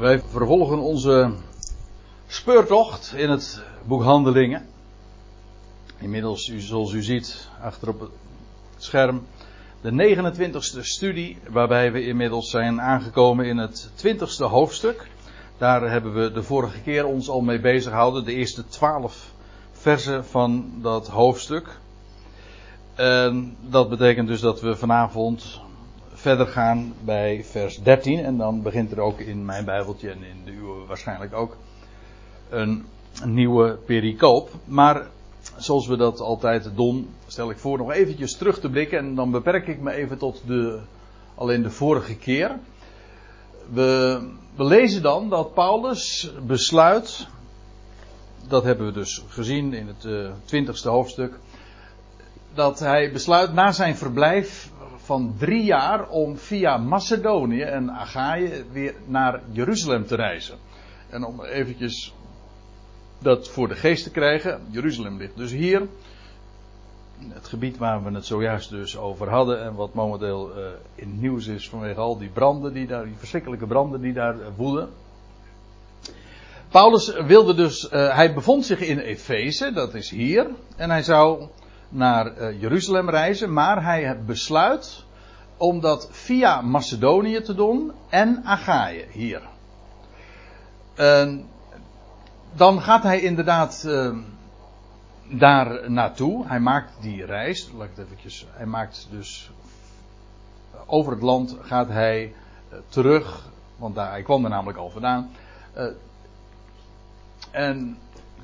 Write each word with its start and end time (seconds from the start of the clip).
Wij 0.00 0.20
vervolgen 0.20 0.78
onze 0.78 1.32
speurtocht 2.26 3.12
in 3.16 3.30
het 3.30 3.62
boek 3.84 4.02
Handelingen. 4.02 4.66
Inmiddels, 5.98 6.52
zoals 6.56 6.92
u 6.92 7.02
ziet, 7.02 7.48
achter 7.62 7.88
op 7.88 8.00
het 8.00 8.10
scherm, 8.76 9.26
de 9.80 10.16
29ste 10.16 10.80
studie, 10.80 11.38
waarbij 11.48 11.92
we 11.92 12.06
inmiddels 12.06 12.50
zijn 12.50 12.80
aangekomen 12.80 13.46
in 13.46 13.56
het 13.56 13.90
20ste 14.06 14.44
hoofdstuk. 14.44 15.08
Daar 15.58 15.90
hebben 15.90 16.14
we 16.14 16.32
de 16.32 16.42
vorige 16.42 16.80
keer 16.80 17.06
ons 17.06 17.28
al 17.28 17.40
mee 17.40 17.60
bezig 17.60 17.90
gehouden, 17.90 18.24
de 18.24 18.34
eerste 18.34 18.66
12 18.66 19.32
versen 19.72 20.24
van 20.24 20.72
dat 20.82 21.08
hoofdstuk. 21.08 21.78
En 22.94 23.56
dat 23.60 23.88
betekent 23.88 24.28
dus 24.28 24.40
dat 24.40 24.60
we 24.60 24.76
vanavond 24.76 25.60
verder 26.20 26.46
gaan 26.46 26.94
bij 27.04 27.44
vers 27.44 27.82
13. 27.82 28.24
En 28.24 28.36
dan 28.36 28.62
begint 28.62 28.92
er 28.92 29.00
ook 29.00 29.20
in 29.20 29.44
mijn 29.44 29.64
Bijbeltje 29.64 30.10
en 30.10 30.22
in 30.22 30.44
de 30.44 30.50
uwe 30.50 30.86
waarschijnlijk 30.86 31.34
ook 31.34 31.56
een, 32.48 32.86
nieuwe 33.24 33.78
pericoop. 33.86 34.50
Maar 34.64 35.06
zoals 35.56 35.86
we 35.86 35.96
dat 35.96 36.20
altijd 36.20 36.70
doen, 36.74 37.08
stel 37.26 37.50
ik 37.50 37.58
voor 37.58 37.78
nog 37.78 37.92
eventjes 37.92 38.36
terug 38.36 38.60
te 38.60 38.70
blikken. 38.70 38.98
En 38.98 39.14
dan 39.14 39.30
beperk 39.30 39.66
ik 39.66 39.80
me 39.80 39.92
even 39.92 40.18
tot 40.18 40.42
de, 40.46 40.78
alleen 41.34 41.62
de 41.62 41.70
vorige 41.70 42.16
keer. 42.16 42.58
We, 43.72 44.20
we 44.54 44.64
lezen 44.64 45.02
dan 45.02 45.28
dat 45.28 45.54
Paulus 45.54 46.32
besluit. 46.46 47.26
Dat 48.48 48.64
hebben 48.64 48.86
we 48.86 48.92
dus 48.92 49.24
gezien 49.28 49.72
in 49.72 49.86
het 49.86 50.04
uh, 50.04 50.30
twintigste 50.44 50.88
hoofdstuk. 50.88 51.38
Dat 52.54 52.78
hij 52.78 53.12
besluit 53.12 53.52
na 53.52 53.72
zijn 53.72 53.96
verblijf 53.96 54.70
van 55.10 55.34
drie 55.38 55.64
jaar 55.64 56.08
om 56.08 56.36
via 56.36 56.76
Macedonië 56.76 57.62
en 57.62 57.90
Achaïe 57.90 58.64
weer 58.72 58.94
naar 59.06 59.40
Jeruzalem 59.52 60.06
te 60.06 60.14
reizen. 60.14 60.58
En 61.08 61.24
om 61.24 61.44
eventjes 61.44 62.14
dat 63.18 63.48
voor 63.48 63.68
de 63.68 63.74
geest 63.74 64.04
te 64.04 64.10
krijgen. 64.10 64.60
Jeruzalem 64.70 65.16
ligt 65.18 65.36
dus 65.36 65.50
hier. 65.50 65.88
Het 67.28 67.48
gebied 67.48 67.78
waar 67.78 68.04
we 68.04 68.10
het 68.10 68.26
zojuist 68.26 68.70
dus 68.70 68.96
over 68.96 69.28
hadden 69.28 69.62
en 69.62 69.74
wat 69.74 69.94
momenteel 69.94 70.58
uh, 70.58 70.64
in 70.94 71.20
nieuws 71.20 71.46
is 71.46 71.68
vanwege 71.68 72.00
al 72.00 72.18
die 72.18 72.30
branden 72.30 72.72
die 72.72 72.86
daar, 72.86 73.04
die 73.04 73.16
verschrikkelijke 73.16 73.66
branden 73.66 74.00
die 74.00 74.12
daar 74.12 74.36
uh, 74.36 74.46
woeden. 74.56 74.88
Paulus 76.68 77.14
wilde 77.26 77.54
dus, 77.54 77.84
uh, 77.84 78.14
hij 78.14 78.34
bevond 78.34 78.64
zich 78.64 78.80
in 78.80 78.98
Efeze, 78.98 79.72
dat 79.72 79.94
is 79.94 80.10
hier, 80.10 80.50
en 80.76 80.90
hij 80.90 81.02
zou 81.02 81.48
naar 81.90 82.38
uh, 82.38 82.60
Jeruzalem 82.60 83.10
reizen, 83.10 83.52
maar 83.52 83.84
hij 83.84 84.24
besluit 84.24 85.04
om 85.56 85.80
dat 85.80 86.08
via 86.10 86.60
Macedonië 86.60 87.40
te 87.40 87.54
doen 87.54 87.92
en 88.08 88.42
Achaïe 88.44 89.06
hier. 89.10 89.42
Uh, 90.96 91.38
dan 92.52 92.80
gaat 92.80 93.02
hij 93.02 93.20
inderdaad 93.20 93.84
uh, 93.86 94.16
daar 95.28 95.90
naartoe. 95.90 96.46
Hij 96.46 96.60
maakt 96.60 96.92
die 97.00 97.24
reis, 97.24 97.70
laat 97.76 97.88
ik 97.88 97.96
het 97.96 98.06
eventjes, 98.06 98.46
hij 98.50 98.66
maakt 98.66 99.06
dus 99.10 99.50
over 100.86 101.12
het 101.12 101.22
land 101.22 101.56
gaat 101.60 101.88
hij 101.88 102.34
uh, 102.72 102.78
terug, 102.88 103.48
want 103.76 103.94
daar, 103.94 104.10
hij 104.10 104.22
kwam 104.22 104.44
er 104.44 104.50
namelijk 104.50 104.78
al 104.78 104.90
vandaan. 104.90 105.30
en 107.50 107.98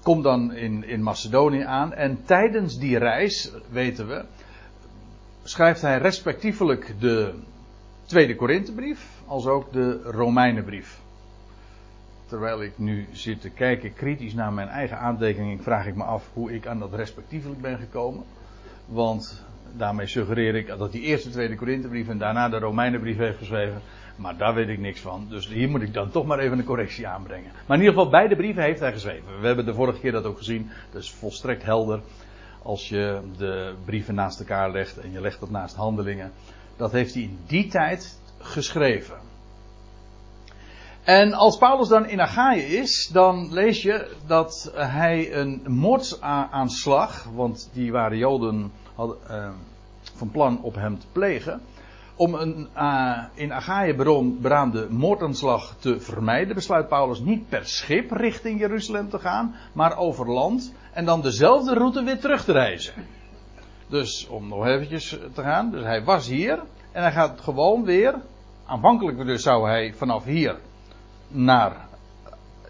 komt 0.06 0.22
dan 0.22 0.54
in, 0.54 0.84
in 0.84 1.02
Macedonië 1.02 1.62
aan. 1.62 1.92
En 1.94 2.18
tijdens 2.24 2.78
die 2.78 2.98
reis, 2.98 3.52
weten 3.70 4.08
we, 4.08 4.24
schrijft 5.42 5.80
hij 5.80 5.98
respectievelijk 5.98 6.94
de 6.98 7.34
Tweede 8.04 8.36
Korinthebrief 8.36 9.08
als 9.26 9.46
ook 9.46 9.72
de 9.72 10.02
Romeinenbrief. 10.02 11.00
Terwijl 12.26 12.62
ik 12.62 12.78
nu 12.78 13.06
zit 13.12 13.40
te 13.40 13.50
kijken 13.50 13.94
kritisch 13.94 14.34
naar 14.34 14.52
mijn 14.52 14.68
eigen 14.68 14.98
aantekening, 14.98 15.62
vraag 15.62 15.86
ik 15.86 15.94
me 15.94 16.04
af 16.04 16.30
hoe 16.32 16.54
ik 16.54 16.66
aan 16.66 16.78
dat 16.78 16.94
respectievelijk 16.94 17.60
ben 17.60 17.78
gekomen. 17.78 18.24
Want 18.86 19.44
daarmee 19.76 20.06
suggereer 20.06 20.54
ik 20.54 20.66
dat 20.66 20.92
hij 20.92 21.02
eerst 21.02 21.24
de 21.24 21.30
Tweede 21.30 21.56
Korinthebrief 21.56 22.08
en 22.08 22.18
daarna 22.18 22.48
de 22.48 22.58
Romeinenbrief 22.58 23.16
heeft 23.16 23.38
geschreven. 23.38 23.80
Maar 24.16 24.36
daar 24.36 24.54
weet 24.54 24.68
ik 24.68 24.78
niks 24.78 25.00
van. 25.00 25.26
Dus 25.28 25.48
hier 25.48 25.68
moet 25.68 25.82
ik 25.82 25.94
dan 25.94 26.10
toch 26.10 26.26
maar 26.26 26.38
even 26.38 26.58
een 26.58 26.64
correctie 26.64 27.06
aanbrengen. 27.06 27.50
Maar 27.66 27.76
in 27.76 27.82
ieder 27.82 27.94
geval, 27.94 28.10
beide 28.10 28.36
brieven 28.36 28.62
heeft 28.62 28.80
hij 28.80 28.92
geschreven. 28.92 29.40
We 29.40 29.46
hebben 29.46 29.64
de 29.64 29.74
vorige 29.74 30.00
keer 30.00 30.12
dat 30.12 30.24
ook 30.24 30.38
gezien. 30.38 30.70
Dat 30.92 31.02
is 31.02 31.10
volstrekt 31.10 31.62
helder. 31.62 32.00
Als 32.62 32.88
je 32.88 33.20
de 33.36 33.74
brieven 33.84 34.14
naast 34.14 34.40
elkaar 34.40 34.70
legt 34.70 34.98
en 34.98 35.12
je 35.12 35.20
legt 35.20 35.40
dat 35.40 35.50
naast 35.50 35.74
handelingen. 35.74 36.32
Dat 36.76 36.92
heeft 36.92 37.14
hij 37.14 37.22
in 37.22 37.38
die 37.46 37.66
tijd 37.66 38.20
geschreven. 38.38 39.16
En 41.06 41.32
als 41.32 41.58
Paulus 41.58 41.88
dan 41.88 42.08
in 42.08 42.20
Achaïe 42.20 42.66
is, 42.66 43.10
dan 43.12 43.52
lees 43.52 43.82
je 43.82 44.10
dat 44.26 44.72
hij 44.74 45.34
een 45.34 45.62
moordsaanslag, 45.66 47.24
want 47.34 47.70
die 47.72 47.92
waren 47.92 48.18
Joden 48.18 48.72
hadden, 48.94 49.16
uh, 49.30 49.48
van 50.16 50.30
plan 50.30 50.62
op 50.62 50.74
hem 50.74 50.98
te 50.98 51.06
plegen, 51.12 51.60
om 52.16 52.34
een 52.34 52.68
uh, 52.76 53.22
in 53.34 53.52
Achaïe 53.52 53.94
beraamde 54.40 54.86
moordaanslag 54.90 55.74
te 55.78 56.00
vermijden, 56.00 56.54
besluit 56.54 56.88
Paulus 56.88 57.20
niet 57.20 57.48
per 57.48 57.66
schip 57.66 58.10
richting 58.10 58.60
Jeruzalem 58.60 59.08
te 59.08 59.18
gaan, 59.18 59.54
maar 59.72 59.96
over 59.96 60.30
land 60.30 60.72
en 60.92 61.04
dan 61.04 61.20
dezelfde 61.22 61.74
route 61.74 62.02
weer 62.02 62.18
terug 62.18 62.44
te 62.44 62.52
reizen. 62.52 62.94
Dus 63.88 64.26
om 64.28 64.48
nog 64.48 64.66
eventjes 64.66 65.18
te 65.32 65.42
gaan, 65.42 65.70
dus 65.70 65.82
hij 65.82 66.04
was 66.04 66.28
hier 66.28 66.62
en 66.92 67.02
hij 67.02 67.12
gaat 67.12 67.40
gewoon 67.40 67.84
weer, 67.84 68.14
aanvankelijk 68.66 69.26
dus 69.26 69.42
zou 69.42 69.68
hij 69.68 69.94
vanaf 69.94 70.24
hier 70.24 70.56
naar 71.28 71.86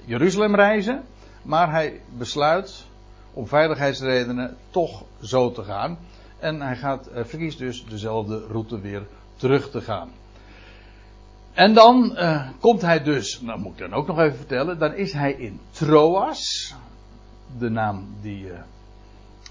Jeruzalem 0.05 0.55
reizen, 0.55 1.03
maar 1.43 1.71
hij 1.71 2.01
besluit 2.19 2.87
om 3.33 3.47
veiligheidsredenen 3.47 4.57
toch 4.71 5.05
zo 5.23 5.53
te 5.53 5.63
gaan. 5.63 5.99
En 6.39 6.61
hij 6.61 6.77
gaat, 6.77 7.11
verkiest 7.13 7.59
dus 7.59 7.85
dezelfde 7.85 8.47
route 8.47 8.81
weer 8.81 9.07
terug 9.37 9.71
te 9.71 9.81
gaan. 9.81 10.11
En 11.53 11.75
dan 11.75 12.13
uh, 12.15 12.49
komt 12.61 12.83
hij 12.83 13.03
dus, 13.03 13.41
nou 13.41 13.61
moet 13.61 13.73
ik 13.73 13.79
dan 13.79 13.95
ook 13.95 14.07
nog 14.07 14.19
even 14.19 14.37
vertellen, 14.37 14.79
dan 14.79 14.95
is 14.95 15.13
hij 15.13 15.33
in 15.33 15.61
Troas, 15.71 16.75
de 17.59 17.69
naam 17.69 18.17
die 18.21 18.47
uh, 18.47 18.59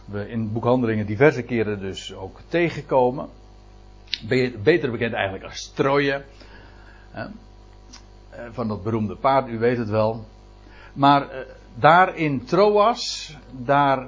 we 0.06 0.29
in 0.29 0.51
boekhandelingen 0.51 1.06
diverse 1.06 1.41
keren 1.41 1.79
dus 1.79 2.13
ook 2.13 2.40
tegenkomen. 2.47 3.29
Beter 4.63 4.91
bekend 4.91 5.13
eigenlijk 5.13 5.44
als 5.44 5.72
Troje. 5.74 6.24
Uh, 7.16 7.25
van 8.51 8.68
dat 8.68 8.84
beroemde 8.84 9.16
paard, 9.16 9.47
u 9.47 9.59
weet 9.59 9.78
het 9.78 9.90
wel. 9.90 10.25
Maar 10.94 11.28
daar 11.75 12.16
in 12.16 12.45
Troas, 12.45 13.35
daar 13.51 14.07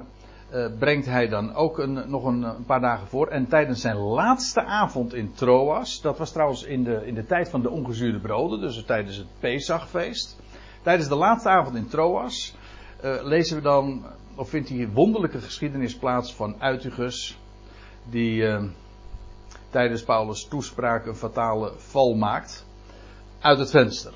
uh, 0.54 0.66
brengt 0.78 1.06
hij 1.06 1.28
dan 1.28 1.54
ook 1.54 1.78
een, 1.78 2.10
nog 2.10 2.24
een, 2.24 2.64
paar 2.66 2.80
dagen 2.80 3.06
voor. 3.06 3.26
En 3.26 3.48
tijdens 3.48 3.80
zijn 3.80 3.96
laatste 3.96 4.64
avond 4.64 5.14
in 5.14 5.32
Troas, 5.32 6.00
dat 6.00 6.18
was 6.18 6.32
trouwens 6.32 6.62
in 6.62 6.84
de, 6.84 7.06
in 7.06 7.14
de 7.14 7.26
tijd 7.26 7.48
van 7.48 7.62
de 7.62 7.70
ongezuurde 7.70 8.18
broden, 8.18 8.60
dus 8.60 8.84
tijdens 8.84 9.16
het 9.16 9.26
Pesachfeest. 9.38 10.40
Tijdens 10.82 11.08
de 11.08 11.14
laatste 11.14 11.48
avond 11.48 11.76
in 11.76 11.88
Troas 11.88 12.54
uh, 13.04 13.22
lezen 13.22 13.56
we 13.56 13.62
dan, 13.62 14.04
of 14.34 14.48
vindt 14.48 14.68
die 14.68 14.88
wonderlijke 14.88 15.40
geschiedenis 15.40 15.96
plaats 15.96 16.34
van 16.34 16.54
Uitigus, 16.58 17.38
die 18.10 18.34
uh, 18.34 18.62
tijdens 19.70 20.02
Paulus' 20.02 20.48
toespraak 20.48 21.06
een 21.06 21.16
fatale 21.16 21.72
val 21.76 22.14
maakt 22.14 22.66
uit 23.40 23.58
het 23.58 23.70
venster, 23.70 24.12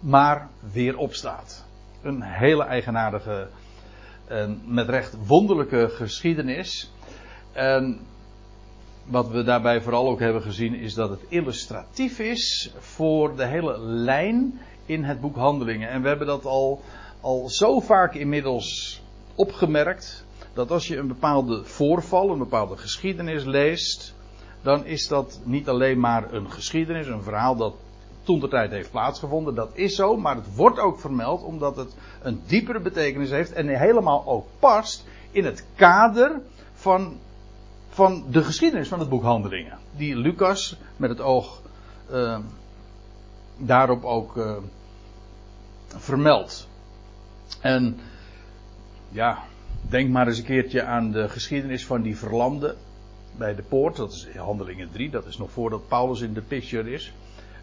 maar 0.00 0.48
weer 0.72 0.96
opstaat. 0.96 1.64
Een 2.02 2.22
hele 2.22 2.64
eigenaardige 2.64 3.48
met 4.64 4.88
recht 4.88 5.16
wonderlijke 5.26 5.88
geschiedenis. 5.88 6.90
En 7.52 8.00
wat 9.04 9.28
we 9.28 9.42
daarbij 9.42 9.80
vooral 9.80 10.08
ook 10.08 10.20
hebben 10.20 10.42
gezien 10.42 10.74
is 10.74 10.94
dat 10.94 11.10
het 11.10 11.20
illustratief 11.28 12.18
is 12.18 12.72
voor 12.78 13.36
de 13.36 13.46
hele 13.46 13.78
lijn 13.80 14.60
in 14.86 15.04
het 15.04 15.20
boek 15.20 15.36
Handelingen. 15.36 15.88
En 15.88 16.02
we 16.02 16.08
hebben 16.08 16.26
dat 16.26 16.44
al, 16.44 16.80
al 17.20 17.48
zo 17.48 17.80
vaak 17.80 18.14
inmiddels 18.14 19.00
opgemerkt. 19.34 20.24
Dat 20.54 20.70
als 20.70 20.88
je 20.88 20.96
een 20.96 21.08
bepaalde 21.08 21.64
voorval, 21.64 22.30
een 22.30 22.38
bepaalde 22.38 22.76
geschiedenis 22.76 23.44
leest. 23.44 24.14
Dan 24.62 24.84
is 24.84 25.08
dat 25.08 25.40
niet 25.44 25.68
alleen 25.68 26.00
maar 26.00 26.32
een 26.32 26.50
geschiedenis, 26.50 27.06
een 27.06 27.22
verhaal 27.22 27.56
dat 27.56 27.74
toen 28.22 28.40
de 28.40 28.48
tijd 28.48 28.70
heeft 28.70 28.90
plaatsgevonden. 28.90 29.54
Dat 29.54 29.70
is 29.72 29.94
zo, 29.94 30.16
maar 30.16 30.36
het 30.36 30.54
wordt 30.54 30.78
ook 30.78 31.00
vermeld 31.00 31.42
omdat 31.42 31.76
het 31.76 31.94
een 32.22 32.42
diepere 32.46 32.80
betekenis 32.80 33.30
heeft 33.30 33.52
en 33.52 33.68
helemaal 33.68 34.26
ook 34.26 34.46
past 34.58 35.04
in 35.30 35.44
het 35.44 35.64
kader 35.74 36.40
van, 36.74 37.18
van 37.88 38.24
de 38.30 38.44
geschiedenis 38.44 38.88
van 38.88 38.98
het 38.98 39.08
boek 39.08 39.22
Handelingen. 39.22 39.78
Die 39.96 40.16
Lucas 40.16 40.76
met 40.96 41.10
het 41.10 41.20
oog 41.20 41.62
uh, 42.12 42.38
daarop 43.56 44.04
ook 44.04 44.36
uh, 44.36 44.56
vermeldt. 45.86 46.68
En 47.60 48.00
ja, 49.08 49.38
denk 49.80 50.10
maar 50.10 50.26
eens 50.26 50.38
een 50.38 50.44
keertje 50.44 50.82
aan 50.84 51.10
de 51.10 51.28
geschiedenis 51.28 51.86
van 51.86 52.02
die 52.02 52.16
verlamde 52.16 52.76
bij 53.36 53.54
de 53.54 53.62
poort. 53.62 53.96
Dat 53.96 54.12
is 54.12 54.28
Handelingen 54.36 54.90
3, 54.92 55.10
dat 55.10 55.26
is 55.26 55.38
nog 55.38 55.50
voordat 55.50 55.88
Paulus 55.88 56.20
in 56.20 56.32
de 56.32 56.42
picture 56.42 56.92
is. 56.92 57.12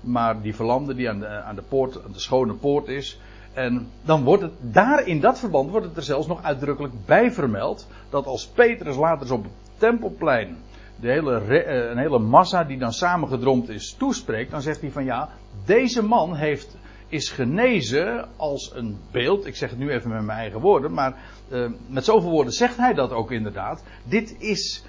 Maar 0.02 0.42
die 0.42 0.56
verlamde 0.56 0.96
die 0.96 1.10
aan 1.10 1.20
de, 1.20 1.28
aan 1.28 1.56
de 1.56 1.62
poort, 1.62 2.04
aan 2.06 2.12
de 2.12 2.20
schone 2.20 2.54
poort 2.54 2.88
is. 2.88 3.20
En 3.54 3.88
dan 4.02 4.24
wordt 4.24 4.42
het, 4.44 4.52
daar 4.62 5.08
in 5.08 5.20
dat 5.20 5.40
verband 5.40 5.70
wordt 5.70 5.86
het 5.86 5.98
er 5.98 6.04
zelfs 6.04 6.28
nog 6.28 6.44
uitdrukkelijk 6.44 6.94
bij 7.06 7.32
vermeld, 7.32 7.88
dat 8.10 8.26
als 8.26 8.48
Petrus 8.48 8.96
later 8.96 9.34
op 9.34 9.44
het 9.44 9.52
tempelplein 9.78 10.58
de 11.00 11.08
hele, 11.08 11.60
een 11.90 11.98
hele 11.98 12.20
massa 12.20 12.64
die 12.64 12.78
dan 12.78 12.94
samengedromd 12.94 13.70
is 13.70 13.96
toespreekt, 13.98 14.52
dan 14.52 14.62
zegt 14.62 14.82
hij 14.82 14.92
van 14.92 15.06
ja, 15.06 15.30
deze 15.66 16.04
man 16.04 16.36
heeft, 16.36 16.78
is 17.08 17.30
genezen 17.30 18.28
als 18.36 18.72
een 18.76 18.98
beeld. 19.12 19.46
Ik 19.46 19.56
zeg 19.56 19.70
het 19.70 19.80
nu 19.80 19.92
even 19.92 20.10
met 20.10 20.24
mijn 20.24 20.40
eigen 20.40 20.60
woorden, 20.60 20.94
maar 20.94 21.16
uh, 21.50 21.66
met 21.88 22.06
zoveel 22.06 22.30
woorden 22.30 22.54
zegt 22.54 22.78
hij 22.78 22.94
dat 22.94 23.12
ook 23.12 23.32
inderdaad. 23.32 23.84
Dit 24.04 24.36
is, 24.40 24.84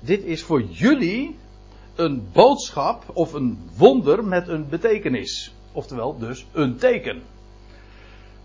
dit 0.00 0.24
is 0.24 0.42
voor 0.42 0.62
jullie 0.62 1.36
een 1.94 2.28
boodschap 2.32 3.04
of 3.12 3.32
een 3.32 3.70
wonder 3.76 4.24
met 4.24 4.48
een 4.48 4.68
betekenis. 4.68 5.54
Oftewel 5.72 6.18
dus 6.18 6.46
een 6.52 6.76
teken. 6.76 7.22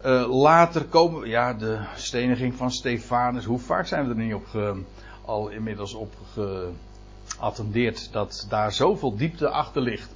Uh, 0.06 0.42
later 0.42 0.86
komen, 0.86 1.28
ja, 1.28 1.54
de 1.54 1.80
steniging 1.96 2.56
van 2.56 2.72
Stefanus. 2.72 3.46
Hoe 3.46 3.60
vaak 3.60 3.86
zijn 3.86 4.04
we 4.04 4.10
er 4.10 4.20
niet 4.20 4.34
op 4.34 4.46
ge, 4.46 4.82
al 5.26 5.50
inmiddels 5.50 5.94
op 5.94 6.14
geattendeerd 6.34 8.12
dat 8.12 8.46
daar 8.50 8.74
zoveel 8.74 9.16
diepte 9.16 9.50
achter 9.50 9.82
ligt. 9.82 10.10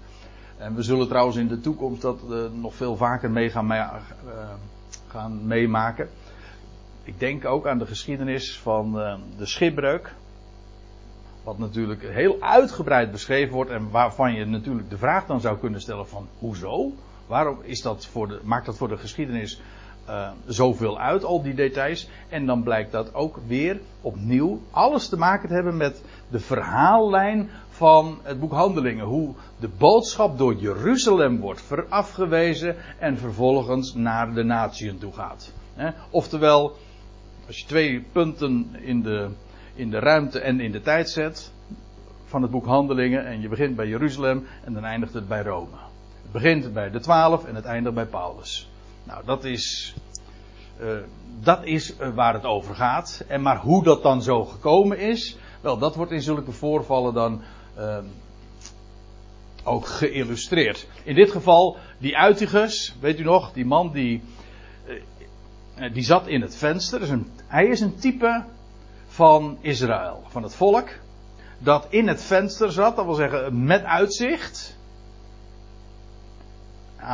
En 0.57 0.75
we 0.75 0.81
zullen 0.81 1.07
trouwens 1.07 1.37
in 1.37 1.47
de 1.47 1.61
toekomst 1.61 2.01
dat 2.01 2.19
uh, 2.29 2.37
nog 2.53 2.75
veel 2.75 2.95
vaker 2.95 3.31
mee 3.31 3.49
gaan, 3.49 3.71
uh, 3.71 3.93
gaan 5.07 5.47
meemaken. 5.47 6.09
Ik 7.03 7.19
denk 7.19 7.45
ook 7.45 7.67
aan 7.67 7.77
de 7.77 7.85
geschiedenis 7.85 8.59
van 8.59 8.93
de 9.37 9.45
schipbreuk. 9.45 10.13
Wat 11.43 11.57
natuurlijk 11.57 12.01
heel 12.03 12.37
uitgebreid 12.39 13.11
beschreven 13.11 13.53
wordt 13.53 13.71
en 13.71 13.89
waarvan 13.89 14.33
je 14.33 14.45
natuurlijk 14.45 14.89
de 14.89 14.97
vraag 14.97 15.25
dan 15.25 15.41
zou 15.41 15.57
kunnen 15.57 15.81
stellen 15.81 16.07
van 16.07 16.27
hoezo? 16.39 16.91
Waarom 17.27 17.57
is 17.61 17.81
dat 17.81 18.05
voor 18.05 18.27
de, 18.27 18.39
maakt 18.43 18.65
dat 18.65 18.77
voor 18.77 18.87
de 18.87 18.97
geschiedenis 18.97 19.61
uh, 20.09 20.29
zoveel 20.45 20.99
uit, 20.99 21.23
al 21.23 21.41
die 21.41 21.53
details? 21.53 22.09
En 22.29 22.45
dan 22.45 22.63
blijkt 22.63 22.91
dat 22.91 23.13
ook 23.13 23.39
weer 23.47 23.79
opnieuw 24.01 24.61
alles 24.71 25.09
te 25.09 25.17
maken 25.17 25.47
te 25.47 25.53
hebben 25.53 25.77
met 25.77 26.03
de 26.29 26.39
verhaallijn 26.39 27.49
van 27.69 28.19
het 28.23 28.39
boek 28.39 28.51
Handelingen. 28.51 29.05
Hoe 29.05 29.33
de 29.59 29.69
boodschap 29.77 30.37
door 30.37 30.55
Jeruzalem 30.55 31.39
wordt 31.39 31.63
afgewezen 31.89 32.75
en 32.99 33.17
vervolgens 33.17 33.93
naar 33.93 34.33
de 34.33 34.43
natieën 34.43 34.97
toe 34.97 35.13
gaat. 35.13 35.53
Oftewel, 36.09 36.75
als 37.47 37.59
je 37.59 37.65
twee 37.65 38.05
punten 38.11 38.75
in 38.81 39.01
de, 39.01 39.29
in 39.75 39.89
de 39.89 39.99
ruimte 39.99 40.39
en 40.39 40.59
in 40.59 40.71
de 40.71 40.81
tijd 40.81 41.09
zet 41.09 41.51
van 42.25 42.41
het 42.41 42.51
boek 42.51 42.65
Handelingen 42.65 43.25
en 43.25 43.41
je 43.41 43.47
begint 43.47 43.75
bij 43.75 43.87
Jeruzalem 43.87 44.47
en 44.63 44.73
dan 44.73 44.83
eindigt 44.83 45.13
het 45.13 45.27
bij 45.27 45.43
Rome. 45.43 45.75
Het 46.21 46.31
begint 46.31 46.73
bij 46.73 46.89
de 46.89 46.99
twaalf 46.99 47.45
en 47.45 47.55
het 47.55 47.65
eindigt 47.65 47.95
bij 47.95 48.05
Paulus. 48.05 48.69
Nou, 49.03 49.25
dat 49.25 49.43
is, 49.43 49.95
uh, 50.81 50.87
dat 51.41 51.65
is 51.65 51.93
uh, 51.99 52.15
waar 52.15 52.33
het 52.33 52.45
over 52.45 52.75
gaat. 52.75 53.23
En 53.27 53.41
maar 53.41 53.57
hoe 53.57 53.83
dat 53.83 54.03
dan 54.03 54.21
zo 54.21 54.45
gekomen 54.45 54.97
is, 54.99 55.37
wel, 55.61 55.77
dat 55.77 55.95
wordt 55.95 56.11
in 56.11 56.21
zulke 56.21 56.51
voorvallen 56.51 57.13
dan 57.13 57.41
uh, 57.77 57.97
ook 59.63 59.87
geïllustreerd. 59.87 60.87
In 61.03 61.15
dit 61.15 61.31
geval, 61.31 61.77
die 61.97 62.17
Uitigus, 62.17 62.95
weet 62.99 63.19
u 63.19 63.23
nog, 63.23 63.53
die 63.53 63.65
man 63.65 63.91
die, 63.91 64.23
eh, 65.75 65.93
die 65.93 66.03
zat 66.03 66.27
in 66.27 66.41
het 66.41 66.55
venster. 66.55 67.01
Is 67.01 67.09
een, 67.09 67.27
hij 67.47 67.65
is 67.65 67.79
een 67.79 67.95
type 67.95 68.43
van 69.13 69.57
Israël, 69.61 70.23
van 70.27 70.43
het 70.43 70.55
volk. 70.55 70.89
Dat 71.57 71.87
in 71.89 72.07
het 72.07 72.23
venster 72.23 72.71
zat, 72.71 72.95
dat 72.95 73.05
wil 73.05 73.13
zeggen 73.13 73.65
met 73.65 73.83
uitzicht 73.83 74.77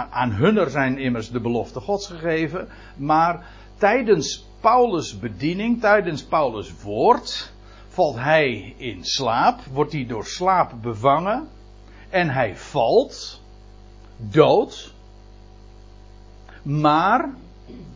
aan 0.09 0.31
hunner 0.31 0.69
zijn 0.69 0.97
immers 0.97 1.31
de 1.31 1.39
belofte 1.39 1.79
Gods 1.79 2.07
gegeven. 2.07 2.67
Maar 2.95 3.45
tijdens 3.77 4.45
Paulus' 4.59 5.19
bediening, 5.19 5.81
tijdens 5.81 6.23
Paulus' 6.23 6.81
woord, 6.81 7.51
valt 7.87 8.15
hij 8.15 8.73
in 8.77 9.05
slaap, 9.05 9.59
wordt 9.71 9.91
hij 9.91 10.05
door 10.05 10.25
slaap 10.25 10.71
bevangen. 10.81 11.47
En 12.09 12.29
hij 12.29 12.55
valt 12.55 13.41
dood. 14.17 14.93
Maar 16.61 17.29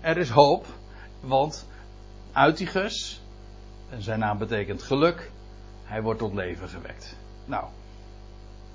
er 0.01 0.17
is 0.17 0.29
hoop, 0.29 0.65
want 1.19 1.67
Uitigus, 2.31 3.22
zijn 3.99 4.19
naam 4.19 4.37
betekent 4.37 4.83
geluk, 4.83 5.31
hij 5.83 6.01
wordt 6.01 6.19
tot 6.19 6.33
leven 6.33 6.69
gewekt. 6.69 7.15
Nou, 7.45 7.65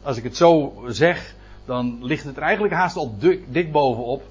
als 0.02 0.16
ik 0.16 0.22
het 0.22 0.36
zo 0.36 0.72
zeg, 0.86 1.34
dan 1.64 1.98
ligt 2.04 2.24
het 2.24 2.36
er 2.36 2.42
eigenlijk 2.42 2.74
haast 2.74 2.96
al 2.96 3.14
dik, 3.48 3.72
bovenop. 3.72 4.22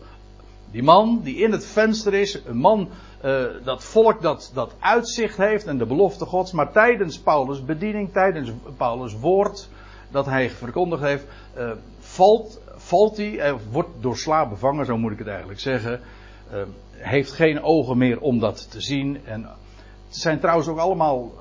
Die 0.71 0.83
man 0.83 1.21
die 1.23 1.35
in 1.35 1.51
het 1.51 1.65
venster 1.65 2.13
is, 2.13 2.39
een 2.45 2.57
man, 2.57 2.89
uh, 3.25 3.43
dat 3.63 3.83
volk 3.83 4.21
dat, 4.21 4.51
dat 4.53 4.75
uitzicht 4.79 5.37
heeft 5.37 5.65
en 5.65 5.77
de 5.77 5.85
belofte 5.85 6.25
gods, 6.25 6.51
maar 6.51 6.71
tijdens 6.71 7.19
Paulus' 7.19 7.65
bediening, 7.65 8.13
tijdens 8.13 8.51
Paulus' 8.77 9.19
woord 9.19 9.69
dat 10.11 10.25
hij 10.25 10.49
verkondigd 10.49 11.01
heeft, 11.01 11.25
uh, 11.57 11.71
valt, 11.99 12.61
valt 12.75 13.17
hij, 13.17 13.31
uh, 13.31 13.53
wordt 13.71 13.89
door 13.99 14.17
slaap 14.17 14.49
bevangen, 14.49 14.85
zo 14.85 14.97
moet 14.97 15.11
ik 15.11 15.19
het 15.19 15.27
eigenlijk 15.27 15.59
zeggen, 15.59 16.01
heeft 16.91 17.31
geen 17.31 17.61
ogen 17.61 17.97
meer 17.97 18.19
om 18.19 18.39
dat 18.39 18.71
te 18.71 18.81
zien. 18.81 19.25
En 19.25 19.49
het 20.07 20.17
zijn 20.17 20.39
trouwens 20.39 20.67
ook 20.67 20.77
allemaal 20.77 21.33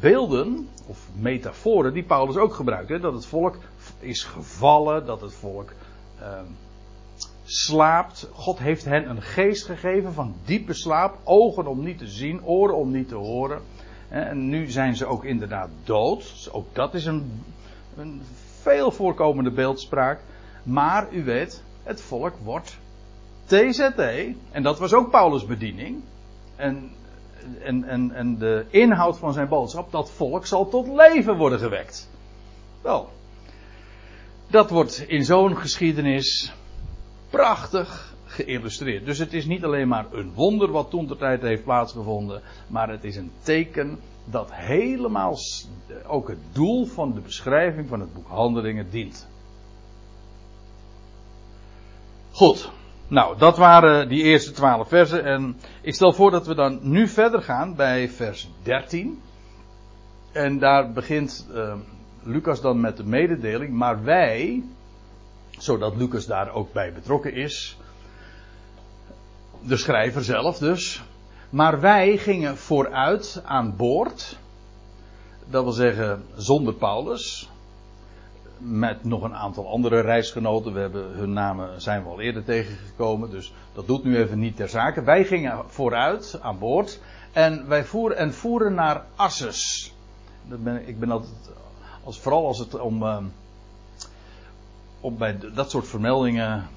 beelden, 0.00 0.68
of 0.86 1.08
metaforen, 1.14 1.92
die 1.92 2.02
Paulus 2.02 2.36
ook 2.36 2.54
gebruikt. 2.54 2.88
Hè, 2.88 3.00
dat 3.00 3.12
het 3.12 3.26
volk 3.26 3.56
is 3.98 4.24
gevallen, 4.24 5.06
dat 5.06 5.20
het 5.20 5.34
volk 5.34 5.72
uh, 6.20 6.26
slaapt. 7.44 8.28
God 8.32 8.58
heeft 8.58 8.84
hen 8.84 9.10
een 9.10 9.22
geest 9.22 9.64
gegeven 9.66 10.12
van 10.12 10.34
diepe 10.44 10.72
slaap, 10.72 11.18
ogen 11.24 11.66
om 11.66 11.82
niet 11.82 11.98
te 11.98 12.06
zien, 12.06 12.44
oren 12.44 12.76
om 12.76 12.90
niet 12.90 13.08
te 13.08 13.14
horen. 13.14 13.62
En 14.08 14.48
nu 14.48 14.70
zijn 14.70 14.96
ze 14.96 15.06
ook 15.06 15.24
inderdaad 15.24 15.68
dood. 15.84 16.18
Dus 16.20 16.50
ook 16.50 16.66
dat 16.74 16.94
is 16.94 17.04
een, 17.04 17.42
een 17.96 18.22
veel 18.60 18.90
voorkomende 18.90 19.50
beeldspraak. 19.50 20.20
Maar 20.62 21.06
u 21.12 21.24
weet, 21.24 21.62
het 21.82 22.00
volk 22.00 22.34
wordt 22.42 22.78
TZT. 23.44 24.00
En 24.50 24.62
dat 24.62 24.78
was 24.78 24.92
ook 24.94 25.10
Paulus' 25.10 25.46
bediening. 25.46 26.02
En, 26.56 26.90
en, 27.62 27.84
en, 27.84 28.12
en 28.12 28.38
de 28.38 28.64
inhoud 28.70 29.18
van 29.18 29.32
zijn 29.32 29.48
boodschap, 29.48 29.90
dat 29.90 30.10
volk 30.10 30.46
zal 30.46 30.68
tot 30.68 30.86
leven 30.86 31.36
worden 31.36 31.58
gewekt. 31.58 32.10
Wel, 32.82 33.08
dat 34.46 34.70
wordt 34.70 35.04
in 35.08 35.24
zo'n 35.24 35.56
geschiedenis 35.56 36.52
prachtig 37.30 38.14
geïllustreerd. 38.24 39.06
Dus 39.06 39.18
het 39.18 39.32
is 39.32 39.46
niet 39.46 39.64
alleen 39.64 39.88
maar 39.88 40.06
een 40.12 40.32
wonder 40.34 40.70
wat 40.70 40.90
toen 40.90 41.06
de 41.06 41.16
tijd 41.16 41.42
heeft 41.42 41.64
plaatsgevonden, 41.64 42.42
maar 42.66 42.88
het 42.88 43.04
is 43.04 43.16
een 43.16 43.32
teken 43.42 43.98
dat 44.24 44.48
helemaal 44.52 45.36
ook 46.06 46.28
het 46.28 46.38
doel 46.52 46.86
van 46.86 47.14
de 47.14 47.20
beschrijving 47.20 47.88
van 47.88 48.00
het 48.00 48.14
boek 48.14 48.28
Handelingen 48.28 48.90
dient. 48.90 49.28
Goed, 52.32 52.70
nou 53.12 53.38
dat 53.38 53.56
waren 53.56 54.08
die 54.08 54.22
eerste 54.22 54.52
twaalf 54.52 54.88
versen 54.88 55.24
en 55.24 55.56
ik 55.80 55.94
stel 55.94 56.12
voor 56.12 56.30
dat 56.30 56.46
we 56.46 56.54
dan 56.54 56.78
nu 56.82 57.08
verder 57.08 57.42
gaan 57.42 57.74
bij 57.74 58.08
vers 58.08 58.50
13. 58.62 59.22
En 60.32 60.58
daar 60.58 60.92
begint 60.92 61.46
uh, 61.54 61.74
Lucas 62.22 62.60
dan 62.60 62.80
met 62.80 62.96
de 62.96 63.04
mededeling, 63.04 63.72
maar 63.72 64.04
wij, 64.04 64.62
zodat 65.50 65.96
Lucas 65.96 66.26
daar 66.26 66.52
ook 66.52 66.72
bij 66.72 66.92
betrokken 66.92 67.34
is, 67.34 67.78
de 69.60 69.76
schrijver 69.76 70.24
zelf 70.24 70.58
dus, 70.58 71.02
maar 71.50 71.80
wij 71.80 72.16
gingen 72.16 72.56
vooruit 72.56 73.42
aan 73.44 73.76
boord, 73.76 74.38
dat 75.50 75.62
wil 75.62 75.72
zeggen 75.72 76.24
zonder 76.36 76.74
Paulus, 76.74 77.51
met 78.64 79.04
nog 79.04 79.22
een 79.22 79.34
aantal 79.34 79.68
andere 79.68 80.00
reisgenoten. 80.00 80.72
We 80.72 80.80
hebben 80.80 81.12
hun 81.12 81.32
namen 81.32 81.82
zijn 81.82 82.02
we 82.02 82.08
al 82.08 82.20
eerder 82.20 82.44
tegengekomen, 82.44 83.30
dus 83.30 83.52
dat 83.72 83.86
doet 83.86 84.04
nu 84.04 84.16
even 84.18 84.38
niet 84.38 84.56
ter 84.56 84.68
zake. 84.68 85.02
Wij 85.02 85.24
gingen 85.24 85.62
vooruit 85.66 86.38
aan 86.42 86.58
boord 86.58 87.00
en 87.32 87.68
wij 87.68 87.84
voeren 87.84 88.16
en 88.16 88.34
voeren 88.34 88.74
naar 88.74 89.04
Asses. 89.16 89.94
Ben, 90.44 90.88
ik 90.88 91.00
ben 91.00 91.10
altijd 91.10 91.50
als, 92.04 92.20
vooral 92.20 92.46
als 92.46 92.58
het 92.58 92.78
om, 92.78 93.30
om 95.00 95.16
bij 95.16 95.38
dat 95.54 95.70
soort 95.70 95.88
vermeldingen, 95.88 96.68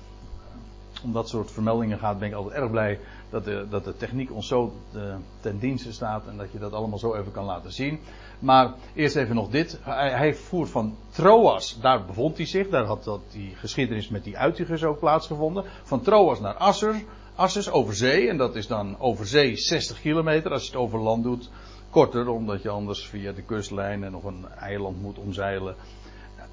om 1.05 1.13
dat 1.13 1.29
soort 1.29 1.51
vermeldingen 1.51 2.00
gaat, 2.00 2.19
ben 2.19 2.27
ik 2.27 2.33
altijd 2.33 2.55
erg 2.55 2.71
blij 2.71 3.00
dat 3.29 3.45
de, 3.45 3.65
dat 3.69 3.83
de 3.83 3.97
techniek 3.97 4.31
ons 4.31 4.47
zo 4.47 4.74
uh, 4.95 5.15
ten 5.39 5.59
dienste 5.59 5.93
staat 5.93 6.27
en 6.27 6.38
dat 6.38 6.51
je 6.51 6.59
dat 6.59 6.74
allemaal 6.74 7.00
zo 7.00 7.15
even 7.15 7.31
kan 7.31 7.45
laten 7.45 7.71
zien. 7.71 8.00
Maar 8.39 8.74
eerst 8.93 9.15
even 9.15 9.35
nog 9.35 9.50
dit. 9.50 9.79
Hij, 9.81 10.12
hij 10.12 10.33
voer 10.33 10.67
van 10.67 10.95
Troas, 11.09 11.79
daar 11.81 12.05
bevond 12.05 12.38
hij 12.38 12.45
zich. 12.45 12.69
Daar 12.69 12.85
had 12.85 13.03
dat 13.03 13.21
die 13.31 13.55
geschiedenis 13.55 14.09
met 14.09 14.24
die 14.24 14.38
uitigers 14.38 14.83
ook 14.83 15.00
plaatsgevonden. 15.00 15.63
Van 15.83 16.01
Troas 16.01 16.39
naar 16.39 16.53
Asser, 16.53 17.03
Asses 17.35 17.71
over 17.71 17.95
zee. 17.95 18.29
En 18.29 18.38
dat 18.38 18.55
is 18.55 18.67
dan 18.67 19.00
over 19.00 19.27
zee 19.27 19.55
60 19.55 20.01
kilometer. 20.01 20.51
Als 20.51 20.63
je 20.63 20.71
het 20.71 20.79
over 20.79 21.00
land 21.00 21.24
doet, 21.24 21.50
korter, 21.89 22.29
omdat 22.29 22.62
je 22.62 22.69
anders 22.69 23.07
via 23.07 23.31
de 23.31 23.41
kustlijn 23.41 24.03
en 24.03 24.12
nog 24.12 24.24
een 24.24 24.45
eiland 24.59 25.01
moet 25.01 25.17
omzeilen. 25.17 25.75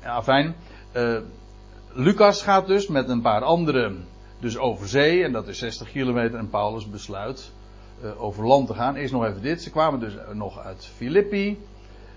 Ja, 0.03 0.23
fijn. 0.23 0.55
Uh, 0.97 1.19
Lucas 1.95 2.43
gaat 2.43 2.67
dus 2.67 2.87
met 2.87 3.09
een 3.09 3.21
paar 3.21 3.43
anderen 3.43 4.05
dus 4.43 4.59
over 4.59 4.89
zee, 4.89 5.25
en 5.25 5.33
dat 5.33 5.49
is 5.49 5.59
60 5.59 5.91
kilometer, 5.91 6.39
en 6.39 6.51
Paulus 6.51 6.91
besluit 6.91 7.53
uh, 8.05 8.23
over 8.23 8.47
land 8.47 8.67
te 8.67 8.75
gaan. 8.75 8.95
Eerst 8.95 9.13
nog 9.13 9.25
even 9.25 9.43
dit, 9.43 9.63
ze 9.63 9.71
kwamen 9.71 10.01
dus 10.01 10.13
nog 10.33 10.59
uit 10.59 10.91
Filippi. 10.97 11.59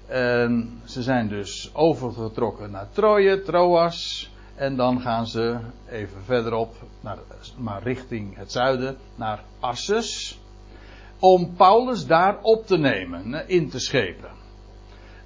En 0.08 0.82
ze 0.86 1.04
zijn 1.04 1.28
dus 1.28 1.70
overgetrokken 1.74 2.72
naar 2.72 2.88
Troje, 2.92 3.42
Troas. 3.42 4.30
En 4.56 4.76
dan 4.76 5.02
gaan 5.02 5.28
ze 5.28 5.58
even 5.90 6.24
verderop, 6.24 6.76
naar, 7.02 7.18
maar 7.58 7.84
richting 7.84 8.38
het 8.38 8.52
zuiden, 8.52 8.98
naar 9.16 9.44
Assus. 9.60 10.40
Om 11.20 11.54
Paulus 11.56 12.06
daar 12.06 12.38
op 12.42 12.68
te 12.68 12.78
nemen, 12.78 13.48
in 13.48 13.70
te 13.70 13.80
schepen. 13.80 14.30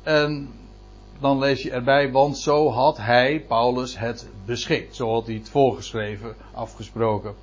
En 0.03 0.58
dan 1.19 1.37
lees 1.37 1.61
je 1.61 1.71
erbij, 1.71 2.11
want 2.11 2.37
zo 2.37 2.69
had 2.69 2.97
hij, 2.97 3.45
Paulus, 3.47 3.97
het 3.97 4.29
beschikt. 4.45 4.95
Zo 4.95 5.11
had 5.11 5.25
hij 5.25 5.35
het 5.35 5.49
voorgeschreven, 5.49 6.35
afgesproken. 6.53 7.35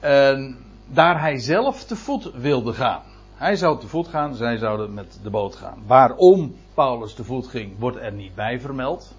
En 0.00 0.56
daar 0.86 1.20
hij 1.20 1.38
zelf 1.38 1.84
te 1.84 1.96
voet 1.96 2.32
wilde 2.34 2.72
gaan. 2.72 3.02
Hij 3.34 3.56
zou 3.56 3.80
te 3.80 3.86
voet 3.86 4.08
gaan, 4.08 4.34
zij 4.34 4.56
zouden 4.56 4.94
met 4.94 5.18
de 5.22 5.30
boot 5.30 5.56
gaan. 5.56 5.82
Waarom 5.86 6.54
Paulus 6.74 7.14
te 7.14 7.24
voet 7.24 7.46
ging, 7.46 7.78
wordt 7.78 7.96
er 7.96 8.12
niet 8.12 8.34
bij 8.34 8.60
vermeld. 8.60 9.14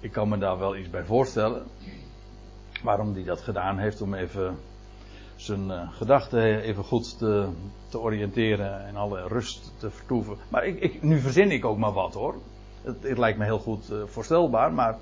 Ik 0.00 0.12
kan 0.12 0.28
me 0.28 0.38
daar 0.38 0.58
wel 0.58 0.76
iets 0.76 0.90
bij 0.90 1.04
voorstellen. 1.04 1.66
Waarom 2.82 3.12
hij 3.12 3.24
dat 3.24 3.40
gedaan 3.40 3.78
heeft, 3.78 4.00
om 4.00 4.14
even 4.14 4.58
zijn 5.36 5.68
uh, 5.68 5.92
gedachten 5.92 6.60
even 6.60 6.84
goed 6.84 7.18
te, 7.18 7.48
te, 7.88 8.00
oriënteren 8.00 8.86
en 8.86 8.96
alle 8.96 9.28
rust 9.28 9.72
te 9.76 9.90
vertoeven. 9.90 10.36
Maar 10.48 10.66
ik, 10.66 10.80
ik, 10.80 11.02
nu 11.02 11.18
verzin 11.18 11.50
ik 11.50 11.64
ook 11.64 11.78
maar 11.78 11.92
wat 11.92 12.14
hoor. 12.14 12.34
Het, 13.00 13.18
lijkt 13.18 13.38
me 13.38 13.44
heel 13.44 13.58
goed 13.58 13.90
uh, 13.92 14.02
voorstelbaar, 14.04 14.72
maar 14.72 14.98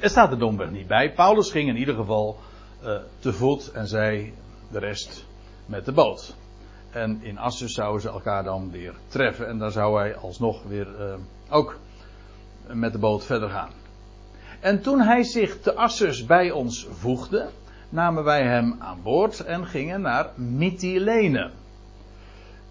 het 0.00 0.10
staat 0.16 0.30
er 0.30 0.38
domweg 0.38 0.70
niet 0.70 0.86
bij. 0.86 1.12
Paulus 1.12 1.50
ging 1.50 1.68
in 1.68 1.76
ieder 1.76 1.94
geval 1.94 2.38
uh, 2.84 2.96
te 3.18 3.32
voet 3.32 3.70
en 3.70 3.86
zij 3.86 4.32
de 4.70 4.78
rest 4.78 5.26
met 5.66 5.84
de 5.84 5.92
boot. 5.92 6.34
En 6.90 7.22
in 7.22 7.38
Assus 7.38 7.74
zouden 7.74 8.00
ze 8.00 8.08
elkaar 8.08 8.44
dan 8.44 8.70
weer 8.70 8.94
treffen 9.08 9.48
en 9.48 9.58
daar 9.58 9.70
zou 9.70 9.98
hij 9.98 10.16
alsnog 10.16 10.62
weer 10.62 10.86
uh, 11.00 11.14
ook 11.50 11.78
met 12.66 12.92
de 12.92 12.98
boot 12.98 13.24
verder 13.24 13.50
gaan. 13.50 13.70
En 14.60 14.82
toen 14.82 15.00
hij 15.00 15.22
zich 15.22 15.60
te 15.60 15.74
Assus 15.74 16.26
bij 16.26 16.50
ons 16.50 16.86
voegde, 16.90 17.48
namen 17.88 18.24
wij 18.24 18.42
hem 18.42 18.76
aan 18.78 19.02
boord 19.02 19.40
en 19.40 19.66
gingen 19.66 20.00
naar 20.00 20.30
Mytilene. 20.34 21.50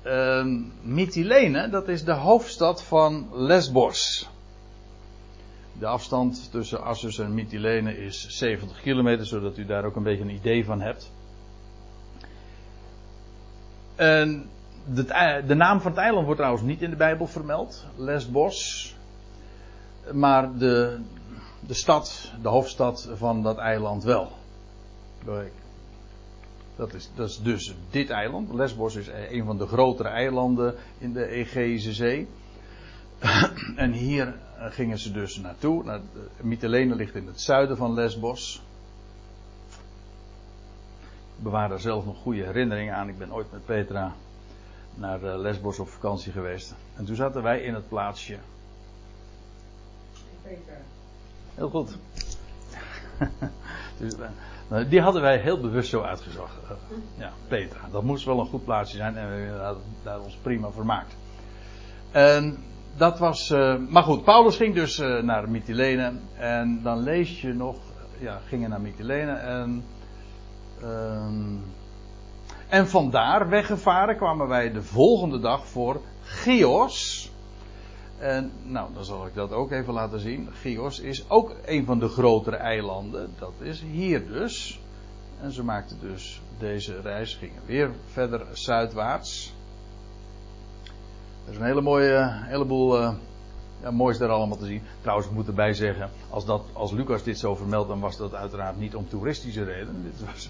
Uh, 0.06 0.46
Mytilene, 0.82 1.70
dat 1.70 1.88
is 1.88 2.04
de 2.04 2.12
hoofdstad 2.12 2.84
van 2.84 3.30
Lesbos. 3.34 4.30
De 5.80 5.86
afstand 5.86 6.52
tussen 6.52 6.84
Assus 6.84 7.20
en 7.20 7.34
Mytilene 7.34 7.98
is 7.98 8.28
70 8.30 8.82
kilometer, 8.82 9.26
zodat 9.26 9.58
u 9.58 9.66
daar 9.66 9.86
ook 9.86 9.96
een 9.96 10.04
beetje 10.04 10.24
een 10.24 10.30
idee 10.30 10.66
van 10.66 10.82
hebt. 10.82 11.12
En 13.96 14.50
de, 14.94 15.44
de, 15.48 15.56
naam 15.56 15.82
van 15.82 15.92
het 15.92 16.00
eiland 16.00 16.26
wordt 16.26 16.40
trouwens 16.40 16.66
niet 16.66 16.82
in 16.82 16.90
de 16.90 16.96
Bijbel 16.96 17.28
vermeld, 17.28 17.86
Lesbos. 17.96 18.96
Maar 20.12 20.58
de, 20.58 21.00
de 21.60 21.74
stad, 21.74 22.32
de 22.42 22.50
hoofdstad 22.50 23.10
van 23.16 23.44
dat 23.44 23.58
eiland 23.58 24.04
wel. 24.04 24.32
Dat 26.75 26.94
is, 26.94 27.10
dat 27.15 27.29
is 27.29 27.41
dus 27.41 27.75
dit 27.89 28.10
eiland. 28.10 28.53
Lesbos 28.53 28.96
is 28.96 29.08
een 29.29 29.46
van 29.46 29.58
de 29.58 29.67
grotere 29.67 30.10
eilanden 30.10 30.75
in 30.98 31.13
de 31.13 31.27
Egeïsche 31.27 31.94
Zee. 31.94 32.27
en 33.75 33.91
hier 33.91 34.36
gingen 34.58 35.00
ze 35.00 35.12
dus 35.12 35.38
naartoe. 35.38 36.01
Mytilene 36.41 36.96
ligt 36.96 37.15
in 37.15 37.27
het 37.27 37.41
zuiden 37.41 37.77
van 37.77 37.94
Lesbos. 37.94 38.63
Ik 41.38 41.44
bewaar 41.44 41.70
daar 41.70 41.79
zelf 41.79 42.05
nog 42.05 42.17
goede 42.17 42.44
herinneringen 42.44 42.96
aan. 42.96 43.10
Ik 43.10 43.17
ben 43.17 43.34
ooit 43.34 43.51
met 43.51 43.65
Petra 43.65 44.15
naar 44.94 45.24
eh, 45.24 45.39
Lesbos 45.39 45.79
op 45.79 45.89
vakantie 45.89 46.32
geweest. 46.32 46.75
En 46.96 47.05
toen 47.05 47.15
zaten 47.15 47.44
wij 47.44 47.62
in 47.62 47.74
het 47.74 47.88
plaatsje. 47.89 48.38
Petra. 50.41 50.77
Heel 51.55 51.70
goed. 51.70 51.98
dus, 54.00 54.13
die 54.89 55.01
hadden 55.01 55.22
wij 55.22 55.38
heel 55.38 55.60
bewust 55.60 55.89
zo 55.89 56.01
uitgezocht. 56.01 56.53
Uh, 56.63 56.98
ja, 57.17 57.31
Petra. 57.48 57.79
Dat 57.91 58.03
moest 58.03 58.25
wel 58.25 58.39
een 58.39 58.45
goed 58.45 58.63
plaatsje 58.63 58.98
zijn 58.98 59.17
en 59.17 59.29
we 59.29 59.62
hadden 59.63 59.84
daar 60.03 60.19
ons 60.19 60.38
prima 60.41 60.72
vermaakt. 60.72 61.15
En 62.12 62.57
dat 62.98 63.19
was. 63.19 63.50
Uh, 63.50 63.75
maar 63.89 64.03
goed, 64.03 64.24
Paulus 64.24 64.55
ging 64.55 64.75
dus 64.75 65.00
uh, 65.00 65.22
naar 65.22 65.50
Mytilene. 65.50 66.13
En 66.38 66.79
dan 66.84 67.00
lees 67.00 67.41
je 67.41 67.53
nog. 67.53 67.77
Ja, 68.19 68.39
gingen 68.48 68.69
naar 68.69 68.81
Mytilene. 68.81 69.31
En. 69.31 69.84
Um, 70.84 71.63
en 72.69 72.88
vandaar 72.88 73.50
weggevaren 73.50 74.17
kwamen 74.17 74.48
wij 74.48 74.72
de 74.72 74.84
volgende 74.84 75.39
dag 75.39 75.67
voor 75.67 76.01
Chios. 76.24 77.25
En 78.17 78.51
nou, 78.63 78.93
dan 78.93 79.05
zal 79.05 79.25
ik 79.25 79.34
dat 79.34 79.51
ook 79.51 79.72
even 79.72 79.93
laten 79.93 80.19
zien. 80.19 80.50
Chios 80.62 81.00
is 81.00 81.29
ook 81.29 81.55
een 81.65 81.86
van 81.86 82.00
de 82.00 82.07
grotere 82.07 82.55
eilanden. 82.55 83.34
Dat 83.39 83.53
is 83.60 83.81
hier 83.81 84.27
dus. 84.27 84.79
En 85.41 85.51
ze 85.51 85.63
maakten 85.63 85.98
dus 86.00 86.41
deze 86.57 87.01
reis, 87.01 87.36
gingen 87.36 87.62
weer 87.65 87.91
verder 88.05 88.48
zuidwaarts. 88.51 89.53
Er 91.45 91.51
is 91.51 91.57
een 91.57 91.65
hele 91.65 91.81
mooie, 91.81 92.29
heleboel 92.31 93.01
uh, 93.01 93.13
ja, 93.81 93.91
moois 93.91 94.17
daar 94.17 94.29
allemaal 94.29 94.57
te 94.57 94.65
zien. 94.65 94.81
Trouwens, 95.01 95.27
ik 95.27 95.34
moet 95.34 95.48
erbij 95.48 95.74
zeggen, 95.74 96.10
als, 96.29 96.45
dat, 96.45 96.63
als 96.74 96.91
Lucas 96.91 97.24
dit 97.24 97.39
zo 97.39 97.55
vermeldt, 97.55 97.88
dan 97.88 98.00
was 98.00 98.17
dat 98.17 98.34
uiteraard 98.34 98.77
niet 98.77 98.95
om 98.95 99.10
toeristische 99.10 99.63
redenen. 99.63 100.13
Was, 100.25 100.50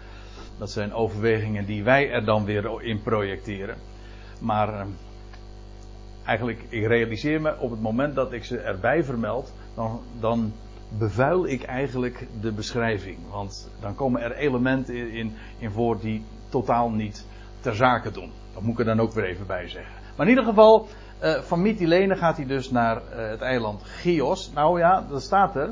dat 0.58 0.70
zijn 0.70 0.92
overwegingen 0.92 1.66
die 1.66 1.84
wij 1.84 2.10
er 2.10 2.24
dan 2.24 2.44
weer 2.44 2.82
in 2.82 3.02
projecteren. 3.02 3.76
Maar 4.38 4.74
uh, 4.74 4.86
eigenlijk, 6.24 6.64
ik 6.68 6.86
realiseer 6.86 7.40
me 7.40 7.58
op 7.58 7.70
het 7.70 7.80
moment 7.80 8.14
dat 8.14 8.32
ik 8.32 8.44
ze 8.44 8.58
erbij 8.58 9.04
vermeld, 9.04 9.52
dan, 9.74 10.00
dan 10.20 10.52
bevuil 10.98 11.46
ik 11.46 11.62
eigenlijk 11.62 12.26
de 12.40 12.52
beschrijving. 12.52 13.18
Want 13.30 13.70
dan 13.80 13.94
komen 13.94 14.22
er 14.22 14.36
elementen 14.36 15.12
in, 15.12 15.34
in 15.58 15.70
voor 15.70 16.00
die 16.00 16.24
totaal 16.48 16.90
niet 16.90 17.26
ter 17.60 17.74
zake 17.74 18.10
doen. 18.10 18.30
Dat 18.54 18.62
moet 18.62 18.72
ik 18.72 18.78
er 18.78 18.84
dan 18.84 19.00
ook 19.00 19.12
weer 19.12 19.24
even 19.24 19.46
bij 19.46 19.68
zeggen. 19.68 19.92
Maar 20.16 20.26
in 20.26 20.32
ieder 20.32 20.48
geval, 20.48 20.88
uh, 21.22 21.40
van 21.40 21.62
Mytilene 21.62 22.16
gaat 22.16 22.36
hij 22.36 22.46
dus 22.46 22.70
naar 22.70 22.96
uh, 22.96 23.28
het 23.28 23.40
eiland 23.40 23.82
Chios. 23.82 24.50
Nou 24.54 24.78
ja, 24.78 25.06
dat 25.10 25.22
staat 25.22 25.56
er. 25.56 25.68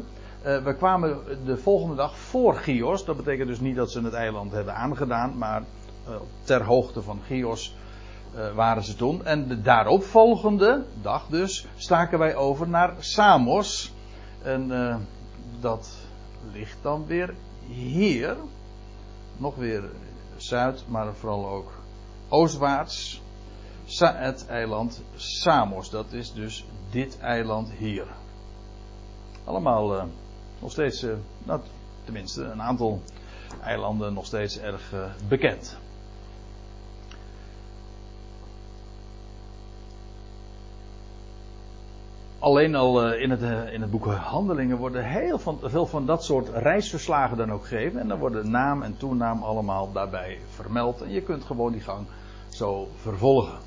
Uh, 0.47 0.65
we 0.65 0.75
kwamen 0.75 1.19
de 1.45 1.57
volgende 1.57 1.95
dag 1.95 2.19
voor 2.19 2.55
Chios. 2.55 3.05
Dat 3.05 3.17
betekent 3.17 3.49
dus 3.49 3.61
niet 3.61 3.77
dat 3.77 3.91
ze 3.91 4.03
het 4.03 4.13
eiland 4.13 4.53
hebben 4.53 4.75
aangedaan, 4.75 5.39
maar 5.39 5.63
ter 6.43 6.65
hoogte 6.65 7.03
van 7.03 7.21
Chios 7.27 7.77
waren 8.55 8.85
ze 8.85 8.95
toen. 8.95 9.25
En 9.25 9.49
de 9.49 9.63
daaropvolgende 9.63 10.85
dag 11.03 11.27
dus 11.27 11.67
staken 11.77 12.19
wij 12.19 12.37
over 12.37 12.69
naar 12.69 12.95
Samos. 12.99 13.93
En 14.43 14.73
dat 15.61 15.97
ligt 16.53 16.79
dan 16.83 17.07
weer 17.07 17.35
hier. 17.67 18.37
Nog 19.37 19.55
weer 19.55 19.83
zuid, 20.37 20.85
maar 20.89 21.15
vooral 21.15 21.49
ook 21.49 21.73
oostwaarts 22.29 23.23
het 23.97 24.47
eiland 24.47 25.03
Samos. 25.17 25.91
Dat 25.91 26.13
is 26.13 26.33
dus 26.33 26.65
dit 26.91 27.19
eiland 27.19 27.71
hier. 27.71 28.07
Allemaal 29.45 29.97
uh, 29.97 30.05
nog 30.59 30.71
steeds, 30.71 31.07
nou, 31.45 31.61
tenminste 32.05 32.45
een 32.45 32.63
aantal 32.63 33.03
eilanden 33.63 34.15
nog 34.15 34.27
steeds 34.27 34.59
erg 34.59 34.95
bekend. 35.29 35.79
Alleen 42.39 42.75
al 42.75 43.13
in 43.13 43.31
het, 43.31 43.73
in 43.73 43.81
het 43.81 43.91
boek 43.91 44.07
Handelingen 44.07 44.77
worden 44.77 45.05
heel 45.05 45.39
van, 45.39 45.59
veel 45.63 45.87
van 45.87 46.07
dat 46.07 46.25
soort 46.25 46.49
reisverslagen 46.49 47.37
dan 47.37 47.53
ook 47.53 47.67
gegeven. 47.67 48.01
En 48.01 48.09
dan 48.09 48.19
worden 48.19 48.51
naam 48.51 48.83
en 48.83 48.97
toenaam 48.97 49.43
allemaal 49.43 49.93
daarbij 49.93 50.39
vermeld. 50.55 51.03
En 51.03 51.11
je 51.11 51.23
kunt 51.23 51.45
gewoon 51.45 51.73
die 51.73 51.81
gang 51.81 52.07
zo 52.49 52.89
vervolgen 53.01 53.59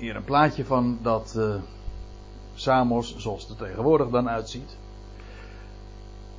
hier 0.00 0.16
een 0.16 0.24
plaatje 0.24 0.64
van 0.64 0.98
dat 1.02 1.34
uh, 1.36 1.54
Samos, 2.54 3.16
zoals 3.16 3.42
het 3.42 3.50
er 3.50 3.66
tegenwoordig 3.66 4.08
dan 4.08 4.28
uitziet. 4.28 4.76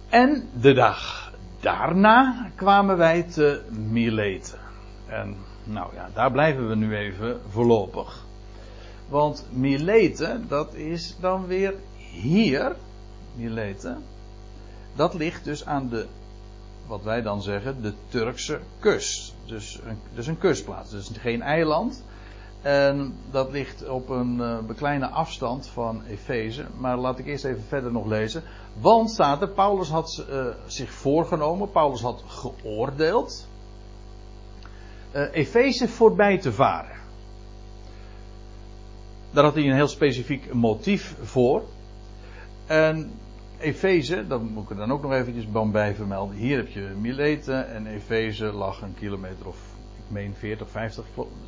En 0.10 0.50
de 0.60 0.74
dag 0.74 1.31
daarna 1.60 2.50
kwamen 2.55 2.98
wij 2.98 3.24
te 3.24 3.62
Mileten. 3.70 4.60
En 5.08 5.36
nou 5.63 5.93
ja, 5.93 6.10
daar 6.13 6.31
blijven 6.31 6.70
we 6.70 6.75
nu 6.75 6.96
even 6.96 7.41
voorlopig. 7.50 8.25
Want 9.12 9.46
Mileten, 9.50 10.46
dat 10.48 10.74
is 10.74 11.15
dan 11.20 11.48
weer 11.48 11.74
hier. 11.98 12.75
Mileten. 13.36 14.03
Dat 14.96 15.13
ligt 15.13 15.44
dus 15.44 15.65
aan 15.65 15.89
de, 15.89 16.06
wat 16.88 17.03
wij 17.03 17.22
dan 17.22 17.41
zeggen, 17.41 17.82
de 17.82 17.94
Turkse 18.10 18.60
kust. 18.80 19.36
Dus 19.46 19.80
een, 19.86 19.98
dus 20.13 20.27
een 20.27 20.38
kustplaats. 20.38 20.91
Dus 20.91 21.12
geen 21.20 21.41
eiland. 21.41 22.03
En 22.62 23.15
dat 23.32 23.51
ligt 23.51 23.89
op 23.89 24.10
een 24.10 24.38
uh, 24.38 24.58
kleine 24.75 25.08
afstand 25.08 25.68
van 25.68 26.03
Efeze. 26.03 26.65
Maar 26.77 26.98
laat 26.98 27.20
ik 27.20 27.25
eerst 27.25 27.46
even 27.46 27.63
verder 27.63 27.91
nog 27.91 28.06
lezen. 28.06 28.44
Want 28.82 29.10
staat 29.10 29.41
er, 29.41 29.50
Paulus 29.50 29.89
had 29.89 30.25
uh, 30.30 30.46
zich 30.65 30.91
voorgenomen, 30.91 31.72
Paulus 31.72 32.01
had 32.01 32.24
geoordeeld. 32.27 33.48
Uh, 35.15 35.27
Efeze 35.32 35.88
voorbij 35.88 36.38
te 36.38 36.51
varen. 36.51 37.00
Daar 39.32 39.44
had 39.44 39.54
hij 39.54 39.64
een 39.64 39.76
heel 39.76 39.88
specifiek 39.88 40.54
motief 40.54 41.16
voor. 41.22 41.64
En 42.66 43.12
Efeze, 43.60 44.28
dat 44.28 44.42
moet 44.42 44.64
ik 44.64 44.70
er 44.70 44.76
dan 44.76 44.92
ook 44.92 45.02
nog 45.02 45.14
eventjes 45.14 45.46
bij 45.72 45.96
vermelden. 45.96 46.36
Hier 46.36 46.58
heb 46.58 46.68
je 46.68 46.94
Mileten 47.02 47.70
en 47.74 47.88
Efeze 47.88 48.46
lag 48.46 48.82
een 48.82 48.94
kilometer 48.94 49.48
of 49.48 49.58
ik 49.98 50.04
meen 50.08 50.34
40, 50.36 50.70
50. 50.70 51.06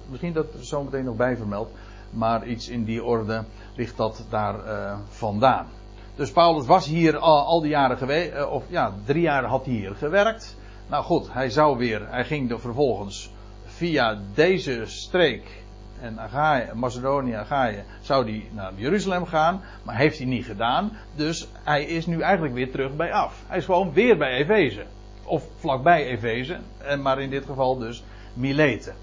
Misschien 0.10 0.34
dat 0.34 0.54
er 0.54 0.66
zo 0.66 0.84
meteen 0.84 1.04
nog 1.04 1.16
bij 1.16 1.38
vermeld. 1.38 1.72
Maar 2.10 2.48
iets 2.48 2.70
in 2.70 2.84
die 2.84 3.04
orde 3.04 3.44
ligt 3.75 3.98
dat 3.98 4.25
daar 4.30 4.66
uh, 4.66 4.98
vandaan. 5.10 5.68
Dus 6.16 6.32
Paulus 6.32 6.66
was 6.66 6.86
hier 6.86 7.18
al, 7.18 7.46
al 7.46 7.62
die 7.62 7.70
jaren 7.70 7.98
geweest, 7.98 8.34
uh, 8.34 8.52
of 8.52 8.63
ja, 8.70 8.94
drie 9.06 9.22
jaar 9.22 9.44
had 9.44 9.66
hij 9.66 9.74
hier 9.74 9.96
gewerkt. 9.96 10.58
Nou 10.90 11.04
goed, 11.04 11.34
hij 11.34 11.50
zou 11.50 11.78
weer, 11.78 12.10
hij 12.10 12.25
ging 12.25 12.52
er 12.52 12.60
vervolgens 12.60 13.32
via 13.66 14.20
deze 14.34 14.82
streek 14.86 15.62
en 16.03 16.19
Agaïe, 16.19 16.74
Macedonië, 16.74 17.33
Agaïe, 17.33 17.83
zou 18.01 18.24
hij 18.24 18.50
naar 18.51 18.72
Jeruzalem 18.75 19.25
gaan, 19.25 19.62
maar 19.83 19.95
heeft 19.95 20.17
hij 20.17 20.27
niet 20.27 20.45
gedaan. 20.45 20.91
Dus 21.15 21.48
hij 21.63 21.83
is 21.83 22.05
nu 22.05 22.22
eigenlijk 22.22 22.53
weer 22.53 22.72
terug 22.72 22.95
bij 22.95 23.13
af. 23.13 23.43
Hij 23.48 23.57
is 23.57 23.65
gewoon 23.65 23.93
weer 23.93 24.17
bij 24.17 24.31
Efeze. 24.31 24.83
Of 25.24 25.43
vlakbij 25.57 26.05
Efeze, 26.05 26.60
maar 27.01 27.22
in 27.22 27.29
dit 27.29 27.45
geval 27.45 27.77
dus 27.77 28.03
Mileten. 28.33 28.95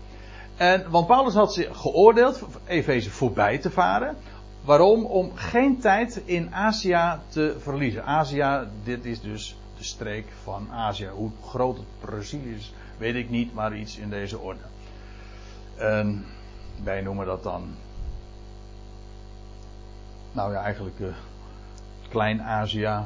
En, 0.56 0.90
want 0.90 1.06
Paulus 1.06 1.34
had 1.34 1.54
zich 1.54 1.76
geoordeeld 1.76 2.46
Efeze 2.66 3.10
voorbij 3.10 3.58
te 3.58 3.70
varen. 3.70 4.16
Waarom? 4.64 5.04
Om 5.04 5.30
geen 5.34 5.78
tijd 5.78 6.22
in 6.24 6.54
Azië 6.54 7.18
te 7.28 7.56
verliezen. 7.58 8.04
Azië, 8.04 8.58
dit 8.84 9.04
is 9.04 9.20
dus 9.20 9.56
de 9.78 9.84
streek 9.84 10.26
van 10.42 10.68
Azië. 10.72 11.08
Hoe 11.14 11.30
groot 11.44 11.76
het 11.76 11.86
precies 12.00 12.44
is, 12.56 12.72
weet 12.98 13.14
ik 13.14 13.30
niet, 13.30 13.54
maar 13.54 13.76
iets 13.76 13.98
in 13.98 14.10
deze 14.10 14.38
orde. 14.38 14.60
En 15.76 16.24
wij 16.84 17.00
noemen 17.00 17.26
dat 17.26 17.42
dan. 17.42 17.74
Nou 20.32 20.52
ja, 20.52 20.62
eigenlijk 20.62 20.98
uh, 20.98 21.08
Klein-Azië. 22.08 22.98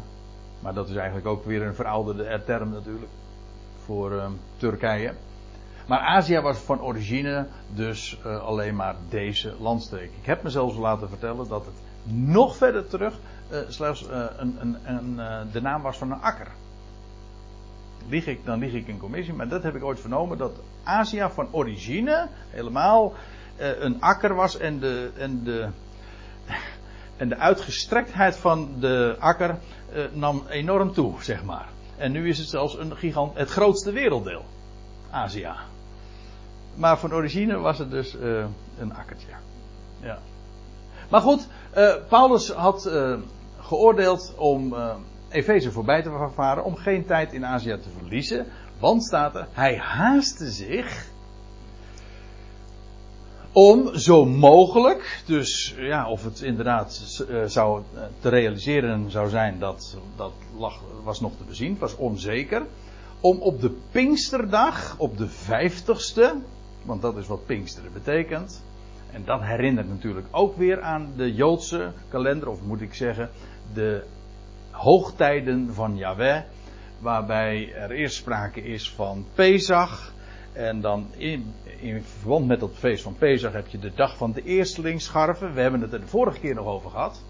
Maar 0.61 0.75
dat 0.75 0.89
is 0.89 0.97
eigenlijk 0.97 1.27
ook 1.27 1.45
weer 1.45 1.63
een 1.63 1.75
verouderde 1.75 2.43
term 2.45 2.71
natuurlijk. 2.71 3.11
Voor 3.85 4.13
uh, 4.13 4.27
Turkije. 4.57 5.15
Maar 5.87 5.99
Azië 5.99 6.41
was 6.41 6.59
van 6.59 6.81
origine 6.81 7.47
dus 7.75 8.19
uh, 8.27 8.45
alleen 8.45 8.77
maar 8.77 8.95
deze 9.09 9.55
landstreek. 9.61 10.11
Ik 10.21 10.27
heb 10.27 10.43
me 10.43 10.51
zelfs 10.51 10.77
laten 10.77 11.09
vertellen 11.09 11.49
dat 11.49 11.65
het 11.65 11.75
nog 12.15 12.57
verder 12.57 12.89
terug 12.89 13.15
slechts 13.69 14.07
een, 14.39 14.57
een, 14.61 14.77
een, 14.85 15.17
de 15.53 15.61
naam 15.61 15.83
was 15.83 15.99
van 15.99 16.13
een 16.13 16.21
akker. 16.21 16.47
Lieg 18.09 18.27
ik, 18.27 18.45
dan 18.45 18.59
lieg 18.59 18.73
ik 18.73 18.87
in 18.87 18.99
commissie, 18.99 19.35
maar 19.35 19.49
dat 19.49 19.63
heb 19.63 19.75
ik 19.75 19.85
ooit 19.85 20.01
vernomen 20.01 20.39
dat 20.39 20.53
Azië 20.83 21.29
van 21.33 21.49
origine 21.51 22.29
helemaal 22.51 23.13
een 23.57 24.01
akker 24.01 24.35
was 24.35 24.57
en 24.59 24.79
de, 24.79 25.11
en 25.19 25.45
de, 25.45 25.69
en 27.17 27.29
de 27.29 27.37
uitgestrektheid 27.37 28.37
van 28.37 28.69
de 28.81 29.17
akker 29.19 29.59
nam 30.13 30.43
enorm 30.49 30.93
toe, 30.93 31.23
zeg 31.23 31.45
maar. 31.45 31.69
En 31.97 32.13
nu 32.13 32.29
is 32.29 32.39
het 32.39 32.49
zelfs 32.49 32.79
een 32.79 32.97
gigant, 32.97 33.37
het 33.37 33.51
grootste 33.51 33.93
werelddeel. 33.93 34.45
Azië. 35.11 35.53
Maar 36.75 36.99
van 36.99 37.13
origine 37.13 37.59
was 37.59 37.79
het 37.79 37.91
dus 37.91 38.15
uh, 38.15 38.45
een 38.79 38.95
akkertje. 38.95 39.33
Ja. 40.01 40.19
Maar 41.11 41.21
goed, 41.21 41.49
uh, 41.77 41.95
Paulus 42.09 42.51
had 42.51 42.87
uh, 42.87 43.19
geoordeeld 43.61 44.35
om 44.37 44.75
Efeze 45.29 45.73
voorbij 45.73 46.03
te 46.03 46.31
varen, 46.35 46.65
om 46.65 46.77
geen 46.77 47.07
tijd 47.07 47.33
in 47.33 47.47
Azië 47.47 47.79
te 47.83 47.89
verliezen. 47.99 48.47
Want 48.79 49.05
staat 49.05 49.35
er, 49.35 49.47
hij 49.53 49.79
haastte 49.79 50.51
zich 50.51 51.07
om 53.55 53.97
zo 53.97 54.25
mogelijk, 54.25 55.23
dus 55.27 55.75
ja, 55.79 56.09
of 56.09 56.25
het 56.25 56.41
inderdaad 56.41 57.19
zou 57.47 57.83
te 58.21 58.29
realiseren 58.29 59.11
zou 59.11 59.29
zijn, 59.29 59.59
dat, 59.59 59.97
dat 60.17 60.33
lag, 60.57 60.81
was 61.05 61.21
nog 61.21 61.33
te 61.37 61.45
bezien, 61.45 61.77
was 61.79 61.97
onzeker. 61.97 62.63
Om 63.21 63.39
op 63.39 63.61
de 63.61 63.77
Pinksterdag, 63.91 64.95
op 64.99 65.19
de 65.19 65.29
vijftigste, 65.29 66.35
want 66.83 67.03
dat 67.03 67.17
is 67.17 67.27
wat 67.27 67.47
Pinksteren 67.47 67.93
betekent. 67.93 68.63
En 69.13 69.23
dat 69.25 69.41
herinnert 69.41 69.89
natuurlijk 69.89 70.27
ook 70.31 70.57
weer 70.57 70.83
aan 70.83 71.13
de 71.17 71.35
Joodse 71.35 71.93
kalender, 72.09 72.49
of 72.49 72.63
moet 72.63 72.81
ik 72.81 72.95
zeggen, 72.95 73.31
de 73.75 74.05
hoogtijden 74.71 75.75
van 75.75 75.97
Yahweh. 75.97 76.43
Waarbij 76.99 77.73
er 77.75 77.91
eerst 77.91 78.17
sprake 78.17 78.63
is 78.63 78.91
van 78.91 79.27
Pesach. 79.35 80.14
En 80.55 80.81
dan 80.81 81.07
in, 81.17 81.55
in 81.81 82.03
verband 82.03 82.47
met 82.47 82.61
dat 82.61 82.71
feest 82.75 83.03
van 83.03 83.17
Pesach 83.19 83.53
heb 83.53 83.67
je 83.67 83.79
de 83.79 83.93
dag 83.95 84.17
van 84.17 84.33
de 84.33 84.43
eerstelingsscharven. 84.43 85.55
We 85.55 85.61
hebben 85.61 85.81
het 85.81 85.93
er 85.93 86.01
de 86.01 86.07
vorige 86.07 86.41
keer 86.41 86.55
nog 86.55 86.67
over 86.67 86.91
gehad. 86.91 87.23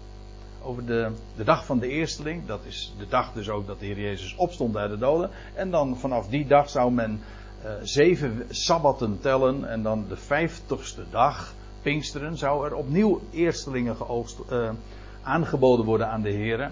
Over 0.63 0.85
de, 0.85 1.11
de 1.35 1.43
dag 1.43 1.65
van 1.65 1.79
de 1.79 1.87
eersteling. 1.87 2.45
Dat 2.45 2.59
is 2.65 2.93
de 2.97 3.07
dag 3.07 3.33
dus 3.33 3.49
ook 3.49 3.67
dat 3.67 3.79
de 3.79 3.85
Heer 3.85 3.99
Jezus 3.99 4.35
opstond 4.35 4.77
uit 4.77 4.89
de 4.89 4.97
doden. 4.97 5.29
En 5.53 5.71
dan 5.71 5.97
vanaf 5.97 6.27
die 6.27 6.47
dag 6.47 6.69
zou 6.69 6.91
men 6.91 7.21
uh, 7.65 7.71
zeven 7.81 8.45
sabbatten 8.49 9.19
tellen 9.19 9.69
en 9.69 9.83
dan 9.83 10.05
de 10.07 10.17
vijftigste 10.17 11.05
dag, 11.09 11.53
Pinksteren, 11.81 12.37
zou 12.37 12.65
er 12.65 12.75
opnieuw 12.75 13.21
eerstelingen 13.31 13.95
geoogst, 13.95 14.39
uh, 14.51 14.69
aangeboden 15.23 15.85
worden 15.85 16.09
aan 16.09 16.21
de 16.21 16.31
heren. 16.31 16.71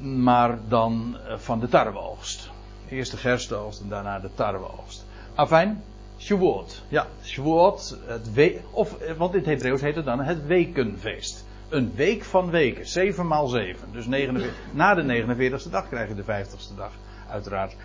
Maar 0.00 0.58
dan 0.68 1.16
uh, 1.28 1.38
van 1.38 1.60
de 1.60 1.68
tarweoogst. 1.68 2.50
Eerst 2.88 3.10
de 3.10 3.16
gerstenoogst 3.16 3.80
en 3.80 3.88
daarna 3.88 4.18
de 4.18 4.30
tarweoogst. 4.34 5.05
Afijn, 5.36 5.82
Shavuot. 6.18 6.82
Ja, 6.88 7.06
Shavuot, 7.24 7.96
het 8.06 8.32
we 8.32 8.60
of, 8.70 8.96
want 9.16 9.32
in 9.32 9.38
het 9.38 9.48
Hebreeuws 9.48 9.80
heet 9.80 9.94
het 9.94 10.04
dan 10.04 10.20
het 10.20 10.46
wekenfeest. 10.46 11.44
Een 11.68 11.92
week 11.94 12.24
van 12.24 12.50
weken, 12.50 12.86
7 12.86 13.26
maal 13.26 13.46
7. 13.46 13.88
Dus 13.92 14.06
49, 14.06 14.54
na 14.72 14.94
de 14.94 15.24
49ste 15.24 15.70
dag 15.70 15.88
krijg 15.88 16.08
je 16.08 16.14
de 16.14 16.22
50ste 16.22 16.76
dag, 16.76 16.92
uiteraard. 17.28 17.76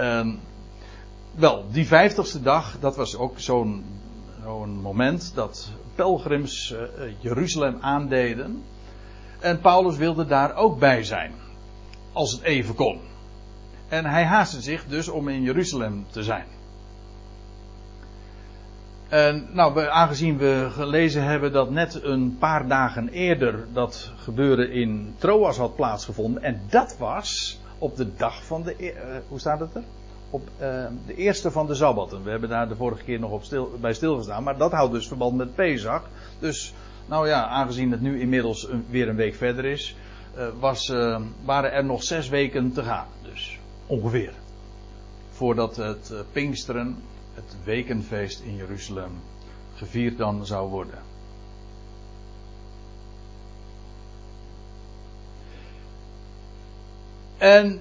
Um, 0.00 0.40
wel, 1.34 1.64
die 1.70 1.86
vijftigste 1.86 2.42
dag, 2.42 2.76
dat 2.80 2.96
was 2.96 3.16
ook 3.16 3.40
zo'n 3.40 3.84
zo'n 4.42 4.80
moment 4.80 5.32
dat 5.34 5.72
pelgrims 5.94 6.72
uh, 6.72 6.80
Jeruzalem 7.18 7.78
aandeden. 7.80 8.62
En 9.40 9.60
Paulus 9.60 9.96
wilde 9.96 10.26
daar 10.26 10.54
ook 10.54 10.78
bij 10.78 11.04
zijn, 11.04 11.32
als 12.12 12.32
het 12.32 12.42
even 12.42 12.74
kon. 12.74 13.00
En 13.88 14.04
hij 14.04 14.24
haastte 14.24 14.60
zich 14.60 14.84
dus 14.86 15.08
om 15.08 15.28
in 15.28 15.42
Jeruzalem 15.42 16.06
te 16.10 16.22
zijn. 16.22 16.57
En 19.08 19.48
nou, 19.52 19.86
aangezien 19.86 20.38
we 20.38 20.68
gelezen 20.70 21.22
hebben 21.22 21.52
dat 21.52 21.70
net 21.70 22.02
een 22.02 22.36
paar 22.38 22.68
dagen 22.68 23.08
eerder 23.08 23.66
dat 23.72 24.12
gebeuren 24.16 24.70
in 24.70 25.14
Troas 25.18 25.56
had 25.56 25.76
plaatsgevonden. 25.76 26.42
En 26.42 26.60
dat 26.68 26.96
was 26.98 27.60
op 27.78 27.96
de 27.96 28.16
dag 28.16 28.44
van 28.44 28.62
de. 28.62 28.76
Uh, 28.78 28.92
hoe 29.28 29.38
staat 29.38 29.60
het 29.60 29.74
er? 29.74 29.82
op 30.30 30.48
uh, 30.60 30.86
de 31.06 31.14
eerste 31.14 31.50
van 31.50 31.66
de 31.66 31.74
Sabbatten. 31.74 32.24
We 32.24 32.30
hebben 32.30 32.48
daar 32.48 32.68
de 32.68 32.76
vorige 32.76 33.04
keer 33.04 33.18
nog 33.18 33.30
op 33.30 33.44
stil, 33.44 33.70
bij 33.80 33.92
stilgestaan. 33.92 34.42
Maar 34.42 34.58
dat 34.58 34.72
houdt 34.72 34.92
dus 34.92 35.08
verband 35.08 35.36
met 35.36 35.54
Pesach. 35.54 36.08
Dus, 36.38 36.74
nou 37.06 37.28
ja, 37.28 37.46
aangezien 37.46 37.90
het 37.90 38.00
nu 38.00 38.20
inmiddels 38.20 38.68
een, 38.68 38.84
weer 38.90 39.08
een 39.08 39.16
week 39.16 39.34
verder 39.34 39.64
is, 39.64 39.96
uh, 40.36 40.46
was, 40.58 40.88
waren 41.44 41.72
er 41.72 41.84
nog 41.84 42.02
zes 42.02 42.28
weken 42.28 42.72
te 42.72 42.82
gaan. 42.82 43.06
Dus 43.22 43.58
ongeveer. 43.86 44.32
Voordat 45.30 45.76
het 45.76 46.12
Pinksteren, 46.32 46.96
het 47.38 47.56
wekenfeest 47.64 48.40
in 48.40 48.56
Jeruzalem, 48.56 49.12
gevierd 49.74 50.18
dan 50.18 50.46
zou 50.46 50.70
worden. 50.70 50.98
En 57.38 57.80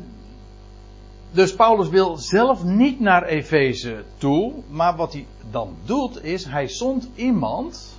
dus 1.31 1.55
Paulus 1.55 1.89
wil 1.89 2.17
zelf 2.17 2.63
niet 2.63 2.99
naar 2.99 3.23
Efeze 3.23 4.03
toe, 4.17 4.53
maar 4.69 4.95
wat 4.95 5.13
hij 5.13 5.25
dan 5.51 5.75
doet 5.85 6.23
is, 6.23 6.45
hij 6.45 6.67
zond 6.67 7.09
iemand 7.15 7.95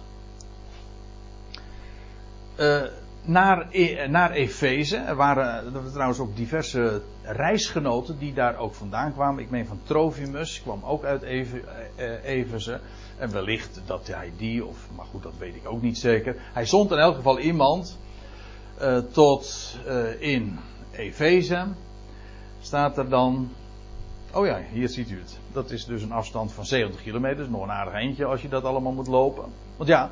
uh, 2.60 2.82
naar, 3.28 3.66
e, 3.70 4.06
naar 4.06 4.30
Efeze. 4.30 4.96
Er 4.96 5.16
waren, 5.16 5.72
trouwens 5.92 6.18
ook 6.18 6.36
diverse 6.36 7.02
reisgenoten 7.22 8.18
die 8.18 8.32
daar 8.34 8.56
ook 8.56 8.74
vandaan 8.74 9.12
kwamen. 9.12 9.42
Ik 9.42 9.50
meen 9.50 9.66
van 9.66 9.80
Trofimus, 9.82 10.62
kwam 10.62 10.84
ook 10.84 11.04
uit 11.04 11.22
Efe, 11.22 11.62
uh, 11.96 12.24
Efeze. 12.24 12.80
En 13.18 13.32
wellicht 13.32 13.80
dat 13.86 14.06
hij 14.06 14.32
die, 14.36 14.64
of, 14.64 14.88
maar 14.96 15.06
goed, 15.06 15.22
dat 15.22 15.32
weet 15.38 15.54
ik 15.54 15.68
ook 15.68 15.82
niet 15.82 15.98
zeker. 15.98 16.36
Hij 16.52 16.66
zond 16.66 16.90
in 16.90 16.98
elk 16.98 17.16
geval 17.16 17.38
iemand 17.38 17.98
tot 19.12 19.76
in 20.18 20.58
Efeze 20.92 21.66
staat 22.60 22.98
er 22.98 23.08
dan. 23.08 23.50
oh 24.34 24.46
ja, 24.46 24.60
hier 24.72 24.88
ziet 24.88 25.10
u 25.10 25.18
het. 25.18 25.38
Dat 25.52 25.70
is 25.70 25.84
dus 25.84 26.02
een 26.02 26.12
afstand 26.12 26.52
van 26.52 26.64
70 26.64 27.02
kilometer. 27.02 27.50
Nog 27.50 27.62
een 27.62 27.70
aardig 27.70 27.94
eindje 27.94 28.24
als 28.24 28.42
je 28.42 28.48
dat 28.48 28.64
allemaal 28.64 28.92
moet 28.92 29.06
lopen. 29.06 29.44
Want 29.76 29.90
ja, 29.90 30.10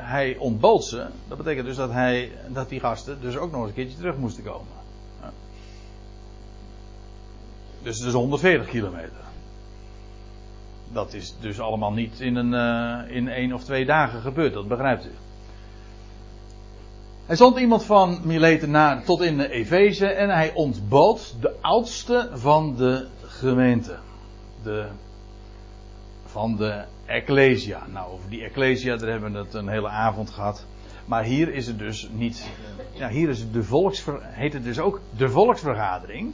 hij 0.00 0.36
ontbood 0.36 0.84
ze. 0.84 1.06
Dat 1.28 1.38
betekent 1.38 1.66
dus 1.66 1.76
dat, 1.76 1.90
hij, 1.90 2.32
dat 2.48 2.68
die 2.68 2.80
gasten 2.80 3.20
dus 3.20 3.36
ook 3.36 3.50
nog 3.50 3.60
eens 3.60 3.68
een 3.68 3.74
keertje 3.74 3.96
terug 3.96 4.16
moesten 4.16 4.44
komen. 4.44 4.66
Ja. 5.20 5.32
Dus 7.82 7.98
het 7.98 8.06
is 8.06 8.12
140 8.12 8.68
kilometer. 8.68 9.20
Dat 10.92 11.14
is 11.14 11.34
dus 11.40 11.60
allemaal 11.60 11.92
niet 11.92 12.20
in, 12.20 12.36
een, 12.36 12.52
uh, 12.52 13.16
in 13.16 13.28
één 13.28 13.52
of 13.52 13.64
twee 13.64 13.84
dagen 13.84 14.20
gebeurd, 14.20 14.52
dat 14.52 14.68
begrijpt 14.68 15.04
u. 15.04 15.10
Hij 17.26 17.36
zond 17.36 17.58
iemand 17.58 17.84
van 17.84 18.20
Mileten 18.22 18.70
naar, 18.70 19.04
tot 19.04 19.20
in 19.20 19.36
de 19.36 19.50
Efeze 19.50 20.06
en 20.06 20.28
hij 20.28 20.52
ontbood 20.54 21.34
de 21.40 21.54
oudste 21.60 22.30
van 22.32 22.76
de 22.76 23.06
gemeente. 23.22 23.96
De, 24.62 24.86
van 26.30 26.56
de 26.56 26.84
Ecclesia. 27.06 27.86
Nou, 27.86 28.12
over 28.12 28.30
die 28.30 28.44
Ecclesia, 28.44 28.96
daar 28.96 29.08
hebben 29.08 29.32
we 29.32 29.38
het 29.38 29.54
een 29.54 29.68
hele 29.68 29.88
avond 29.88 30.30
gehad. 30.30 30.64
Maar 31.04 31.24
hier 31.24 31.52
is 31.52 31.66
het 31.66 31.78
dus 31.78 32.08
niet. 32.12 32.50
Ja, 32.92 33.08
hier 33.08 33.28
is 33.28 33.38
het 33.38 33.52
de 33.52 33.62
volksver, 33.62 34.20
heet 34.22 34.52
het 34.52 34.64
dus 34.64 34.78
ook 34.78 35.00
de 35.16 35.28
volksvergadering. 35.28 36.32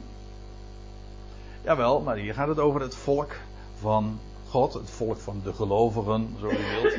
Jawel, 1.63 2.01
maar 2.01 2.17
hier 2.17 2.33
gaat 2.33 2.47
het 2.47 2.59
over 2.59 2.81
het 2.81 2.95
volk 2.95 3.35
van 3.79 4.19
God, 4.49 4.73
het 4.73 4.89
volk 4.89 5.17
van 5.17 5.41
de 5.43 5.53
gelovigen, 5.53 6.35
zo 6.39 6.49
je 6.49 6.79
wilt. 6.81 6.97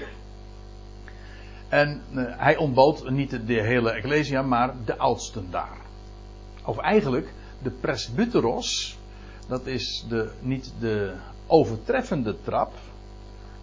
En 1.68 2.02
uh, 2.12 2.24
hij 2.36 2.56
ontbood 2.56 3.10
niet 3.10 3.30
de, 3.30 3.44
de 3.44 3.62
hele 3.62 3.90
Ecclesia, 3.90 4.42
maar 4.42 4.74
de 4.84 4.98
oudsten 4.98 5.50
daar. 5.50 5.78
Of 6.64 6.78
eigenlijk 6.78 7.32
de 7.62 7.70
presbyteros, 7.70 8.98
dat 9.48 9.66
is 9.66 10.04
de, 10.08 10.30
niet 10.40 10.72
de 10.80 11.14
overtreffende 11.46 12.36
trap, 12.42 12.72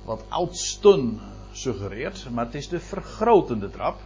wat 0.06 0.24
oudsten 0.30 1.20
suggereert, 1.52 2.28
maar 2.32 2.46
het 2.46 2.56
is 2.56 2.68
de 2.68 2.80
vergrotende 2.80 3.70
trap. 3.70 4.00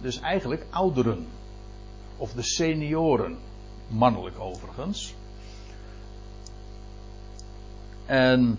Dus 0.00 0.20
eigenlijk 0.20 0.66
ouderen. 0.70 1.26
Of 2.16 2.32
de 2.32 2.42
senioren, 2.42 3.36
mannelijk 3.88 4.38
overigens. 4.38 5.14
En 8.06 8.58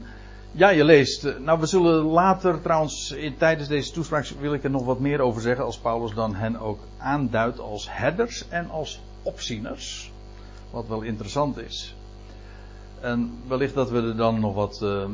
ja, 0.51 0.69
je 0.69 0.83
leest. 0.83 1.25
Eh, 1.25 1.37
nou, 1.37 1.59
we 1.59 1.65
zullen 1.65 2.03
later 2.03 2.61
trouwens, 2.61 3.11
in, 3.11 3.37
tijdens 3.37 3.67
deze 3.67 3.91
toespraak 3.91 4.25
wil 4.39 4.53
ik 4.53 4.63
er 4.63 4.69
nog 4.69 4.85
wat 4.85 4.99
meer 4.99 5.19
over 5.19 5.41
zeggen. 5.41 5.65
Als 5.65 5.77
Paulus 5.77 6.13
dan 6.13 6.35
hen 6.35 6.59
ook 6.59 6.79
aanduidt 6.97 7.59
als 7.59 7.87
herders 7.89 8.47
en 8.49 8.69
als 8.69 8.99
opzieners. 9.23 10.11
Wat 10.69 10.87
wel 10.87 11.01
interessant 11.01 11.57
is. 11.57 11.95
En 12.99 13.31
wellicht 13.47 13.73
dat 13.73 13.89
we 13.89 14.01
er 14.01 14.15
dan 14.15 14.39
nog 14.39 14.53
wat, 14.53 14.79
uh, 14.83 15.05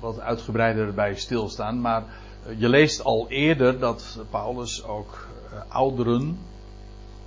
wat 0.00 0.20
uitgebreider 0.20 0.94
bij 0.94 1.14
stilstaan. 1.14 1.80
Maar 1.80 2.04
uh, 2.46 2.60
je 2.60 2.68
leest 2.68 3.04
al 3.04 3.28
eerder 3.28 3.78
dat 3.78 4.18
Paulus 4.30 4.84
ook 4.84 5.28
uh, 5.52 5.58
ouderen 5.68 6.38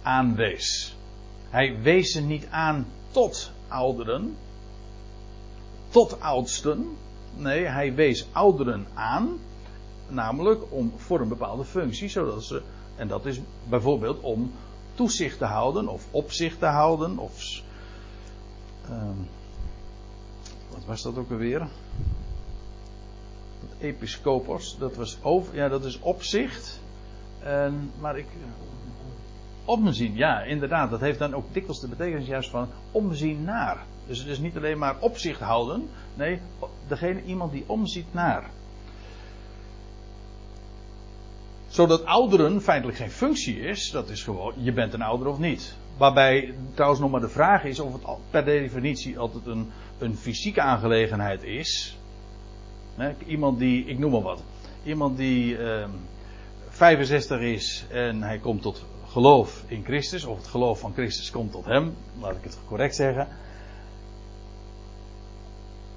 aanwees. 0.01 0.95
Hij 1.49 1.82
wees 1.82 2.12
ze 2.12 2.21
niet 2.21 2.47
aan 2.49 2.88
tot 3.12 3.51
ouderen, 3.67 4.38
tot 5.89 6.21
oudsten. 6.21 6.97
Nee, 7.36 7.65
hij 7.65 7.93
wees 7.93 8.27
ouderen 8.32 8.88
aan, 8.93 9.39
namelijk 10.08 10.62
om, 10.69 10.93
voor 10.97 11.19
een 11.19 11.27
bepaalde 11.27 11.65
functie, 11.65 12.10
zodat 12.10 12.43
ze, 12.43 12.62
en 12.95 13.08
dat 13.08 13.25
is 13.25 13.39
bijvoorbeeld 13.63 14.19
om 14.21 14.51
toezicht 14.95 15.38
te 15.38 15.45
houden, 15.45 15.88
of 15.88 16.08
opzicht 16.12 16.60
te 16.60 16.65
houden, 16.65 17.17
of. 17.17 17.62
Uh, 18.89 19.10
wat 20.69 20.86
was 20.86 21.01
dat 21.01 21.17
ook 21.17 21.32
alweer? 21.32 21.67
Episcopos, 23.79 24.77
dat 24.79 24.95
was 24.95 25.17
over, 25.21 25.55
ja, 25.55 25.69
dat 25.69 25.85
is 25.85 25.99
opzicht. 25.99 26.79
En, 27.43 27.91
maar 27.99 28.17
ik. 28.17 28.25
Omzien, 29.65 30.15
ja, 30.15 30.41
inderdaad. 30.41 30.89
Dat 30.89 30.99
heeft 30.99 31.19
dan 31.19 31.33
ook 31.33 31.53
dikwijls 31.53 31.81
de 31.81 31.87
betekenis 31.87 32.27
juist 32.27 32.49
van 32.49 32.69
omzien 32.91 33.43
naar. 33.43 33.85
Dus 34.07 34.19
het 34.19 34.27
is 34.27 34.39
niet 34.39 34.57
alleen 34.57 34.77
maar 34.77 34.95
opzicht 34.99 35.39
houden. 35.39 35.89
Nee, 36.13 36.39
degene, 36.87 37.23
iemand 37.23 37.51
die 37.51 37.63
omziet 37.67 38.13
naar. 38.13 38.49
Zodat 41.67 42.05
ouderen 42.05 42.61
feitelijk 42.61 42.97
geen 42.97 43.11
functie 43.11 43.59
is. 43.59 43.91
Dat 43.91 44.09
is 44.09 44.23
gewoon, 44.23 44.53
je 44.57 44.71
bent 44.71 44.93
een 44.93 45.01
ouder 45.01 45.27
of 45.27 45.39
niet. 45.39 45.75
Waarbij 45.97 46.53
trouwens 46.73 47.01
nog 47.01 47.11
maar 47.11 47.21
de 47.21 47.29
vraag 47.29 47.63
is 47.63 47.79
of 47.79 47.93
het 47.93 48.01
per 48.29 48.45
definitie 48.45 49.19
altijd 49.19 49.45
een, 49.45 49.71
een 49.97 50.17
fysieke 50.17 50.61
aangelegenheid 50.61 51.43
is. 51.43 51.96
Iemand 53.27 53.60
die, 53.60 53.86
ik 53.86 53.99
noem 53.99 54.12
maar 54.12 54.21
wat. 54.21 54.43
Iemand 54.83 55.17
die 55.17 55.57
eh, 55.57 55.88
65 56.69 57.39
is 57.39 57.86
en 57.89 58.21
hij 58.21 58.38
komt 58.38 58.62
tot 58.62 58.86
geloof 59.07 59.63
in 59.67 59.83
Christus. 59.83 60.25
Of 60.25 60.38
het 60.38 60.47
geloof 60.47 60.79
van 60.79 60.93
Christus 60.93 61.31
komt 61.31 61.51
tot 61.51 61.65
hem. 61.65 61.93
Laat 62.19 62.36
ik 62.36 62.43
het 62.43 62.57
correct 62.67 62.95
zeggen 62.95 63.27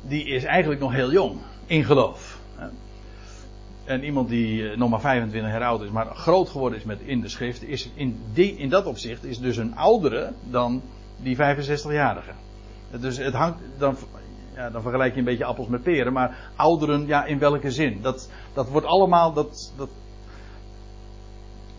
die 0.02 0.24
is 0.24 0.44
eigenlijk 0.44 0.80
nog 0.80 0.92
heel 0.92 1.12
jong 1.12 1.38
in 1.66 1.84
geloof. 1.84 2.38
En 3.84 4.04
iemand 4.04 4.28
die 4.28 4.70
eh, 4.70 4.76
nog 4.76 4.90
maar 4.90 5.00
25 5.00 5.50
jaar 5.50 5.62
oud 5.62 5.82
is, 5.82 5.90
maar 5.90 6.06
groot 6.06 6.48
geworden 6.48 6.78
is 6.78 6.84
met 6.84 7.00
in 7.00 7.20
de 7.20 7.28
schrift, 7.28 7.62
is 7.62 7.90
in, 7.94 8.20
die, 8.32 8.56
in 8.56 8.68
dat 8.68 8.86
opzicht 8.86 9.24
is 9.24 9.38
dus 9.38 9.56
een 9.56 9.76
oudere 9.76 10.32
dan 10.50 10.82
die 11.16 11.36
65-jarige. 11.36 12.32
Dus 12.90 13.16
het 13.16 13.34
hangt, 13.34 13.58
dan, 13.78 13.96
ja, 14.60 14.70
dan 14.70 14.82
vergelijk 14.82 15.12
je 15.12 15.18
een 15.18 15.24
beetje 15.24 15.44
appels 15.44 15.68
met 15.68 15.82
peren, 15.82 16.12
maar 16.12 16.52
ouderen, 16.56 17.06
ja, 17.06 17.24
in 17.24 17.38
welke 17.38 17.70
zin? 17.70 17.98
Dat, 18.02 18.30
dat 18.52 18.68
wordt 18.68 18.86
allemaal, 18.86 19.32
dat, 19.32 19.72
dat, 19.76 19.88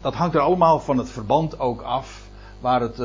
dat 0.01 0.13
hangt 0.13 0.35
er 0.35 0.41
allemaal 0.41 0.79
van 0.79 0.97
het 0.97 1.09
verband 1.09 1.59
ook 1.59 1.81
af 1.81 2.29
waar 2.59 2.81
het, 2.81 2.95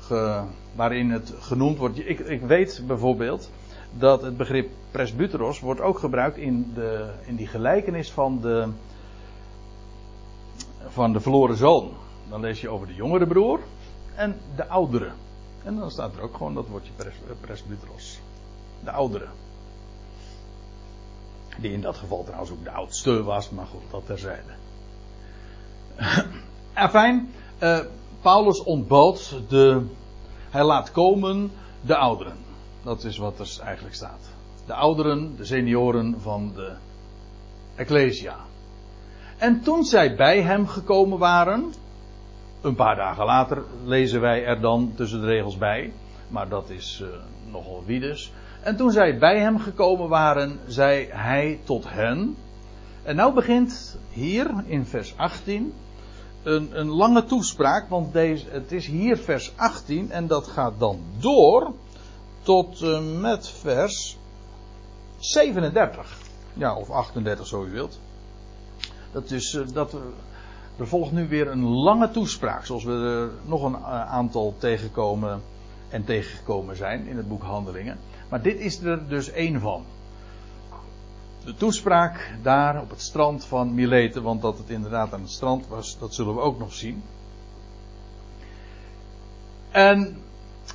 ge, 0.00 0.42
waarin 0.74 1.10
het 1.10 1.34
genoemd 1.38 1.78
wordt. 1.78 1.98
Ik, 1.98 2.18
ik 2.18 2.40
weet 2.40 2.82
bijvoorbeeld 2.86 3.50
dat 3.92 4.22
het 4.22 4.36
begrip 4.36 4.70
presbyteros 4.90 5.60
wordt 5.60 5.80
ook 5.80 5.98
gebruikt 5.98 6.36
in, 6.36 6.72
de, 6.74 7.10
in 7.26 7.36
die 7.36 7.46
gelijkenis 7.46 8.10
van 8.10 8.40
de, 8.40 8.68
van 10.88 11.12
de 11.12 11.20
verloren 11.20 11.56
zoon. 11.56 11.90
Dan 12.28 12.40
lees 12.40 12.60
je 12.60 12.68
over 12.68 12.86
de 12.86 12.94
jongere 12.94 13.26
broer 13.26 13.60
en 14.14 14.36
de 14.56 14.66
oudere. 14.66 15.10
En 15.64 15.76
dan 15.76 15.90
staat 15.90 16.14
er 16.14 16.22
ook 16.22 16.36
gewoon 16.36 16.54
dat 16.54 16.68
woordje 16.68 16.92
pres, 16.96 17.14
presbyteros. 17.40 18.20
De 18.84 18.90
oudere. 18.90 19.26
Die 21.58 21.72
in 21.72 21.80
dat 21.80 21.96
geval 21.96 22.24
trouwens 22.24 22.50
ook 22.50 22.64
de 22.64 22.70
oudste 22.70 23.22
was, 23.22 23.50
maar 23.50 23.66
goed, 23.66 23.82
dat 23.90 24.06
terzijde. 24.06 24.52
Afijn, 26.74 27.30
uh, 27.62 27.78
Paulus 28.20 28.62
ontbood 28.62 29.36
de. 29.48 29.86
Hij 30.50 30.64
laat 30.64 30.92
komen 30.92 31.50
de 31.80 31.96
ouderen. 31.96 32.36
Dat 32.82 33.04
is 33.04 33.18
wat 33.18 33.38
er 33.38 33.64
eigenlijk 33.64 33.94
staat. 33.94 34.20
De 34.66 34.74
ouderen, 34.74 35.36
de 35.36 35.44
senioren 35.44 36.20
van 36.20 36.52
de 36.54 36.72
Ecclesia. 37.74 38.36
En 39.38 39.60
toen 39.60 39.84
zij 39.84 40.16
bij 40.16 40.42
hem 40.42 40.66
gekomen 40.66 41.18
waren, 41.18 41.72
een 42.60 42.74
paar 42.74 42.96
dagen 42.96 43.24
later 43.24 43.62
lezen 43.84 44.20
wij 44.20 44.44
er 44.44 44.60
dan 44.60 44.92
tussen 44.94 45.20
de 45.20 45.26
regels 45.26 45.56
bij, 45.56 45.92
maar 46.28 46.48
dat 46.48 46.70
is 46.70 47.00
uh, 47.02 47.08
nogal 47.50 47.82
wie 47.86 48.00
dus. 48.00 48.32
En 48.62 48.76
toen 48.76 48.90
zij 48.90 49.18
bij 49.18 49.40
hem 49.40 49.58
gekomen 49.58 50.08
waren, 50.08 50.60
zei 50.66 51.08
hij 51.10 51.60
tot 51.64 51.84
hen. 51.88 52.36
En 53.02 53.16
nou 53.16 53.34
begint 53.34 53.98
hier 54.10 54.50
in 54.66 54.84
vers 54.84 55.14
18 55.16 55.72
een, 56.42 56.78
een 56.78 56.88
lange 56.88 57.24
toespraak, 57.24 57.88
want 57.88 58.12
deze, 58.12 58.46
het 58.50 58.72
is 58.72 58.86
hier 58.86 59.16
vers 59.16 59.52
18 59.56 60.10
en 60.10 60.26
dat 60.26 60.46
gaat 60.46 60.72
dan 60.78 61.00
door 61.18 61.72
tot 62.42 62.82
uh, 62.82 63.00
met 63.20 63.48
vers 63.48 64.18
37. 65.18 66.18
Ja, 66.54 66.76
of 66.76 66.90
38 66.90 67.46
zo 67.46 67.64
u 67.64 67.70
wilt. 67.70 67.98
Dat 69.12 69.30
is, 69.30 69.54
uh, 69.54 69.66
dat, 69.72 69.94
uh, 69.94 70.00
er 70.76 70.88
volgt 70.88 71.12
nu 71.12 71.28
weer 71.28 71.48
een 71.48 71.64
lange 71.64 72.10
toespraak, 72.10 72.66
zoals 72.66 72.84
we 72.84 72.92
er 72.92 73.48
nog 73.48 73.62
een 73.62 73.76
aantal 73.86 74.54
tegenkomen 74.58 75.42
en 75.88 76.04
tegengekomen 76.04 76.76
zijn 76.76 77.06
in 77.06 77.16
het 77.16 77.28
boek 77.28 77.42
Handelingen. 77.42 77.98
Maar 78.30 78.42
dit 78.42 78.58
is 78.58 78.80
er 78.80 79.08
dus 79.08 79.30
één 79.30 79.60
van. 79.60 79.84
De 81.44 81.54
toespraak 81.54 82.34
daar 82.42 82.80
op 82.80 82.90
het 82.90 83.00
strand 83.00 83.44
van 83.44 83.74
Mileten, 83.74 84.22
want 84.22 84.42
dat 84.42 84.58
het 84.58 84.70
inderdaad 84.70 85.12
aan 85.12 85.20
het 85.20 85.30
strand 85.30 85.66
was, 85.68 85.98
dat 85.98 86.14
zullen 86.14 86.34
we 86.34 86.40
ook 86.40 86.58
nog 86.58 86.72
zien. 86.72 87.02
En 89.70 90.16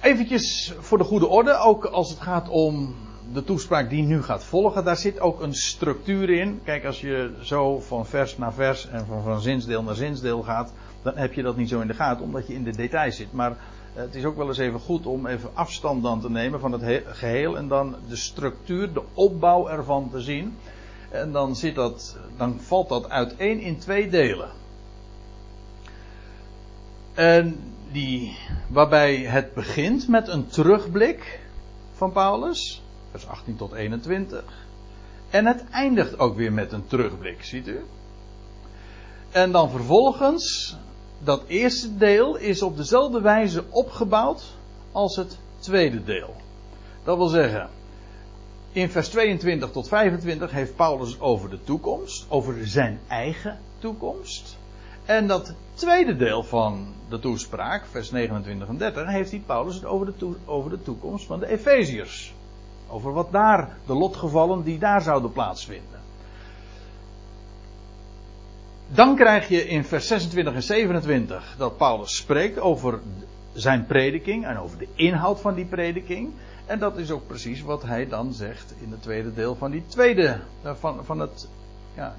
eventjes 0.02 0.74
voor 0.80 0.98
de 0.98 1.04
goede 1.04 1.28
orde, 1.28 1.58
ook 1.58 1.86
als 1.86 2.10
het 2.10 2.20
gaat 2.20 2.50
om 2.50 2.96
de 3.34 3.44
toespraak 3.44 3.90
die 3.90 4.04
nu 4.04 4.24
gaat 4.24 4.44
volgen, 4.44 4.84
daar 4.84 4.98
zit 4.98 5.20
ook 5.20 5.42
een 5.42 5.54
structuur 5.54 6.30
in. 6.30 6.60
Kijk, 6.64 6.86
als 6.86 7.02
je 7.02 7.34
zo 7.42 7.80
van 7.80 8.06
vers 8.06 8.38
naar 8.38 8.54
vers 8.54 8.88
en 8.88 9.06
van, 9.06 9.24
van 9.24 9.42
zinsdeel 9.42 9.84
naar 9.84 9.96
zinsdeel 9.96 10.42
gaat, 10.44 10.74
dan 11.02 11.18
heb 11.18 11.34
je 11.34 11.42
dat 11.42 11.58
niet 11.58 11.70
zo 11.70 11.80
in 11.80 11.88
de 11.88 11.94
gaten, 11.94 12.26
omdat 12.26 12.48
je 12.48 12.54
in 12.54 12.64
de 12.64 12.76
details 12.76 13.16
zit. 13.16 13.34
Maar 13.34 13.58
Het 13.96 14.16
is 14.16 14.26
ook 14.26 14.38
wel 14.38 14.48
eens 14.48 14.58
even 14.58 14.80
goed 14.80 15.06
om 15.06 15.28
even 15.28 15.50
afstand 15.54 16.04
dan 16.04 16.22
te 16.22 16.30
nemen 16.30 16.60
van 16.60 16.72
het 16.72 17.04
geheel 17.06 17.58
en 17.58 17.68
dan 17.68 17.96
de 18.08 18.16
structuur, 18.16 18.94
de 18.94 19.04
opbouw 19.14 19.68
ervan 19.68 20.10
te 20.10 20.22
zien. 20.22 20.58
En 21.10 21.32
dan, 21.32 21.56
zit 21.56 21.76
dat, 21.76 22.18
dan 22.38 22.60
valt 22.60 22.90
dat 22.90 23.10
uiteen 23.10 23.60
in 23.60 23.78
twee 23.78 24.10
delen. 24.10 24.50
En 27.14 27.60
die, 27.92 28.38
waarbij 28.68 29.16
het 29.16 29.54
begint 29.54 30.08
met 30.08 30.28
een 30.28 30.48
terugblik 30.48 31.40
van 31.94 32.12
Paulus, 32.12 32.84
vers 33.12 33.28
18 33.28 33.56
tot 33.56 33.74
21. 33.74 34.44
En 35.30 35.46
het 35.46 35.64
eindigt 35.70 36.20
ook 36.20 36.36
weer 36.36 36.54
met 36.54 36.72
een 36.72 36.88
terugblik, 36.88 37.44
ziet 37.44 37.68
u? 37.68 37.80
En 39.32 39.52
dan 39.52 39.70
vervolgens, 39.70 40.78
dat 41.20 41.44
eerste 41.48 41.98
deel 41.98 42.36
is 42.36 42.62
op 42.62 42.78
dezelfde 42.78 43.22
wijze 43.22 43.64
opgebouwd 43.70 44.44
als 44.92 45.16
het 45.16 45.38
tweede 45.60 46.04
deel. 46.04 46.36
Dat 47.04 47.18
wil 47.18 47.28
zeggen, 47.28 47.70
in 48.72 48.90
vers 48.90 49.10
22 49.10 49.72
tot 49.72 49.88
25 49.88 50.52
heeft 50.52 50.76
Paulus 50.76 51.20
over 51.20 51.50
de 51.50 51.64
toekomst, 51.64 52.26
over 52.30 52.68
zijn 52.68 53.00
eigen 53.08 53.60
toekomst. 53.80 54.58
En 55.06 55.28
dat 55.28 55.54
tweede 55.74 56.16
deel 56.16 56.44
van 56.44 56.94
de 57.10 57.20
toespraak, 57.20 57.86
vers 57.86 58.12
29 58.12 58.68
en 58.68 58.78
30, 58.78 59.08
heeft 59.08 59.32
hij 59.32 59.44
Paulus 59.46 59.76
het 59.76 59.86
over 59.86 60.06
de, 60.18 60.36
over 60.46 60.70
de 60.70 60.82
toekomst 60.82 61.26
van 61.26 61.40
de 61.40 61.48
Efeziërs. 61.48 62.34
Over 62.88 63.14
wat 63.14 63.32
daar, 63.32 63.78
de 63.86 63.94
lotgevallen 63.94 64.64
die 64.64 64.80
daar 64.80 65.02
zouden 65.02 65.32
plaatsvinden. 65.32 66.00
Dan 68.88 69.16
krijg 69.16 69.48
je 69.50 69.68
in 69.68 69.84
vers 69.84 70.08
26 70.08 70.54
en 70.54 70.64
27 70.64 71.56
dat 71.58 71.78
Paulus 71.78 72.16
spreekt 72.16 72.60
over 72.60 73.00
zijn 73.54 73.86
prediking 73.86 74.46
en 74.46 74.58
over 74.58 74.78
de 74.78 74.88
inhoud 74.96 75.40
van 75.40 75.54
die 75.54 75.66
prediking. 75.66 76.32
En 76.66 76.80
dat 76.80 76.98
is 76.98 77.12
ook 77.12 77.28
precies 77.28 77.62
wat 77.62 77.84
hij 77.84 78.08
dan 78.08 78.34
zegt 78.34 78.74
in 78.82 78.92
het 78.92 79.02
tweede 79.02 79.34
deel 79.34 79.56
van 79.56 79.72
die 79.72 79.84
tweede, 79.88 80.40
eh, 80.62 80.72
van, 80.80 81.06
van 81.06 81.20
het, 81.20 81.48
ja, 81.96 82.16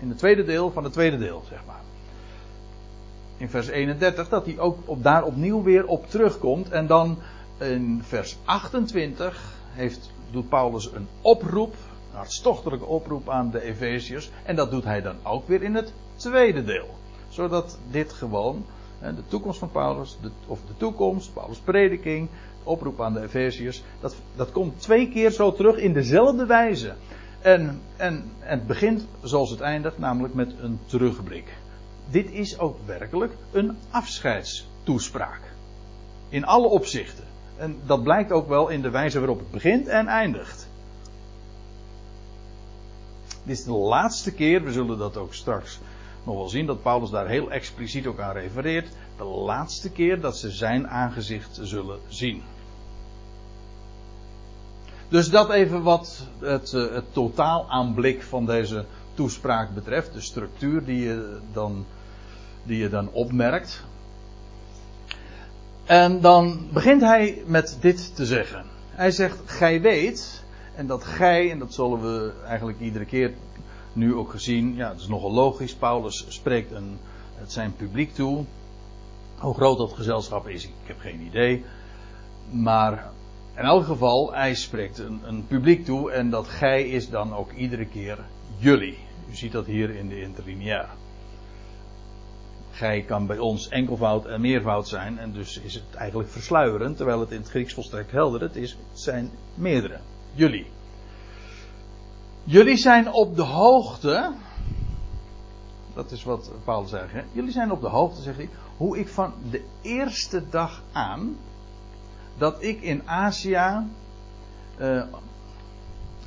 in 0.00 0.08
het 0.08 0.18
tweede 0.18 0.44
deel 0.44 0.70
van 0.70 0.84
het 0.84 0.92
tweede 0.92 1.18
deel, 1.18 1.44
zeg 1.48 1.60
maar. 1.66 1.82
In 3.36 3.48
vers 3.48 3.66
31, 3.66 4.28
dat 4.28 4.44
hij 4.44 4.58
ook 4.58 4.78
op, 4.84 5.02
daar 5.02 5.24
opnieuw 5.24 5.62
weer 5.62 5.86
op 5.86 6.10
terugkomt. 6.10 6.70
En 6.70 6.86
dan 6.86 7.18
in 7.58 8.02
vers 8.06 8.36
28 8.44 9.42
heeft, 9.72 10.10
doet 10.30 10.48
Paulus 10.48 10.92
een 10.92 11.06
oproep, 11.20 11.74
hartstochtelijke 12.14 12.84
oproep 12.84 13.28
aan 13.30 13.50
de 13.50 13.62
Efeziërs. 13.62 14.30
En 14.44 14.56
dat 14.56 14.70
doet 14.70 14.84
hij 14.84 15.02
dan 15.02 15.16
ook 15.22 15.48
weer 15.48 15.62
in 15.62 15.74
het 15.74 15.92
tweede 16.16 16.64
deel. 16.64 16.88
Zodat 17.28 17.78
dit 17.90 18.12
gewoon, 18.12 18.64
de 19.00 19.26
toekomst 19.28 19.58
van 19.58 19.70
Paulus, 19.70 20.18
de, 20.22 20.30
of 20.46 20.60
de 20.66 20.76
toekomst, 20.76 21.32
Paulus' 21.32 21.58
prediking, 21.58 22.28
oproep 22.62 23.00
aan 23.00 23.12
de 23.12 23.22
Efeziërs, 23.22 23.82
dat, 24.00 24.16
dat 24.36 24.52
komt 24.52 24.80
twee 24.80 25.08
keer 25.08 25.30
zo 25.30 25.52
terug 25.52 25.76
in 25.76 25.92
dezelfde 25.92 26.46
wijze. 26.46 26.94
En, 27.40 27.80
en, 27.96 28.24
het 28.38 28.66
begint 28.66 29.06
zoals 29.22 29.50
het 29.50 29.60
eindigt, 29.60 29.98
namelijk 29.98 30.34
met 30.34 30.54
een 30.60 30.78
terugblik. 30.86 31.52
Dit 32.10 32.30
is 32.30 32.58
ook 32.58 32.76
werkelijk 32.86 33.32
een 33.52 33.76
afscheidstoespraak. 33.90 35.40
In 36.28 36.44
alle 36.44 36.66
opzichten. 36.66 37.24
En 37.56 37.76
dat 37.86 38.02
blijkt 38.02 38.32
ook 38.32 38.48
wel 38.48 38.68
in 38.68 38.82
de 38.82 38.90
wijze 38.90 39.18
waarop 39.18 39.38
het 39.38 39.50
begint 39.50 39.88
en 39.88 40.06
eindigt. 40.06 40.68
Dit 43.44 43.58
is 43.58 43.64
de 43.64 43.72
laatste 43.72 44.32
keer, 44.32 44.64
we 44.64 44.72
zullen 44.72 44.98
dat 44.98 45.16
ook 45.16 45.34
straks 45.34 45.78
nog 46.24 46.36
wel 46.36 46.48
zien, 46.48 46.66
dat 46.66 46.82
Paulus 46.82 47.10
daar 47.10 47.28
heel 47.28 47.50
expliciet 47.50 48.06
ook 48.06 48.20
aan 48.20 48.32
refereert. 48.32 48.88
De 49.16 49.24
laatste 49.24 49.90
keer 49.90 50.20
dat 50.20 50.36
ze 50.36 50.50
zijn 50.50 50.88
aangezicht 50.88 51.58
zullen 51.62 51.98
zien. 52.08 52.42
Dus 55.08 55.30
dat 55.30 55.50
even 55.50 55.82
wat 55.82 56.26
het, 56.38 56.72
eh, 56.72 56.94
het 56.94 57.12
totaal 57.12 57.70
aanblik 57.70 58.22
van 58.22 58.46
deze 58.46 58.84
toespraak 59.14 59.74
betreft. 59.74 60.12
De 60.12 60.20
structuur 60.20 60.84
die 60.84 61.02
je 61.02 61.38
dan, 61.52 61.86
die 62.62 62.78
je 62.78 62.88
dan 62.88 63.08
opmerkt. 63.12 63.84
En 65.84 66.20
dan 66.20 66.68
begint 66.72 67.00
hij 67.00 67.42
met 67.46 67.76
dit 67.80 68.16
te 68.16 68.26
zeggen. 68.26 68.64
Hij 68.90 69.10
zegt, 69.10 69.38
gij 69.44 69.80
weet, 69.80 70.43
en 70.76 70.86
dat 70.86 71.04
gij, 71.04 71.50
en 71.50 71.58
dat 71.58 71.74
zullen 71.74 72.00
we 72.00 72.32
eigenlijk 72.46 72.80
iedere 72.80 73.04
keer 73.04 73.32
nu 73.92 74.14
ook 74.14 74.30
gezien, 74.30 74.74
ja, 74.74 74.88
het 74.88 75.00
is 75.00 75.08
nogal 75.08 75.32
logisch. 75.32 75.74
Paulus 75.74 76.24
spreekt 76.28 76.72
een, 76.72 76.98
het 77.34 77.52
zijn 77.52 77.76
publiek 77.76 78.14
toe. 78.14 78.44
Hoe 79.38 79.54
groot 79.54 79.78
dat 79.78 79.92
gezelschap 79.92 80.48
is, 80.48 80.64
ik 80.64 80.72
heb 80.84 80.98
geen 80.98 81.20
idee. 81.20 81.64
Maar 82.50 83.10
in 83.56 83.64
elk 83.64 83.84
geval, 83.84 84.34
hij 84.34 84.54
spreekt 84.54 84.98
een, 84.98 85.20
een 85.22 85.46
publiek 85.46 85.84
toe 85.84 86.10
en 86.10 86.30
dat 86.30 86.48
gij 86.48 86.88
is 86.88 87.10
dan 87.10 87.34
ook 87.34 87.52
iedere 87.52 87.86
keer 87.86 88.18
jullie. 88.56 88.98
U 89.30 89.34
ziet 89.34 89.52
dat 89.52 89.66
hier 89.66 89.90
in 89.90 90.08
de 90.08 90.20
interlineair. 90.20 90.88
Gij 92.70 93.02
kan 93.02 93.26
bij 93.26 93.38
ons 93.38 93.68
enkelvoud 93.68 94.26
en 94.26 94.40
meervoud 94.40 94.88
zijn 94.88 95.18
en 95.18 95.32
dus 95.32 95.58
is 95.58 95.74
het 95.74 95.94
eigenlijk 95.94 96.30
versluierend, 96.30 96.96
terwijl 96.96 97.20
het 97.20 97.30
in 97.30 97.38
het 97.38 97.48
Grieks 97.48 97.74
volstrekt 97.74 98.10
helder 98.10 98.40
het 98.40 98.56
is. 98.56 98.70
Het 98.70 99.00
zijn 99.00 99.30
meerdere. 99.54 99.98
Jullie. 100.34 100.66
Jullie 102.44 102.76
zijn 102.76 103.12
op 103.12 103.36
de 103.36 103.42
hoogte. 103.42 104.32
Dat 105.94 106.10
is 106.10 106.24
wat 106.24 106.50
Paulus 106.64 106.90
zegt. 106.90 107.12
Jullie 107.32 107.52
zijn 107.52 107.72
op 107.72 107.80
de 107.80 107.88
hoogte, 107.88 108.22
zegt 108.22 108.36
hij. 108.36 108.48
Hoe 108.76 108.98
ik 108.98 109.08
van 109.08 109.32
de 109.50 109.64
eerste 109.82 110.48
dag 110.48 110.82
aan. 110.92 111.36
dat 112.38 112.62
ik 112.62 112.80
in 112.80 113.08
Azië. 113.08 113.86
Uh, 114.80 115.02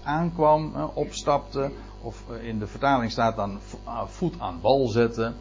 aankwam, 0.03 0.73
uh, 0.75 0.87
opstapte. 0.93 1.71
of 2.01 2.23
uh, 2.31 2.43
in 2.43 2.59
de 2.59 2.67
vertaling 2.67 3.11
staat 3.11 3.35
dan 3.35 3.59
voet 4.07 4.39
aan 4.39 4.59
wal 4.61 4.87
zetten. 4.87 5.35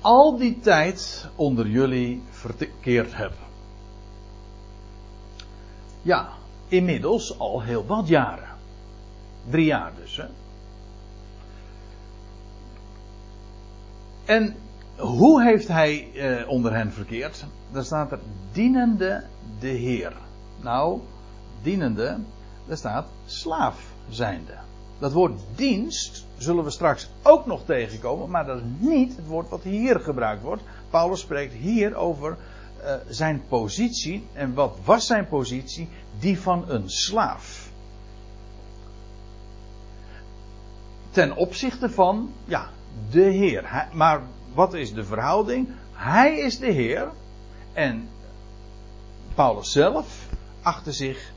al 0.00 0.36
die 0.36 0.58
tijd 0.60 1.28
onder 1.34 1.66
jullie 1.66 2.22
verkeerd 2.30 3.16
heb. 3.16 3.32
Ja, 6.02 6.28
inmiddels 6.68 7.38
al 7.38 7.62
heel 7.62 7.86
wat 7.86 8.08
jaren. 8.08 8.48
Drie 9.50 9.64
jaar 9.64 9.92
dus. 10.00 10.16
Hè? 10.16 10.24
En 14.24 14.56
hoe 14.96 15.42
heeft 15.42 15.68
hij 15.68 16.08
eh, 16.14 16.48
onder 16.48 16.74
hen 16.74 16.92
verkeerd? 16.92 17.44
Daar 17.72 17.84
staat 17.84 18.12
er 18.12 18.18
dienende 18.52 19.24
de 19.60 19.68
Heer. 19.68 20.12
Nou, 20.60 21.00
dienende, 21.62 22.18
daar 22.66 22.76
staat 22.76 23.06
slaaf 23.26 23.80
zijnde. 24.08 24.54
Dat 24.98 25.12
woord 25.12 25.40
dienst 25.54 26.26
zullen 26.36 26.64
we 26.64 26.70
straks 26.70 27.10
ook 27.22 27.46
nog 27.46 27.64
tegenkomen, 27.64 28.30
maar 28.30 28.46
dat 28.46 28.56
is 28.56 28.62
niet 28.78 29.16
het 29.16 29.26
woord 29.26 29.48
wat 29.48 29.62
hier 29.62 30.00
gebruikt 30.00 30.42
wordt. 30.42 30.62
Paulus 30.90 31.20
spreekt 31.20 31.52
hier 31.52 31.94
over 31.94 32.36
uh, 32.86 32.94
zijn 33.08 33.42
positie. 33.48 34.26
En 34.32 34.54
wat 34.54 34.78
was 34.84 35.06
zijn 35.06 35.28
positie? 35.28 35.88
Die 36.18 36.40
van 36.40 36.64
een 36.68 36.90
slaaf. 36.90 37.66
ten 41.16 41.36
opzichte 41.36 41.90
van, 41.90 42.32
ja, 42.44 42.70
de 43.10 43.20
Heer. 43.20 43.88
maar 43.92 44.22
wat 44.54 44.74
is 44.74 44.94
de 44.94 45.04
verhouding? 45.04 45.68
Hij 45.92 46.38
is 46.38 46.58
de 46.58 46.70
Heer 46.70 47.08
en 47.72 48.08
Paulus 49.34 49.72
zelf 49.72 50.28
achtte 50.62 50.92
zich 50.92 51.32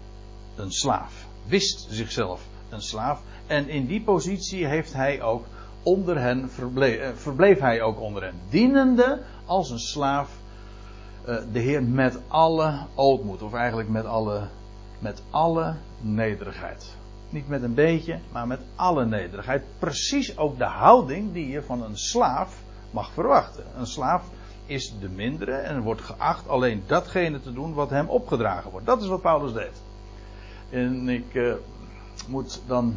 een 0.55 0.71
slaaf. 0.71 1.13
Wist 1.45 1.87
zichzelf 1.89 2.41
een 2.69 2.81
slaaf. 2.81 3.21
En 3.47 3.69
in 3.69 3.85
die 3.85 4.01
positie 4.01 4.65
heeft 4.65 4.93
hij 4.93 5.21
ook 5.21 5.45
onder 5.83 6.19
hen 6.19 6.49
verbleef, 6.51 6.99
eh, 6.99 7.09
verbleef 7.15 7.59
hij 7.59 7.81
ook 7.81 7.99
onder 7.99 8.23
hen. 8.23 8.39
Dienende 8.49 9.21
als 9.45 9.69
een 9.69 9.79
slaaf 9.79 10.29
eh, 10.29 10.39
de 11.51 11.59
Heer 11.59 11.83
met 11.83 12.19
alle 12.27 12.85
ootmoed. 12.95 13.41
Of 13.41 13.53
eigenlijk 13.53 13.89
met 13.89 14.05
alle, 14.05 14.47
met 14.99 15.23
alle 15.29 15.75
nederigheid. 16.01 16.95
Niet 17.29 17.47
met 17.47 17.63
een 17.63 17.73
beetje, 17.73 18.19
maar 18.31 18.47
met 18.47 18.59
alle 18.75 19.05
nederigheid. 19.05 19.63
Precies 19.79 20.37
ook 20.37 20.57
de 20.57 20.63
houding 20.63 21.33
die 21.33 21.49
je 21.49 21.61
van 21.61 21.83
een 21.83 21.97
slaaf 21.97 22.61
mag 22.91 23.11
verwachten. 23.11 23.63
Een 23.77 23.87
slaaf 23.87 24.23
is 24.65 24.93
de 24.99 25.09
mindere 25.09 25.51
en 25.51 25.81
wordt 25.81 26.01
geacht 26.01 26.47
alleen 26.47 26.83
datgene 26.85 27.41
te 27.41 27.53
doen 27.53 27.73
wat 27.73 27.89
hem 27.89 28.09
opgedragen 28.09 28.71
wordt. 28.71 28.85
Dat 28.85 29.01
is 29.01 29.07
wat 29.07 29.21
Paulus 29.21 29.53
deed. 29.53 29.81
En 30.69 31.09
ik 31.09 31.33
uh, 31.33 31.53
moet 32.27 32.61
dan 32.67 32.95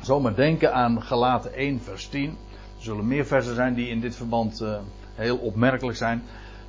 zomaar 0.00 0.34
denken 0.34 0.74
aan 0.74 1.02
Galaten 1.02 1.54
1 1.54 1.80
vers 1.80 2.08
10. 2.08 2.30
Er 2.78 2.84
zullen 2.84 3.06
meer 3.06 3.26
versen 3.26 3.54
zijn 3.54 3.74
die 3.74 3.88
in 3.88 4.00
dit 4.00 4.16
verband 4.16 4.60
uh, 4.60 4.78
heel 5.14 5.36
opmerkelijk 5.36 5.96
zijn. 5.96 6.22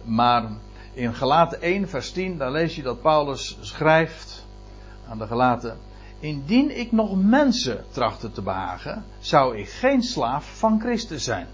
Maar 0.03 0.49
in 0.93 1.13
Galaten 1.13 1.61
1 1.61 1.89
vers 1.89 2.11
10 2.11 2.37
daar 2.37 2.51
lees 2.51 2.75
je 2.75 2.81
dat 2.81 3.01
Paulus 3.01 3.57
schrijft 3.61 4.45
aan 5.09 5.17
de 5.17 5.27
Galaten. 5.27 5.77
Indien 6.19 6.79
ik 6.79 6.91
nog 6.91 7.23
mensen 7.23 7.85
trachtte 7.91 8.31
te 8.31 8.41
behagen, 8.41 9.03
zou 9.19 9.57
ik 9.57 9.69
geen 9.69 10.03
slaaf 10.03 10.57
van 10.57 10.79
Christus 10.79 11.23
zijn. 11.23 11.47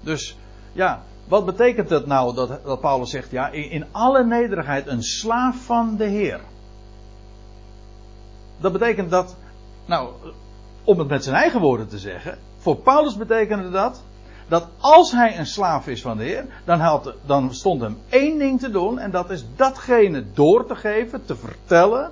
Dus 0.00 0.36
ja, 0.72 1.02
wat 1.28 1.44
betekent 1.44 1.90
het 1.90 2.06
nou 2.06 2.34
dat, 2.34 2.64
dat 2.64 2.80
Paulus 2.80 3.10
zegt, 3.10 3.30
ja, 3.30 3.48
in, 3.48 3.70
in 3.70 3.86
alle 3.90 4.24
nederigheid 4.24 4.86
een 4.86 5.02
slaaf 5.02 5.64
van 5.64 5.96
de 5.96 6.04
Heer? 6.04 6.40
Dat 8.58 8.72
betekent 8.72 9.10
dat, 9.10 9.36
nou, 9.86 10.10
om 10.84 10.98
het 10.98 11.08
met 11.08 11.24
zijn 11.24 11.36
eigen 11.36 11.60
woorden 11.60 11.88
te 11.88 11.98
zeggen, 11.98 12.38
voor 12.58 12.76
Paulus 12.76 13.16
betekende 13.16 13.70
dat 13.70 14.02
dat 14.48 14.68
als 14.78 15.12
hij 15.12 15.38
een 15.38 15.46
slaaf 15.46 15.86
is 15.86 16.02
van 16.02 16.16
de 16.16 16.24
Heer, 16.24 16.46
dan, 16.64 16.80
had, 16.80 17.14
dan 17.26 17.54
stond 17.54 17.80
hem 17.80 17.98
één 18.08 18.38
ding 18.38 18.60
te 18.60 18.70
doen 18.70 18.98
en 18.98 19.10
dat 19.10 19.30
is 19.30 19.44
datgene 19.56 20.24
door 20.32 20.66
te 20.66 20.74
geven, 20.74 21.24
te 21.24 21.36
vertellen, 21.36 22.10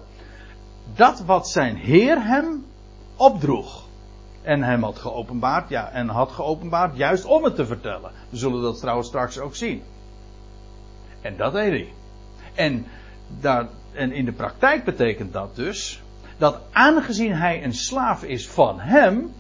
dat 0.94 1.20
wat 1.20 1.48
zijn 1.48 1.76
Heer 1.76 2.24
hem 2.26 2.64
opdroeg. 3.16 3.82
En 4.42 4.62
hem 4.62 4.82
had 4.82 4.98
geopenbaard, 4.98 5.68
ja, 5.68 5.90
en 5.90 6.08
had 6.08 6.32
geopenbaard 6.32 6.96
juist 6.96 7.24
om 7.24 7.44
het 7.44 7.54
te 7.54 7.66
vertellen. 7.66 8.10
We 8.28 8.36
zullen 8.36 8.62
dat 8.62 8.78
trouwens 8.78 9.08
straks 9.08 9.38
ook 9.38 9.56
zien. 9.56 9.82
En 11.20 11.36
dat 11.36 11.52
deed 11.52 11.70
hij. 11.70 11.92
En, 12.54 12.86
en 13.92 14.12
in 14.12 14.24
de 14.24 14.32
praktijk 14.32 14.84
betekent 14.84 15.32
dat 15.32 15.56
dus 15.56 16.02
dat 16.38 16.60
aangezien 16.72 17.32
hij 17.32 17.64
een 17.64 17.74
slaaf 17.74 18.24
is 18.24 18.48
van 18.48 18.80
hem, 18.80 19.32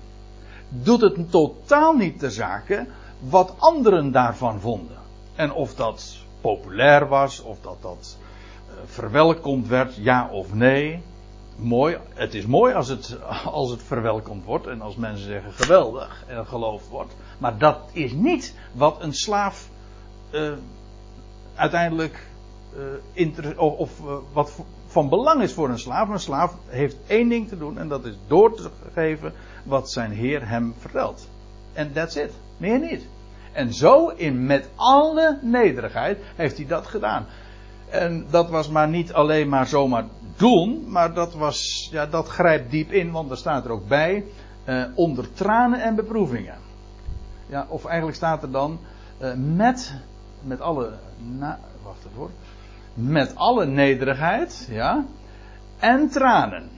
doet 0.82 1.00
het 1.00 1.30
totaal 1.30 1.92
niet 1.92 2.20
de 2.20 2.30
zaken 2.30 2.88
wat 3.18 3.54
anderen 3.58 4.12
daarvan 4.12 4.60
vonden. 4.60 4.96
En 5.34 5.52
of 5.52 5.74
dat 5.74 6.16
populair 6.40 7.08
was, 7.08 7.40
of 7.40 7.60
dat 7.60 7.82
dat 7.82 8.16
uh, 8.68 8.74
verwelkomd 8.86 9.68
werd, 9.68 9.96
ja 9.96 10.28
of 10.30 10.54
nee. 10.54 11.02
Mooi, 11.56 11.98
het 12.14 12.34
is 12.34 12.46
mooi 12.46 12.74
als 12.74 12.88
het, 12.88 13.18
als 13.44 13.70
het 13.70 13.82
verwelkomd 13.82 14.44
wordt 14.44 14.66
en 14.66 14.80
als 14.80 14.96
mensen 14.96 15.26
zeggen 15.26 15.52
geweldig 15.52 16.24
en 16.26 16.46
geloofd 16.46 16.88
wordt. 16.88 17.14
Maar 17.38 17.58
dat 17.58 17.78
is 17.92 18.12
niet 18.12 18.54
wat 18.72 19.02
een 19.02 19.14
slaaf 19.14 19.68
uh, 20.30 20.52
uiteindelijk 21.54 22.26
uh, 23.14 23.60
of 23.60 24.00
wat 24.32 24.52
van 24.94 25.08
belang 25.08 25.42
is 25.42 25.52
voor 25.52 25.68
een 25.68 25.78
slaaf. 25.78 26.08
Een 26.08 26.18
slaaf 26.18 26.54
heeft 26.66 26.96
één 27.06 27.28
ding 27.28 27.48
te 27.48 27.58
doen 27.58 27.78
en 27.78 27.88
dat 27.88 28.04
is 28.04 28.14
door 28.26 28.54
te 28.54 28.70
geven 28.92 29.32
wat 29.62 29.90
zijn 29.90 30.10
Heer 30.10 30.48
hem 30.48 30.74
vertelt. 30.78 31.28
En 31.72 31.92
that's 31.92 32.16
it. 32.16 32.30
Meer 32.56 32.78
niet. 32.78 33.06
En 33.52 33.72
zo 33.72 34.08
in 34.08 34.46
met 34.46 34.68
alle 34.74 35.38
nederigheid 35.42 36.18
heeft 36.36 36.56
hij 36.56 36.66
dat 36.66 36.86
gedaan. 36.86 37.26
En 37.90 38.26
dat 38.30 38.50
was 38.50 38.68
maar 38.68 38.88
niet 38.88 39.12
alleen 39.12 39.48
maar 39.48 39.66
zomaar 39.66 40.04
doen, 40.36 40.84
maar 40.90 41.14
dat 41.14 41.34
was, 41.34 41.88
ja, 41.90 42.06
dat 42.06 42.28
grijpt 42.28 42.70
diep 42.70 42.92
in, 42.92 43.10
want 43.10 43.30
er 43.30 43.36
staat 43.36 43.64
er 43.64 43.70
ook 43.70 43.88
bij, 43.88 44.24
eh, 44.64 44.84
onder 44.94 45.32
tranen 45.32 45.82
en 45.82 45.94
beproevingen. 45.94 46.56
Ja, 47.46 47.66
of 47.68 47.84
eigenlijk 47.84 48.16
staat 48.16 48.42
er 48.42 48.50
dan, 48.50 48.78
eh, 49.18 49.32
met, 49.34 49.94
met 50.40 50.60
alle, 50.60 50.92
na, 51.38 51.58
wacht 51.82 51.98
even 51.98 52.16
hoor, 52.16 52.30
met 52.94 53.36
alle 53.36 53.66
nederigheid, 53.66 54.68
ja, 54.70 55.04
en 55.78 56.08
tranen. 56.08 56.70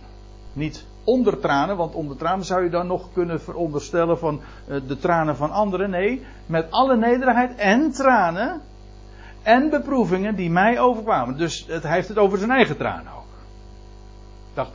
Niet 0.52 0.86
onder 1.04 1.40
tranen, 1.40 1.76
want 1.76 1.94
onder 1.94 2.16
tranen 2.16 2.44
zou 2.44 2.64
je 2.64 2.70
dan 2.70 2.86
nog 2.86 3.12
kunnen 3.12 3.40
veronderstellen 3.40 4.18
van 4.18 4.40
uh, 4.68 4.80
de 4.86 4.98
tranen 4.98 5.36
van 5.36 5.50
anderen. 5.50 5.90
Nee, 5.90 6.24
met 6.46 6.70
alle 6.70 6.96
nederigheid 6.96 7.54
en 7.54 7.92
tranen 7.92 8.60
en 9.42 9.70
beproevingen 9.70 10.34
die 10.34 10.50
mij 10.50 10.80
overkwamen. 10.80 11.36
Dus 11.36 11.66
het, 11.68 11.82
hij 11.82 11.94
heeft 11.94 12.08
het 12.08 12.18
over 12.18 12.38
zijn 12.38 12.50
eigen 12.50 12.76
tranen 12.76 13.12
ook. 13.12 13.24
Dacht, 14.54 14.70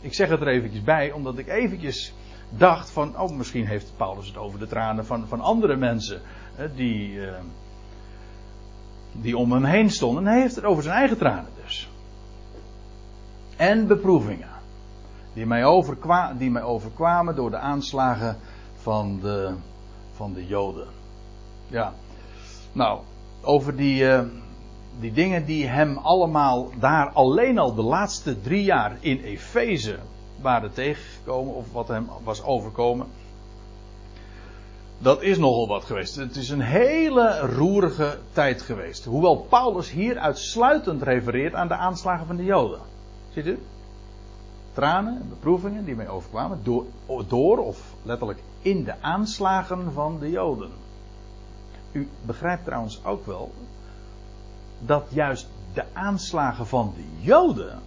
ik 0.00 0.14
zeg 0.14 0.28
het 0.28 0.40
er 0.40 0.48
eventjes 0.48 0.82
bij, 0.82 1.12
omdat 1.12 1.38
ik 1.38 1.48
eventjes 1.48 2.14
dacht 2.50 2.90
van, 2.90 3.20
oh 3.20 3.36
misschien 3.36 3.66
heeft 3.66 3.92
Paulus 3.96 4.26
het 4.26 4.36
over 4.36 4.58
de 4.58 4.66
tranen 4.66 5.06
van, 5.06 5.26
van 5.28 5.40
andere 5.40 5.76
mensen 5.76 6.20
die, 6.74 7.14
uh, 7.14 7.28
die 9.12 9.36
om 9.36 9.52
hem 9.52 9.64
heen 9.64 9.90
stonden. 9.90 10.26
En 10.26 10.32
hij 10.32 10.40
heeft 10.40 10.56
het 10.56 10.64
over 10.64 10.82
zijn 10.82 10.96
eigen 10.96 11.18
tranen 11.18 11.50
dus. 11.64 11.88
En 13.56 13.86
beproevingen 13.86 14.48
die 15.32 15.46
mij, 15.46 15.84
die 16.38 16.50
mij 16.50 16.62
overkwamen 16.62 17.36
door 17.36 17.50
de 17.50 17.58
aanslagen 17.58 18.36
van 18.76 19.18
de, 19.20 19.54
van 20.12 20.32
de 20.32 20.46
Joden. 20.46 20.86
Ja, 21.68 21.92
nou, 22.72 23.00
over 23.42 23.76
die, 23.76 24.02
uh, 24.02 24.20
die 25.00 25.12
dingen 25.12 25.44
die 25.44 25.66
hem 25.66 25.96
allemaal 25.96 26.70
daar 26.78 27.10
alleen 27.10 27.58
al 27.58 27.74
de 27.74 27.82
laatste 27.82 28.40
drie 28.40 28.64
jaar 28.64 28.96
in 29.00 29.20
Efeze 29.20 29.98
waren 30.40 30.72
tegengekomen, 30.72 31.54
of 31.54 31.72
wat 31.72 31.88
hem 31.88 32.08
was 32.24 32.42
overkomen. 32.42 33.06
Dat 35.02 35.22
is 35.22 35.38
nogal 35.38 35.66
wat 35.66 35.84
geweest. 35.84 36.16
Het 36.16 36.36
is 36.36 36.50
een 36.50 36.60
hele 36.60 37.38
roerige 37.38 38.18
tijd 38.32 38.62
geweest. 38.62 39.04
Hoewel 39.04 39.36
Paulus 39.36 39.90
hier 39.90 40.18
uitsluitend 40.18 41.02
refereert 41.02 41.54
aan 41.54 41.68
de 41.68 41.76
aanslagen 41.76 42.26
van 42.26 42.36
de 42.36 42.44
Joden. 42.44 42.80
Ziet 43.32 43.46
u? 43.46 43.58
tranen 44.72 45.16
en 45.16 45.28
beproevingen 45.28 45.84
die 45.84 45.96
mij 45.96 46.08
overkwamen 46.08 46.60
door, 46.62 46.84
door 47.28 47.58
of 47.58 47.94
letterlijk 48.02 48.42
in 48.60 48.84
de 48.84 48.94
aanslagen 49.00 49.92
van 49.92 50.18
de 50.18 50.30
Joden. 50.30 50.70
U 51.92 52.08
begrijpt 52.26 52.64
trouwens 52.64 53.04
ook 53.04 53.26
wel 53.26 53.52
dat 54.78 55.06
juist 55.08 55.48
de 55.74 55.84
aanslagen 55.92 56.66
van 56.66 56.92
de 56.96 57.24
Joden 57.24 57.78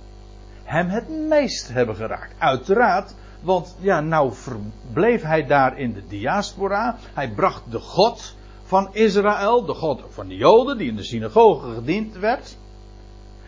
hem 0.64 0.90
het 0.90 1.10
meest 1.10 1.68
hebben 1.68 1.96
geraakt. 1.96 2.34
Uiteraard, 2.38 3.14
want 3.46 3.76
ja, 3.80 4.00
nou 4.00 4.34
verbleef 4.34 5.22
hij 5.22 5.46
daar 5.46 5.78
in 5.78 5.94
de 5.94 6.08
diaspora. 6.08 6.98
Hij 7.14 7.30
bracht 7.30 7.62
de 7.70 7.80
God 7.80 8.36
van 8.64 8.90
Israël, 8.92 9.66
de 9.66 9.74
God 9.74 10.04
van 10.10 10.28
de 10.28 10.36
Joden, 10.36 10.78
die 10.78 10.90
in 10.90 10.96
de 10.96 11.04
synagoge 11.04 11.74
gediend 11.74 12.16
werd. 12.16 12.58